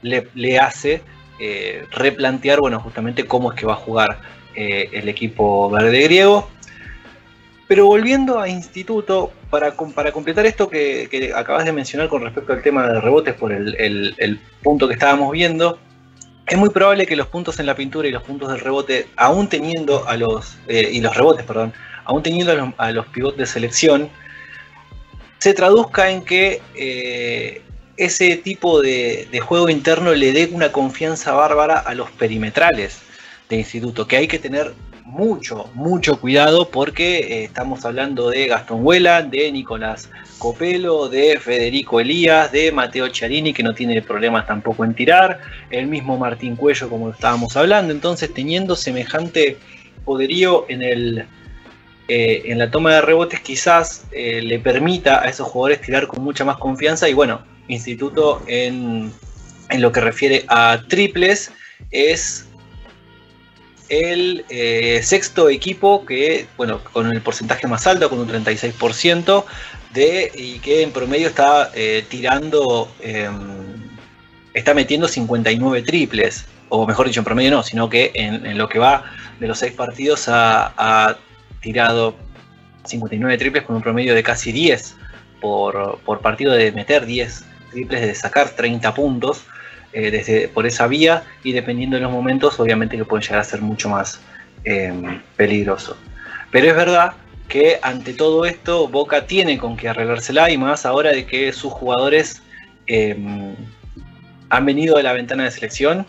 le, 0.00 0.58
hace 0.58 1.02
eh, 1.38 1.84
replantear, 1.90 2.58
bueno, 2.58 2.80
justamente 2.80 3.26
cómo 3.26 3.52
es 3.52 3.58
que 3.58 3.66
va 3.66 3.74
a 3.74 3.76
jugar 3.76 4.18
el 4.54 5.08
equipo 5.08 5.68
verde 5.70 6.02
griego. 6.02 6.48
Pero 7.68 7.86
volviendo 7.86 8.40
a 8.40 8.48
instituto, 8.48 9.30
para, 9.50 9.74
para 9.94 10.10
completar 10.10 10.46
esto 10.46 10.68
que, 10.68 11.32
acabas 11.36 11.66
de 11.66 11.72
mencionar 11.72 12.08
con 12.08 12.22
respecto 12.22 12.52
al 12.52 12.62
tema 12.62 12.86
de 12.86 13.00
rebotes 13.00 13.34
por 13.34 13.52
el, 13.52 14.40
punto 14.62 14.88
que 14.88 14.94
estábamos 14.94 15.30
viendo, 15.32 15.78
es 16.50 16.58
muy 16.58 16.70
probable 16.70 17.06
que 17.06 17.14
los 17.14 17.28
puntos 17.28 17.60
en 17.60 17.66
la 17.66 17.76
pintura 17.76 18.08
y 18.08 18.10
los 18.10 18.24
puntos 18.24 18.50
del 18.50 18.58
rebote, 18.58 19.06
aún 19.14 19.48
teniendo 19.48 20.06
a 20.08 20.16
los, 20.16 20.58
eh, 20.66 20.90
y 20.92 21.00
los 21.00 21.16
rebotes, 21.16 21.44
perdón, 21.44 21.72
aún 22.04 22.24
teniendo 22.24 22.74
a 22.76 22.90
los, 22.90 23.06
pivotes 23.06 23.38
de 23.38 23.46
selección, 23.46 24.10
se 25.38 25.54
traduzca 25.54 26.10
en 26.10 26.24
que 26.24 26.60
eh, 26.74 27.62
ese 27.96 28.36
tipo 28.36 28.82
de, 28.82 29.28
de, 29.30 29.38
juego 29.38 29.68
interno 29.68 30.12
le 30.12 30.32
dé 30.32 30.48
una 30.50 30.72
confianza 30.72 31.34
bárbara 31.34 31.78
a 31.78 31.94
los 31.94 32.10
perimetrales 32.10 32.98
de 33.48 33.56
instituto, 33.56 34.08
que 34.08 34.16
hay 34.16 34.26
que 34.26 34.40
tener 34.40 34.74
mucho, 35.10 35.70
mucho 35.74 36.20
cuidado 36.20 36.68
porque 36.68 37.18
eh, 37.18 37.44
estamos 37.44 37.84
hablando 37.84 38.30
de 38.30 38.46
Gastón 38.46 38.84
Huela, 38.84 39.22
de 39.22 39.50
Nicolás 39.52 40.08
Copelo, 40.38 41.08
de 41.08 41.38
Federico 41.38 42.00
Elías, 42.00 42.50
de 42.52 42.72
Mateo 42.72 43.08
Chiarini, 43.08 43.52
que 43.52 43.62
no 43.62 43.74
tiene 43.74 44.00
problemas 44.02 44.46
tampoco 44.46 44.84
en 44.84 44.94
tirar, 44.94 45.40
el 45.70 45.86
mismo 45.86 46.16
Martín 46.16 46.56
Cuello, 46.56 46.88
como 46.88 47.10
estábamos 47.10 47.56
hablando. 47.56 47.92
Entonces, 47.92 48.32
teniendo 48.32 48.76
semejante 48.76 49.58
poderío 50.04 50.66
en, 50.68 50.82
el, 50.82 51.26
eh, 52.08 52.42
en 52.46 52.58
la 52.58 52.70
toma 52.70 52.94
de 52.94 53.00
rebotes, 53.02 53.40
quizás 53.40 54.06
eh, 54.12 54.40
le 54.42 54.58
permita 54.58 55.22
a 55.22 55.28
esos 55.28 55.48
jugadores 55.48 55.80
tirar 55.80 56.06
con 56.06 56.22
mucha 56.22 56.44
más 56.44 56.56
confianza. 56.56 57.08
Y 57.08 57.14
bueno, 57.14 57.42
Instituto 57.68 58.42
en, 58.46 59.12
en 59.68 59.82
lo 59.82 59.92
que 59.92 60.00
refiere 60.00 60.44
a 60.48 60.80
triples 60.88 61.52
es 61.90 62.46
el 63.90 64.44
eh, 64.48 65.00
sexto 65.02 65.50
equipo 65.50 66.06
que, 66.06 66.46
bueno, 66.56 66.82
con 66.82 67.12
el 67.12 67.20
porcentaje 67.20 67.66
más 67.66 67.86
alto, 67.86 68.08
con 68.08 68.20
un 68.20 68.28
36%, 68.28 69.44
de, 69.92 70.30
y 70.34 70.60
que 70.60 70.82
en 70.82 70.92
promedio 70.92 71.26
está 71.26 71.72
eh, 71.74 72.04
tirando, 72.08 72.88
em, 73.00 73.88
está 74.54 74.72
metiendo 74.74 75.08
59 75.08 75.82
triples, 75.82 76.46
o 76.68 76.86
mejor 76.86 77.08
dicho, 77.08 77.20
en 77.20 77.24
promedio 77.24 77.50
no, 77.50 77.62
sino 77.64 77.90
que 77.90 78.12
en, 78.14 78.56
lo 78.56 78.68
que 78.68 78.78
va 78.78 79.04
de 79.40 79.48
los 79.48 79.58
seis 79.58 79.72
partidos 79.72 80.26
ha, 80.28 81.18
tirado 81.60 82.14
59 82.84 83.36
triples 83.36 83.64
con 83.64 83.76
un 83.76 83.82
promedio 83.82 84.14
de 84.14 84.22
casi 84.22 84.50
10 84.50 84.96
por, 85.42 85.98
por 86.06 86.20
partido 86.20 86.52
de 86.52 86.72
meter 86.72 87.04
10 87.04 87.44
triples, 87.70 88.00
de 88.00 88.14
sacar 88.14 88.50
30 88.50 88.94
puntos. 88.94 89.44
Eh, 89.92 90.12
desde, 90.12 90.46
por 90.46 90.66
esa 90.66 90.86
vía 90.86 91.24
y 91.42 91.50
dependiendo 91.50 91.96
de 91.96 92.02
los 92.02 92.12
momentos 92.12 92.60
obviamente 92.60 92.96
que 92.96 93.04
pueden 93.04 93.24
llegar 93.24 93.40
a 93.40 93.44
ser 93.44 93.60
mucho 93.60 93.88
más 93.88 94.20
em, 94.62 95.20
peligroso. 95.36 95.96
Pero 96.52 96.68
es 96.68 96.76
verdad 96.76 97.14
que 97.48 97.80
ante 97.82 98.14
todo 98.14 98.44
esto 98.44 98.86
Boca 98.86 99.26
tiene 99.26 99.58
con 99.58 99.76
que 99.76 99.88
arreglársela 99.88 100.48
y 100.48 100.56
más 100.56 100.86
ahora 100.86 101.10
de 101.10 101.26
que 101.26 101.52
sus 101.52 101.72
jugadores 101.72 102.40
em, 102.86 103.56
han 104.48 104.64
venido 104.64 104.96
de 104.96 105.02
la 105.02 105.12
ventana 105.12 105.42
de 105.42 105.50
selección. 105.50 106.06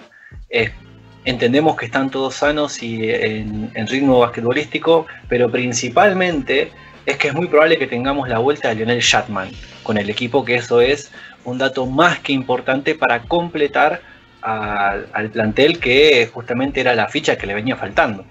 entendemos 1.25 1.75
que 1.75 1.85
están 1.85 2.11
todos 2.11 2.35
sanos 2.35 2.83
y 2.83 3.09
en, 3.09 3.71
en, 3.73 3.87
ritmo 3.87 4.19
basquetbolístico, 4.19 5.07
pero 5.27 5.49
principalmente 5.49 6.71
es 7.07 7.17
que 7.17 7.29
es 7.29 7.33
muy 7.33 7.47
probable 7.47 7.79
que 7.79 7.87
tengamos 7.87 8.29
la 8.29 8.37
vuelta 8.37 8.69
de 8.69 8.75
Lionel 8.75 8.99
Shatman 8.99 9.49
con 9.81 9.97
el 9.97 10.07
equipo, 10.09 10.45
que 10.45 10.55
eso 10.55 10.81
es 10.81 11.11
un 11.45 11.57
dato 11.57 11.85
más 11.85 12.19
que 12.19 12.33
importante 12.33 12.95
para 12.95 13.23
completar 13.23 14.01
al 14.41 15.29
plantel 15.31 15.79
que 15.79 16.29
justamente 16.33 16.81
era 16.81 16.95
la 16.95 17.07
ficha 17.07 17.37
que 17.37 17.45
le 17.45 17.53
venía 17.53 17.75
faltando. 17.75 18.25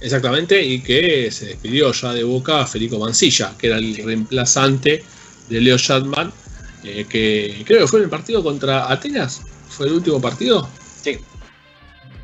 Exactamente, 0.00 0.60
y 0.60 0.80
que 0.80 1.30
se 1.30 1.46
despidió 1.46 1.92
ya 1.92 2.12
de 2.12 2.24
Boca 2.24 2.66
Federico 2.66 2.98
Mancilla, 2.98 3.52
que 3.56 3.68
era 3.68 3.78
el 3.78 3.96
reemplazante 3.96 5.04
de 5.48 5.60
Leo 5.60 5.76
Shatman, 5.76 6.32
eh, 6.82 7.06
que 7.08 7.62
creo 7.64 7.82
que 7.82 7.86
fue 7.86 8.00
en 8.00 8.04
el 8.04 8.10
partido 8.10 8.42
contra 8.42 8.90
Atenas, 8.90 9.42
fue 9.68 9.86
el 9.86 9.92
último 9.92 10.20
partido. 10.20 10.68
Sí. 11.00 11.18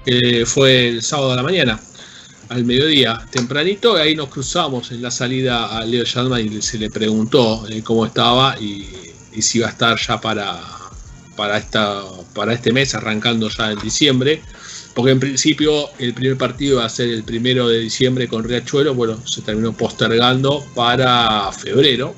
Que 0.05 0.45
fue 0.45 0.89
el 0.89 1.03
sábado 1.03 1.31
de 1.31 1.37
la 1.37 1.43
mañana, 1.45 1.81
al 2.49 2.65
mediodía, 2.65 3.25
tempranito, 3.31 3.97
y 3.97 4.01
ahí 4.01 4.17
nos 4.17 4.29
cruzamos 4.29 4.91
en 4.91 5.01
la 5.01 5.13
salida 5.13 5.79
a 5.79 5.85
Leo 5.85 6.03
Shatman 6.03 6.53
y 6.53 6.61
se 6.61 6.79
le 6.79 6.91
preguntó 6.91 7.65
eh, 7.69 7.81
cómo 7.85 8.07
estaba 8.07 8.59
y 8.59 8.89
y 9.39 9.43
si 9.43 9.61
va 9.61 9.69
a 9.69 9.71
estar 9.71 9.97
ya 9.97 10.21
para, 10.21 10.61
para, 11.37 11.59
esta, 11.59 12.03
para 12.35 12.53
este 12.53 12.73
mes, 12.73 12.95
arrancando 12.95 13.49
ya 13.49 13.71
en 13.71 13.79
diciembre. 13.79 14.43
Porque 14.95 15.13
en 15.13 15.21
principio 15.21 15.91
el 15.99 16.13
primer 16.13 16.37
partido 16.37 16.79
va 16.79 16.87
a 16.87 16.89
ser 16.89 17.09
el 17.11 17.23
primero 17.23 17.69
de 17.69 17.79
diciembre 17.79 18.27
con 18.27 18.43
Riachuelo, 18.43 18.95
bueno, 18.95 19.25
se 19.27 19.43
terminó 19.43 19.73
postergando 19.73 20.67
para 20.75 21.53
febrero, 21.53 22.17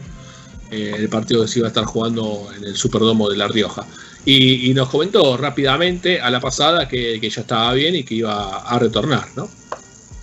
eh, 0.70 0.94
el 0.96 1.10
partido 1.10 1.42
que 1.42 1.48
se 1.48 1.58
iba 1.58 1.68
a 1.68 1.72
estar 1.72 1.84
jugando 1.84 2.48
en 2.56 2.64
el 2.64 2.74
Superdomo 2.74 3.28
de 3.28 3.36
La 3.36 3.48
Rioja. 3.48 3.86
Y, 4.24 4.72
nos 4.74 4.88
comentó 4.88 5.36
rápidamente 5.36 6.20
a 6.20 6.30
la 6.30 6.40
pasada 6.40 6.88
que, 6.88 7.18
que, 7.20 7.30
ya 7.30 7.40
estaba 7.42 7.72
bien 7.74 7.96
y 7.96 8.04
que 8.04 8.14
iba 8.14 8.58
a 8.58 8.78
retornar, 8.78 9.28
¿no? 9.34 9.48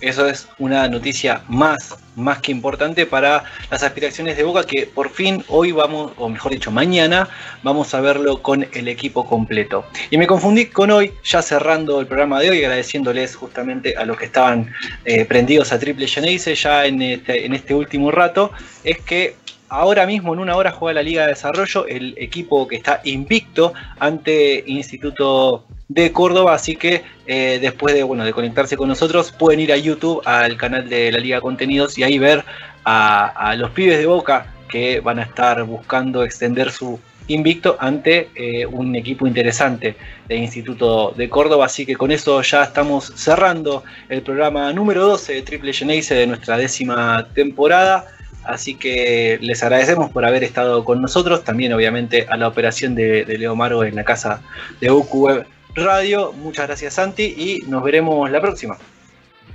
Eso 0.00 0.28
es 0.28 0.48
una 0.58 0.86
noticia 0.88 1.42
más, 1.48 1.96
más 2.14 2.38
que 2.38 2.52
importante 2.52 3.04
para 3.04 3.44
las 3.70 3.82
aspiraciones 3.82 4.36
de 4.36 4.44
Boca, 4.44 4.64
que 4.64 4.86
por 4.86 5.10
fin 5.10 5.44
hoy 5.48 5.72
vamos, 5.72 6.12
o 6.16 6.28
mejor 6.28 6.52
dicho, 6.52 6.70
mañana 6.70 7.28
vamos 7.64 7.92
a 7.94 8.00
verlo 8.00 8.40
con 8.40 8.66
el 8.72 8.88
equipo 8.88 9.26
completo. 9.26 9.84
Y 10.10 10.18
me 10.18 10.26
confundí 10.26 10.66
con 10.66 10.90
hoy, 10.90 11.12
ya 11.24 11.42
cerrando 11.42 12.00
el 12.00 12.06
programa 12.06 12.40
de 12.40 12.50
hoy, 12.50 12.64
agradeciéndoles 12.64 13.34
justamente 13.34 13.96
a 13.96 14.04
los 14.04 14.16
que 14.16 14.26
estaban 14.26 14.72
eh, 15.04 15.24
prendidos 15.24 15.72
a 15.72 15.78
Triple 15.78 16.06
Geneise 16.06 16.54
ya 16.54 16.86
este, 16.86 17.44
en 17.44 17.54
este 17.54 17.74
último 17.74 18.10
rato, 18.10 18.52
es 18.84 18.98
que 19.00 19.36
Ahora 19.70 20.06
mismo, 20.06 20.32
en 20.32 20.38
una 20.38 20.56
hora, 20.56 20.72
juega 20.72 20.94
la 20.94 21.02
Liga 21.02 21.22
de 21.24 21.28
Desarrollo, 21.28 21.86
el 21.86 22.14
equipo 22.16 22.66
que 22.66 22.76
está 22.76 23.02
invicto 23.04 23.74
ante 23.98 24.64
Instituto 24.66 25.66
de 25.88 26.12
Córdoba, 26.12 26.54
así 26.54 26.76
que 26.76 27.02
eh, 27.26 27.58
después 27.60 27.94
de, 27.94 28.02
bueno, 28.02 28.24
de 28.24 28.32
conectarse 28.32 28.76
con 28.76 28.88
nosotros 28.88 29.32
pueden 29.32 29.60
ir 29.60 29.72
a 29.72 29.76
YouTube, 29.76 30.22
al 30.26 30.56
canal 30.56 30.88
de 30.88 31.10
la 31.10 31.18
Liga 31.18 31.40
Contenidos 31.40 31.96
y 31.98 32.02
ahí 32.02 32.18
ver 32.18 32.44
a, 32.84 33.54
los 33.56 33.70
pibes 33.70 33.98
de 33.98 34.06
Boca 34.06 34.54
que 34.68 35.00
van 35.00 35.18
a 35.18 35.22
estar 35.22 35.62
buscando 35.64 36.22
extender 36.24 36.70
su 36.70 36.98
invicto 37.26 37.76
ante 37.78 38.30
eh, 38.34 38.64
un 38.64 38.96
equipo 38.96 39.26
interesante 39.26 39.96
de 40.26 40.36
Instituto 40.36 41.12
de 41.16 41.28
Córdoba. 41.28 41.66
Así 41.66 41.84
que 41.84 41.96
con 41.96 42.10
eso 42.10 42.40
ya 42.42 42.64
estamos 42.64 43.12
cerrando 43.16 43.82
el 44.08 44.22
programa 44.22 44.72
número 44.72 45.06
12 45.06 45.34
de 45.34 45.42
Triple 45.42 45.72
Geneise 45.72 46.14
de 46.14 46.26
nuestra 46.26 46.56
décima 46.56 47.26
temporada. 47.34 48.06
Así 48.44 48.74
que 48.76 49.38
les 49.42 49.62
agradecemos 49.62 50.10
por 50.10 50.24
haber 50.24 50.42
estado 50.42 50.82
con 50.84 51.02
nosotros. 51.02 51.44
También, 51.44 51.72
obviamente, 51.74 52.26
a 52.30 52.36
la 52.38 52.48
operación 52.48 52.94
de, 52.94 53.26
Leo 53.38 53.54
Maro 53.54 53.84
en 53.84 53.94
la 53.94 54.04
casa 54.04 54.40
de 54.80 54.90
UQ 54.90 55.44
Radio. 55.74 56.32
Muchas 56.32 56.66
gracias, 56.66 56.94
Santi, 56.94 57.22
y 57.24 57.58
nos 57.68 57.82
veremos 57.82 58.30
la 58.30 58.40
próxima. 58.40 58.76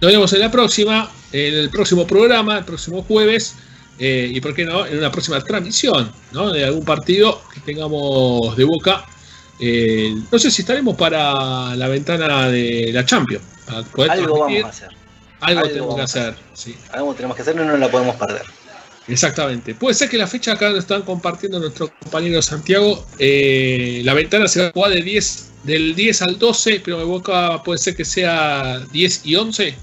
Nos 0.01 0.11
vemos 0.11 0.33
en 0.33 0.39
la 0.39 0.51
próxima, 0.51 1.09
en 1.31 1.53
el 1.53 1.69
próximo 1.69 2.05
programa, 2.05 2.57
el 2.57 2.65
próximo 2.65 3.03
jueves, 3.03 3.55
eh, 3.99 4.29
y 4.33 4.41
por 4.41 4.53
qué 4.55 4.65
no, 4.65 4.85
en 4.85 4.97
una 4.97 5.11
próxima 5.11 5.39
transmisión 5.41 6.11
¿no? 6.31 6.51
de 6.51 6.65
algún 6.65 6.83
partido 6.83 7.41
que 7.53 7.59
tengamos 7.61 8.55
de 8.57 8.63
boca. 8.63 9.05
Eh, 9.59 10.15
no 10.31 10.39
sé 10.39 10.49
si 10.49 10.63
estaremos 10.63 10.95
para 10.95 11.75
la 11.75 11.87
ventana 11.87 12.49
de 12.49 12.89
la 12.91 13.05
Champions. 13.05 13.45
Algo 14.09 14.39
vamos 14.39 14.63
a 14.63 14.69
hacer. 14.69 14.89
Algo, 15.39 15.61
tenemos 15.61 15.95
que 15.95 16.01
hacer. 16.01 16.35
Algo 16.91 17.13
tenemos 17.13 17.35
que 17.35 17.41
hacer, 17.41 17.55
no 17.55 17.65
nos 17.65 17.79
la 17.79 17.89
podemos 17.89 18.15
perder. 18.15 18.43
Exactamente. 19.07 19.75
Puede 19.75 19.93
ser 19.93 20.09
que 20.09 20.17
la 20.17 20.27
fecha 20.27 20.53
acá 20.53 20.69
lo 20.69 20.79
están 20.79 21.01
compartiendo 21.03 21.59
nuestro 21.59 21.91
compañero 21.99 22.41
Santiago. 22.41 23.05
Eh, 23.19 24.01
la 24.05 24.13
ventana 24.13 24.47
se 24.47 24.61
va 24.61 24.67
a 24.67 24.71
jugar 24.71 24.91
de 24.91 25.01
10, 25.01 25.51
del 25.63 25.95
10 25.95 26.21
al 26.21 26.39
12, 26.39 26.81
pero 26.83 26.97
me 26.97 27.03
boca 27.03 27.61
puede 27.63 27.77
ser 27.79 27.95
que 27.95 28.05
sea 28.05 28.79
10 28.91 29.25
y 29.25 29.35
11. 29.35 29.75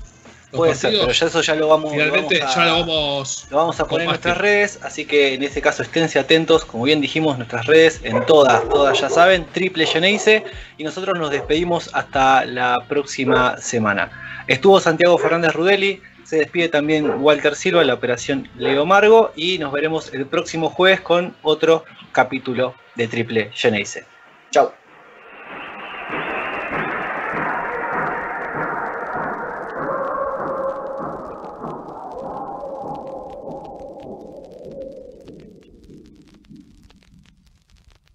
Puede 0.52 0.74
ser, 0.74 0.90
pero 0.98 1.12
ya 1.12 1.26
eso 1.26 1.40
ya 1.42 1.54
lo 1.54 1.68
vamos, 1.68 1.92
Finalmente, 1.92 2.42
a, 2.42 2.52
ya 2.52 2.64
lo 2.66 2.80
vamos, 2.80 3.46
lo 3.50 3.56
vamos 3.56 3.78
a 3.78 3.86
poner 3.86 4.02
en 4.02 4.08
nuestras 4.08 4.36
redes, 4.36 4.80
así 4.82 5.04
que 5.04 5.34
en 5.34 5.44
este 5.44 5.62
caso 5.62 5.82
esténse 5.82 6.18
atentos, 6.18 6.64
como 6.64 6.84
bien 6.84 7.00
dijimos, 7.00 7.36
nuestras 7.36 7.66
redes 7.66 8.00
en 8.02 8.26
todas, 8.26 8.68
todas 8.68 9.00
ya 9.00 9.08
saben, 9.08 9.46
Triple 9.52 9.86
Geneise, 9.86 10.42
y 10.76 10.82
nosotros 10.82 11.16
nos 11.16 11.30
despedimos 11.30 11.88
hasta 11.92 12.44
la 12.44 12.78
próxima 12.88 13.58
semana. 13.58 14.10
Estuvo 14.48 14.80
Santiago 14.80 15.16
Fernández 15.18 15.52
Rudeli, 15.52 16.02
se 16.24 16.38
despide 16.38 16.68
también 16.68 17.22
Walter 17.22 17.54
Silva, 17.54 17.84
la 17.84 17.94
operación 17.94 18.48
Leo 18.56 18.84
Margo, 18.84 19.30
y 19.36 19.58
nos 19.58 19.70
veremos 19.70 20.12
el 20.12 20.26
próximo 20.26 20.68
jueves 20.68 21.00
con 21.00 21.36
otro 21.42 21.84
capítulo 22.10 22.74
de 22.96 23.06
Triple 23.06 23.50
Geneise. 23.54 24.04
Chao. 24.50 24.79